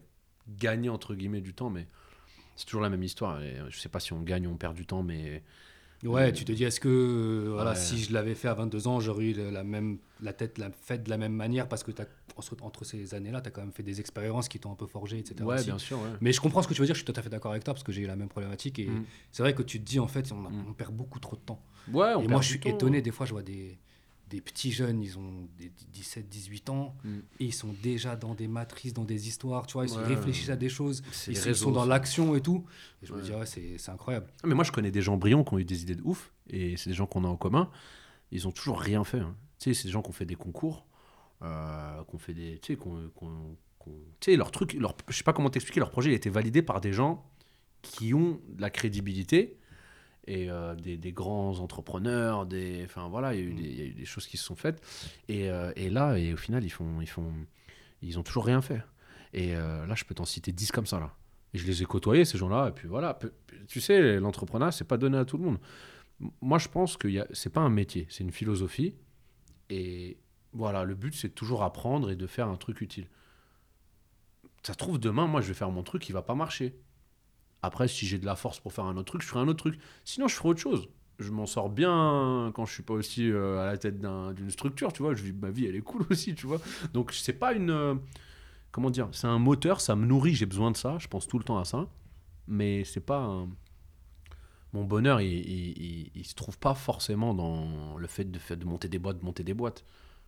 [0.57, 1.87] gagné, entre guillemets, du temps, mais
[2.55, 3.41] c'est toujours la même histoire.
[3.41, 5.43] Et euh, je sais pas si on gagne ou on perd du temps, mais.
[6.03, 7.75] Ouais, Euh, tu te dis, est-ce que euh, voilà, ouais.
[7.75, 11.03] si je l'avais fait à 22 ans, j'aurais eu la- même, la tête la, faite
[11.03, 12.05] de la même manière Parce que t'as-
[12.61, 15.17] entre, ces années-là, tu as quand même fait des expériences qui t'ont un peu forgé,
[15.19, 15.43] etc.
[15.43, 15.65] Ouais, aussi.
[15.65, 16.09] bien sûr, ouais.
[16.21, 17.63] Mais je comprends ce que tu veux dire, je suis tout à fait d'accord avec
[17.63, 19.05] toi parce que j'ai eu la même problématique et Mm.
[19.31, 20.65] c'est vrai que tu te dis en fait on, a- Mm.
[20.69, 21.63] on perd beaucoup trop de temps.
[21.91, 23.79] Ouais, on et perd moi je suis étonné, des fois je vois des,
[24.29, 27.17] des petits jeunes, ils ont des 17-18 ans Mm.
[27.39, 30.03] et ils sont déjà dans des matrices, dans des histoires, tu vois, ils Ouais.
[30.15, 32.65] réfléchissent à des choses, ils sont, sont dans l'action et tout.
[33.03, 34.27] Et je me dis ouais, c'est c'est incroyable.
[34.43, 36.33] Ah, Mais moi, je connais des gens brillants qui ont eu des idées de ouf,
[36.49, 37.69] et c'est des gens qu'on a en commun.
[38.31, 39.19] Ils ont toujours rien fait.
[39.19, 39.35] hein.
[39.59, 40.85] Tu sais, c'est des gens qui ont fait des concours,
[41.43, 42.59] euh, qui ont fait des.
[42.59, 45.79] Tu sais, qu'on- qu'on- qu'on- tu sais, leur truc, leur, je sais pas comment t'expliquer,
[45.79, 47.29] leur projet il a été validé par des gens
[47.83, 49.57] qui ont de la crédibilité
[50.27, 53.55] et euh, des, des grands entrepreneurs, des, enfin voilà, il y, a eu Mm.
[53.57, 54.81] des, il y a eu des choses qui se sont faites.
[55.27, 57.31] Et, euh, et là, et au final, ils font, ils font,
[58.01, 58.81] ils ont toujours rien fait.
[59.33, 61.11] Et euh, là, je peux t'en citer 10 comme ça, là.
[61.53, 62.69] Et je les ai côtoyés, ces gens-là.
[62.69, 63.17] Et puis voilà.
[63.67, 65.57] Tu sais, l'entrepreneuriat, c'est pas donné à tout le monde.
[66.41, 68.95] Moi, je pense que a- c'est pas un métier, c'est une philosophie.
[69.69, 70.17] Et
[70.53, 73.07] voilà, le but, c'est toujours apprendre et de faire un truc utile.
[74.63, 76.75] Ça se trouve, demain, moi, je vais faire mon truc qui va pas marcher.
[77.65, 79.59] Après, si j'ai de la force pour faire un autre truc, je ferai un autre
[79.59, 79.79] truc.
[80.05, 80.87] Sinon, je ferai autre chose.
[81.19, 84.51] Je m'en sors bien quand je suis pas aussi euh, à la tête d'un- d'une
[84.51, 85.13] structure, tu vois.
[85.41, 86.59] Ma vie, elle est cool aussi, tu vois.
[86.93, 87.69] Donc, c'est pas une.
[87.71, 87.95] euh,
[88.71, 90.97] comment dire C'est un moteur, ça me nourrit, j'ai besoin de ça.
[90.99, 91.87] Je pense tout le temps à ça.
[92.47, 93.45] Mais c'est pas.
[94.73, 99.19] Mon bonheur, il, il, se trouve pas forcément dans le fait de, monter des boîtes,
[99.19, 99.85] de monter des boîtes.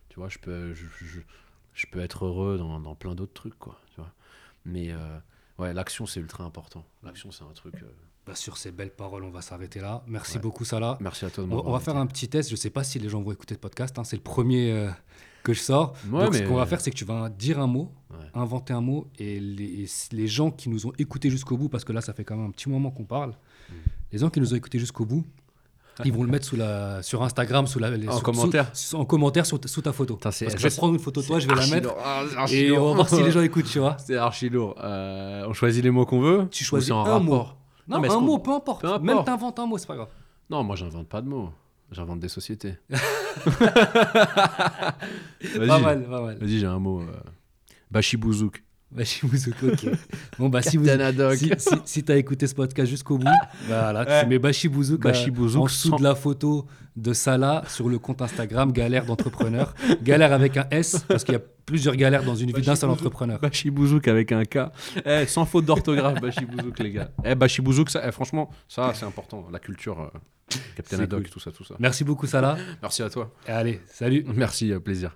[0.08, 0.86] Tu vois, je peux, je,
[1.74, 3.78] je- peux être heureux dans, dans plein d'autres trucs, quoi.
[3.90, 4.12] Tu vois.
[4.64, 5.18] Mais euh,
[5.58, 6.84] ouais, l'action, c'est ultra important.
[7.02, 7.74] L'action, c'est un truc.
[7.82, 7.86] euh,
[8.26, 10.02] Bah, sur ces belles paroles, on va s'arrêter là.
[10.06, 10.42] Merci Ouais.
[10.42, 10.98] beaucoup, Salah.
[11.00, 12.50] Merci à toi de On, va faire un petit test.
[12.50, 13.98] Je sais pas si les gens vont écouter le podcast.
[13.98, 14.04] hein.
[14.04, 14.90] C'est le premier euh,
[15.42, 15.94] que je sors.
[16.10, 18.16] Ouais, Donc, ce mais- qu'on va faire, c'est que tu vas dire un mot, Ouais.
[18.34, 21.92] inventer un mot, et les, les gens qui nous ont écoutés jusqu'au bout, parce que
[21.92, 23.72] là, ça fait quand même un petit moment qu'on parle, Mm.
[24.12, 25.24] les gens qui nous ont écoutés jusqu'au bout,
[26.04, 28.70] ils vont le mettre sous la, sur Instagram, sous la, les- En sous- commentaire.
[28.72, 30.14] sous- en commentaire sous, ta- sous ta photo.
[30.16, 31.88] Putain, c'est- Parce que je vais prendre une photo de toi, je vais la mettre,
[31.88, 31.98] lourd.
[32.52, 33.96] Et on va voir si les gens écoutent, tu vois.
[34.04, 34.74] C'est archi lourd.
[34.82, 36.48] Euh, on choisit les mots qu'on veut.
[36.50, 37.46] Tu choisis un mot.
[37.88, 38.82] Non, mais un mot, peu importe.
[38.82, 39.02] Peu importe.
[39.04, 40.08] Même t'inventes un mot, c'est pas grave.
[40.50, 41.50] Non, moi, j'invente pas de mots.
[41.90, 42.74] J'invente des sociétés.
[42.90, 43.58] Vas-y.
[45.68, 46.38] Pas mal, pas mal.
[46.38, 47.00] Vas-y, j'ai un mot.
[47.00, 47.06] euh,
[47.90, 48.62] Bachibouzouk.
[48.90, 49.86] Bachibouzou, ok.
[50.38, 53.26] Bon, bah, si vous, si, si, si t'as écouté ce podcast jusqu'au bout,
[53.66, 54.22] voilà, Ouais.
[54.22, 56.66] tu mets Bachibouzouk, euh, en dessous sans- de la photo
[56.96, 59.74] de Salah sur le compte Instagram Galère d'entrepreneur.
[60.02, 62.88] galère avec un S, parce qu'il y a plusieurs galères dans une vie d'un seul
[62.90, 63.38] entrepreneur.
[63.40, 64.70] Bachibouzouk avec un K.
[65.04, 67.10] Eh, sans faute d'orthographe, Bachibouzouk, les gars.
[67.24, 69.46] Eh, Bachibouzouk, ça, eh, franchement, ça, c'est important.
[69.52, 70.18] La culture, euh,
[70.76, 71.30] Captain Haddock, cool.
[71.30, 71.74] tout ça, tout ça.
[71.78, 72.56] Merci beaucoup, Salah.
[72.80, 73.32] Merci à toi.
[73.46, 74.24] Et allez, salut.
[74.34, 75.14] Merci, euh, plaisir.